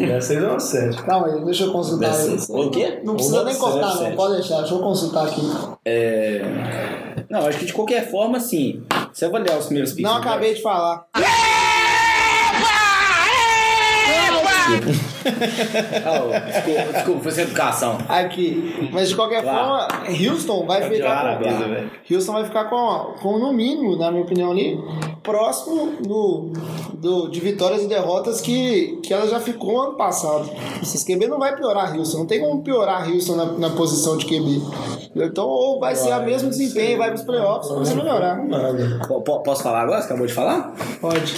Essa 0.00 0.32
aí 0.32 0.38
é 0.38 0.48
uma 0.48 0.58
7. 0.58 1.02
Calma 1.04 1.26
aí, 1.28 1.44
deixa 1.44 1.64
eu 1.64 1.72
consultar 1.72 2.12
o 2.48 2.70
quê? 2.70 3.00
Não 3.04 3.14
precisa 3.14 3.44
nem 3.44 3.54
cortar, 3.56 3.94
não. 3.94 3.98
sete. 3.98 4.16
Pode 4.16 4.34
deixar, 4.34 4.58
deixa 4.58 4.74
eu 4.74 4.80
consultar 4.80 5.26
aqui. 5.26 5.40
É... 5.84 6.42
Não, 7.30 7.46
acho 7.46 7.58
que 7.58 7.66
de 7.66 7.72
qualquer 7.72 8.10
forma, 8.10 8.38
assim, 8.38 8.82
se 9.12 9.24
avaliar 9.24 9.58
os 9.58 9.66
primeiros 9.66 9.92
picks. 9.92 10.10
Não 10.10 10.18
acabei 10.18 10.54
de 10.54 10.62
falar. 10.62 11.06
desculpa, 16.46 16.92
desculpa, 16.92 17.20
foi 17.22 17.32
sem 17.32 17.44
educação. 17.44 17.98
Aqui. 18.08 18.90
Mas 18.92 19.08
de 19.08 19.16
qualquer 19.16 19.42
Claro. 19.42 19.58
forma, 19.58 19.88
Houston 20.30 20.66
vai 20.66 20.82
de 20.82 20.96
ficar 20.96 21.38
com. 21.38 21.44
velho. 21.44 21.90
Houston 22.10 22.32
vai 22.32 22.44
ficar 22.44 22.64
com, 22.64 23.14
com, 23.20 23.38
no 23.38 23.52
mínimo, 23.52 23.96
na 23.96 24.10
minha 24.10 24.22
opinião, 24.24 24.50
ali, 24.50 24.78
próximo 25.22 25.96
do, 26.00 26.52
do, 26.94 27.28
de 27.28 27.40
vitórias 27.40 27.82
e 27.82 27.86
derrotas 27.88 28.40
que, 28.40 28.98
que 29.02 29.12
ela 29.12 29.26
já 29.26 29.40
ficou 29.40 29.80
ano 29.80 29.94
passado. 29.94 30.50
Esse 30.82 31.04
QB 31.04 31.26
não 31.28 31.38
vai 31.38 31.54
piorar 31.56 31.96
Houston. 31.96 32.18
Não 32.18 32.26
tem 32.26 32.40
como 32.40 32.62
piorar 32.62 33.08
Houston 33.08 33.36
na, 33.36 33.44
na 33.46 33.70
posição 33.70 34.16
de 34.16 34.26
QB. 34.26 34.62
Então, 35.14 35.46
ou 35.46 35.78
vai 35.78 35.94
ser 35.94 36.12
o 36.12 36.22
mesmo 36.22 36.48
desempenho, 36.50 36.98
vai 36.98 37.08
para 37.08 37.16
os 37.16 37.22
playoffs, 37.22 37.70
vai 37.70 37.94
melhorar. 37.94 38.40
Posso 39.44 39.62
falar 39.62 39.82
agora? 39.82 40.00
Você 40.00 40.06
acabou 40.06 40.26
de 40.26 40.32
falar? 40.32 40.72
Pode. 41.00 41.34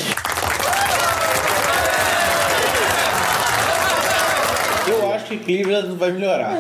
Eu 4.87 5.13
acho 5.13 5.24
que 5.39 5.45
Cleveland 5.45 5.95
vai 5.97 6.13
melhorar. 6.13 6.59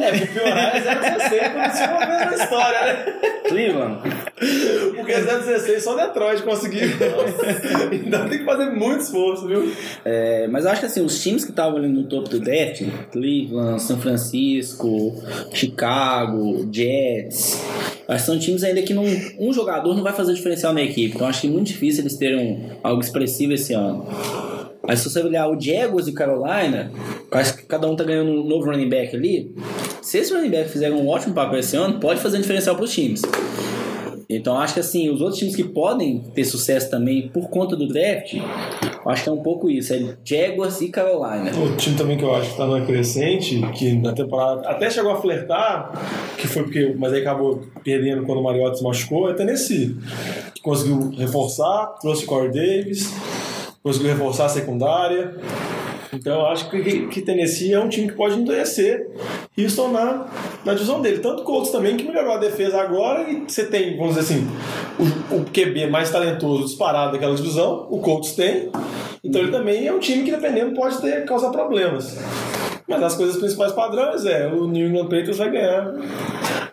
É, 0.00 0.16
pro 0.16 0.26
piorar 0.28 0.76
é 0.76 0.80
016 0.80 1.52
quando 1.52 1.74
isso 1.74 1.84
uma 1.84 2.06
vez 2.06 2.30
na 2.30 2.44
história, 2.44 2.82
né? 2.82 3.14
Cleveland. 3.48 3.98
Porque 4.94 5.12
016 5.12 5.82
só 5.82 5.96
Detroit 5.96 6.42
conseguiu. 6.42 6.88
Então 7.92 8.28
tem 8.28 8.38
que 8.38 8.44
fazer 8.44 8.70
muito 8.70 9.00
esforço, 9.00 9.46
viu? 9.46 9.72
É, 10.04 10.46
mas 10.48 10.64
eu 10.64 10.70
acho 10.70 10.80
que 10.80 10.86
assim, 10.86 11.04
os 11.04 11.20
times 11.22 11.44
que 11.44 11.50
estavam 11.50 11.78
ali 11.78 11.88
no 11.88 12.04
topo 12.04 12.28
do 12.28 12.40
draft, 12.40 12.82
Cleveland, 13.10 13.82
São 13.82 13.98
Francisco, 13.98 15.14
Chicago, 15.52 16.68
Jets, 16.72 17.62
acho 18.06 18.24
que 18.24 18.26
são 18.26 18.38
times 18.38 18.62
ainda 18.62 18.82
que 18.82 18.94
não, 18.94 19.04
um 19.38 19.52
jogador 19.52 19.94
não 19.94 20.02
vai 20.02 20.12
fazer 20.12 20.34
diferencial 20.34 20.72
na 20.72 20.82
equipe. 20.82 21.14
Então 21.14 21.26
acho 21.26 21.42
que 21.42 21.46
é 21.46 21.50
muito 21.50 21.66
difícil 21.66 22.02
eles 22.02 22.16
terem 22.16 22.70
algo 22.82 23.00
expressivo 23.00 23.52
esse 23.52 23.72
ano. 23.72 24.06
Mas 24.88 25.00
se 25.00 25.10
você 25.10 25.20
olhar 25.20 25.46
o 25.50 25.60
Jaguars 25.60 26.08
e 26.08 26.12
Carolina, 26.12 26.90
acho 27.30 27.58
que 27.58 27.64
cada 27.64 27.86
um 27.86 27.94
tá 27.94 28.04
ganhando 28.04 28.30
um 28.30 28.42
novo 28.42 28.70
running 28.70 28.88
back 28.88 29.14
ali. 29.14 29.54
Se 30.00 30.16
esse 30.16 30.32
running 30.32 30.48
back 30.48 30.70
fizer 30.70 30.90
um 30.90 31.06
ótimo 31.06 31.34
papel 31.34 31.58
esse 31.58 31.76
ano, 31.76 32.00
pode 32.00 32.20
fazer 32.20 32.38
um 32.38 32.40
diferencial 32.40 32.74
para 32.74 32.86
os 32.86 32.92
times. 32.94 33.20
Então 34.30 34.58
acho 34.58 34.74
que 34.74 34.80
assim, 34.80 35.10
os 35.10 35.20
outros 35.20 35.38
times 35.38 35.54
que 35.54 35.64
podem 35.64 36.20
ter 36.34 36.44
sucesso 36.44 36.90
também 36.90 37.28
por 37.28 37.50
conta 37.50 37.76
do 37.76 37.86
draft, 37.86 38.34
acho 39.06 39.22
que 39.22 39.28
é 39.28 39.32
um 39.32 39.42
pouco 39.42 39.70
isso, 39.70 39.92
é 39.92 40.16
Jaguars 40.24 40.80
e 40.80 40.88
Carolina. 40.88 41.50
O 41.58 41.76
time 41.76 41.96
também 41.96 42.16
que 42.16 42.24
eu 42.24 42.34
acho 42.34 42.50
que 42.50 42.56
tá 42.56 42.66
numa 42.66 42.84
crescente, 42.84 43.60
que 43.74 43.94
na 43.94 44.12
temporada 44.14 44.68
até 44.68 44.88
chegou 44.88 45.12
a 45.12 45.20
flertar, 45.20 45.92
que 46.38 46.46
foi 46.46 46.62
porque. 46.62 46.94
Mas 46.98 47.12
aí 47.12 47.20
acabou 47.20 47.62
perdendo 47.84 48.22
quando 48.24 48.38
o 48.38 48.42
Mariota 48.42 48.76
se 48.76 48.82
machucou, 48.82 49.30
é 49.30 49.34
Tennessee. 49.34 49.96
Que 50.54 50.62
conseguiu 50.62 51.10
reforçar, 51.10 51.94
trouxe 52.00 52.24
o 52.24 52.26
Corey 52.26 52.50
Davis, 52.50 53.10
conseguiu 53.82 54.10
reforçar 54.10 54.46
a 54.46 54.48
secundária. 54.48 55.36
Então 56.12 56.40
eu 56.40 56.46
acho 56.46 56.70
que, 56.70 57.06
que 57.08 57.20
Tennessee 57.20 57.74
é 57.74 57.80
um 57.80 57.88
time 57.88 58.08
que 58.08 58.14
pode 58.14 58.38
endurecer 58.38 59.08
Houston 59.56 59.88
na, 59.88 60.26
na 60.64 60.72
divisão 60.72 61.02
dele. 61.02 61.18
Tanto 61.18 61.42
o 61.42 61.44
Colts 61.44 61.70
também, 61.70 61.96
que 61.96 62.04
melhorou 62.04 62.32
a 62.32 62.38
defesa 62.38 62.80
agora, 62.80 63.30
e 63.30 63.42
você 63.46 63.66
tem, 63.66 63.96
vamos 63.96 64.14
dizer 64.14 64.34
assim, 64.34 64.48
o, 64.98 65.36
o 65.36 65.44
QB 65.44 65.88
mais 65.88 66.10
talentoso 66.10 66.64
disparado 66.64 67.12
daquela 67.12 67.34
divisão, 67.34 67.86
o 67.90 67.98
Colts 67.98 68.32
tem. 68.32 68.70
Então 69.22 69.42
ele 69.42 69.50
também 69.52 69.86
é 69.86 69.92
um 69.92 69.98
time 69.98 70.24
que, 70.24 70.30
dependendo, 70.30 70.74
pode 70.74 71.00
ter, 71.00 71.24
causar 71.24 71.50
problemas. 71.50 72.16
Mas 72.86 73.02
as 73.02 73.14
coisas 73.16 73.36
principais 73.36 73.72
padrões 73.72 74.24
é 74.24 74.46
o 74.46 74.66
New 74.66 74.88
England 74.88 75.04
Patriots 75.04 75.36
vai 75.36 75.50
ganhar. 75.50 75.92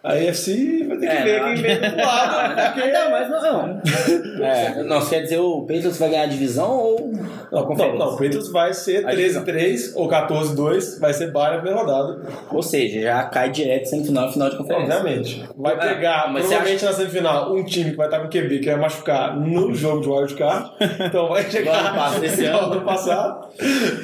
A 0.02 0.14
AFC 0.14 0.86
vai 0.88 0.98
ter 0.98 1.08
que 1.08 1.14
É, 1.14 1.24
ver 1.24 1.40
não. 1.42 1.48
quem 1.48 1.56
vem 1.64 1.80
do 1.92 1.98
lado. 1.98 2.56
Porque... 2.74 2.92
Não, 2.92 3.12
mas 3.12 3.30
não. 3.30 3.82
É, 4.46 4.84
não, 4.84 5.02
você 5.02 5.16
quer 5.16 5.22
dizer 5.24 5.40
o 5.40 5.62
Patriots 5.62 5.98
vai 5.98 6.10
ganhar 6.10 6.24
a 6.24 6.28
divisão 6.28 6.70
ou 6.78 7.12
Não, 7.52 7.70
não, 7.70 7.96
não, 7.98 8.08
o 8.10 8.12
Patriots 8.18 8.52
vai 8.52 8.74
ser 8.74 9.06
A 9.08 9.12
divisão. 9.12 9.44
13-3 9.44 9.92
ou 9.96 10.08
14-2, 10.10 11.00
vai 11.00 11.14
ser 11.14 11.32
na 11.32 11.50
primeira 11.54 11.80
rodada. 11.80 12.22
Ou 12.52 12.62
seja, 12.62 13.02
já 13.02 13.24
cai 13.24 13.50
direto 13.50 13.86
semifinal 13.90 14.30
e 14.30 14.34
final 14.34 14.50
de 14.50 14.58
conferência. 14.58 14.96
Obviamente. 14.98 15.44
Vai 15.58 15.74
Ah, 15.74 15.78
pegar, 15.78 16.32
mas 16.32 16.44
você 16.44 16.50
provavelmente 16.50 16.86
na 16.86 16.94
semifinal, 16.94 17.54
um 17.56 17.64
time 17.64 17.92
que 17.92 17.98
vai 17.98 18.08
estar 18.08 18.20
com 18.20 18.28
QB 18.30 18.60
que 18.60 18.66
vai 18.70 18.80
machucar 18.80 19.36
no 19.40 19.74
jogo 19.74 20.02
de 20.02 20.10
wildcard. 20.10 20.72
Então 21.08 21.30
vai 21.30 21.50
chegar. 21.50 21.78
ano 21.80 21.96
ano. 22.44 22.74
ano 22.74 22.82
passado. 22.82 23.48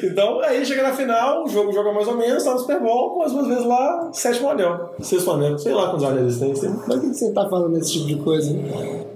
Então 0.03 0.39
aí 0.41 0.65
chega 0.65 0.83
na 0.83 0.93
final, 0.93 1.43
o 1.43 1.49
jogo 1.49 1.71
joga 1.73 1.91
mais 1.91 2.07
ou 2.07 2.15
menos, 2.15 2.43
tá 2.43 2.53
no 2.53 2.59
Super 2.59 2.79
Bowl, 2.79 3.11
com 3.15 3.23
as 3.23 3.31
duas 3.33 3.47
vezes 3.47 3.65
lá, 3.65 4.09
sétimo 4.13 4.49
anel, 4.49 4.93
sexto 5.01 5.31
anel. 5.31 5.57
Sei 5.57 5.73
lá 5.73 5.89
quantos 5.89 6.03
anéis 6.05 6.41
eles 6.41 6.59
têm. 6.61 6.69
Mas 6.69 6.85
por 6.85 7.01
que 7.01 7.13
você 7.13 7.33
tá 7.33 7.49
falando 7.49 7.73
desse 7.73 7.93
tipo 7.93 8.05
de 8.07 8.15
coisa? 8.17 8.55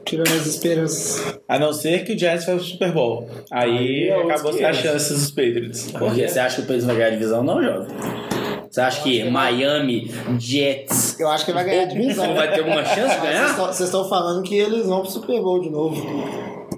Tirando 0.04 0.28
as 0.28 0.46
esperanças. 0.46 1.40
A 1.48 1.58
não 1.58 1.74
ser 1.74 2.04
que 2.04 2.14
o 2.14 2.20
Jets 2.20 2.46
vai 2.46 2.56
pro 2.56 2.64
Super 2.64 2.92
Bowl. 2.92 3.28
Aí, 3.52 3.70
Aí 3.78 4.10
é 4.10 4.22
acabou 4.24 4.52
500. 4.52 4.78
chances 4.78 5.20
dos 5.20 5.32
Patriots. 5.32 5.92
Porque 5.92 6.28
você 6.28 6.40
acha 6.40 6.56
que 6.58 6.62
o 6.62 6.64
Patriots 6.66 6.86
vai 6.86 6.96
ganhar 6.96 7.08
a 7.08 7.12
divisão? 7.12 7.44
Não, 7.44 7.64
joga. 7.64 7.88
Você 8.70 8.82
acha 8.82 9.02
que 9.04 9.24
Miami, 9.30 10.12
Jets, 10.38 11.18
Eu 11.20 11.30
acho 11.30 11.46
que 11.46 11.54
vai 11.54 11.64
ganhar 11.64 11.84
a 11.84 11.86
divisão. 11.86 12.36
vai 12.36 12.52
ter 12.52 12.60
alguma 12.60 12.84
chance 12.84 13.16
de 13.16 13.20
Mas 13.20 13.22
ganhar? 13.22 13.40
Vocês 13.40 13.50
estão- 13.52 13.66
Vocês 13.68 13.90
estão 13.90 14.10
falando 14.10 14.44
que 14.44 14.56
eles 14.56 14.86
vão 14.86 15.02
pro 15.02 15.10
Super 15.10 15.42
Bowl 15.42 15.62
de 15.62 15.70
novo. 15.70 15.96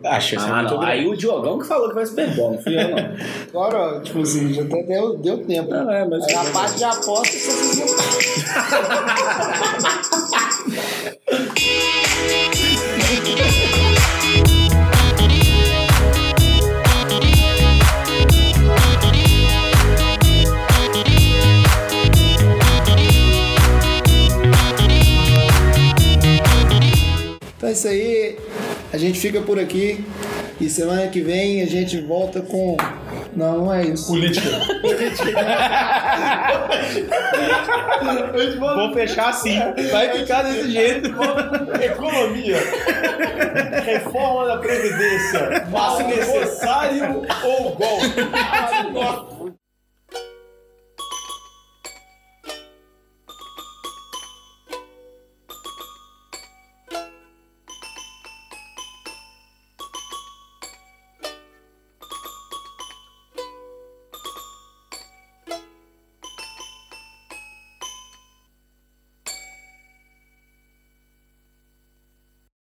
Acho 0.06 0.30
que 0.32 0.36
Ah, 0.38 0.48
é 0.48 0.52
muito 0.62 0.74
não. 0.74 0.80
grande. 0.80 0.92
Aí 0.94 1.08
o 1.08 1.16
Diogão 1.18 1.60
que 1.60 1.68
falou 1.68 1.90
que 1.90 1.96
vai 1.96 2.06
Super 2.06 2.30
Bowl, 2.36 2.52
não 2.54 2.60
fui 2.64 2.76
eu, 2.76 2.90
não. 2.90 2.98
Agora, 3.50 4.00
tipo 4.02 4.22
assim, 4.22 4.54
já 4.54 4.64
até 4.64 4.84
deu, 4.84 5.18
deu 5.18 5.38
tempo. 5.46 5.70
Não, 5.72 5.92
é, 5.92 6.06
mas- 6.08 6.24
Aí 6.28 6.36
a 6.36 6.44
parte 6.52 6.78
de 6.78 6.84
aposta 6.84 7.28
que 7.32 7.38
vocês 7.40 8.88
Então 27.58 27.70
é 27.70 27.72
isso 27.72 27.88
aí. 27.88 28.38
A 28.92 28.98
gente 28.98 29.20
fica 29.20 29.42
por 29.42 29.60
aqui. 29.60 30.06
E 30.60 30.70
semana 30.70 31.08
que 31.08 31.22
vem 31.22 31.62
a 31.62 31.68
gente 31.68 32.02
volta 32.02 32.42
com. 32.42 32.76
Não, 33.36 33.66
não 33.66 33.74
é 33.74 33.86
isso. 33.86 34.08
Política. 34.08 34.50
Vou 38.60 38.94
fechar 38.94 39.30
assim. 39.30 39.60
Vai 39.92 40.18
ficar 40.18 40.42
desse 40.44 40.72
jeito. 40.72 41.12
Economia. 41.80 42.58
Reforma 43.86 44.48
da 44.48 44.58
Previdência. 44.58 45.68
Passe 45.72 46.04
necessário 46.04 47.22
ou 47.44 47.76
golpe? 47.76 48.16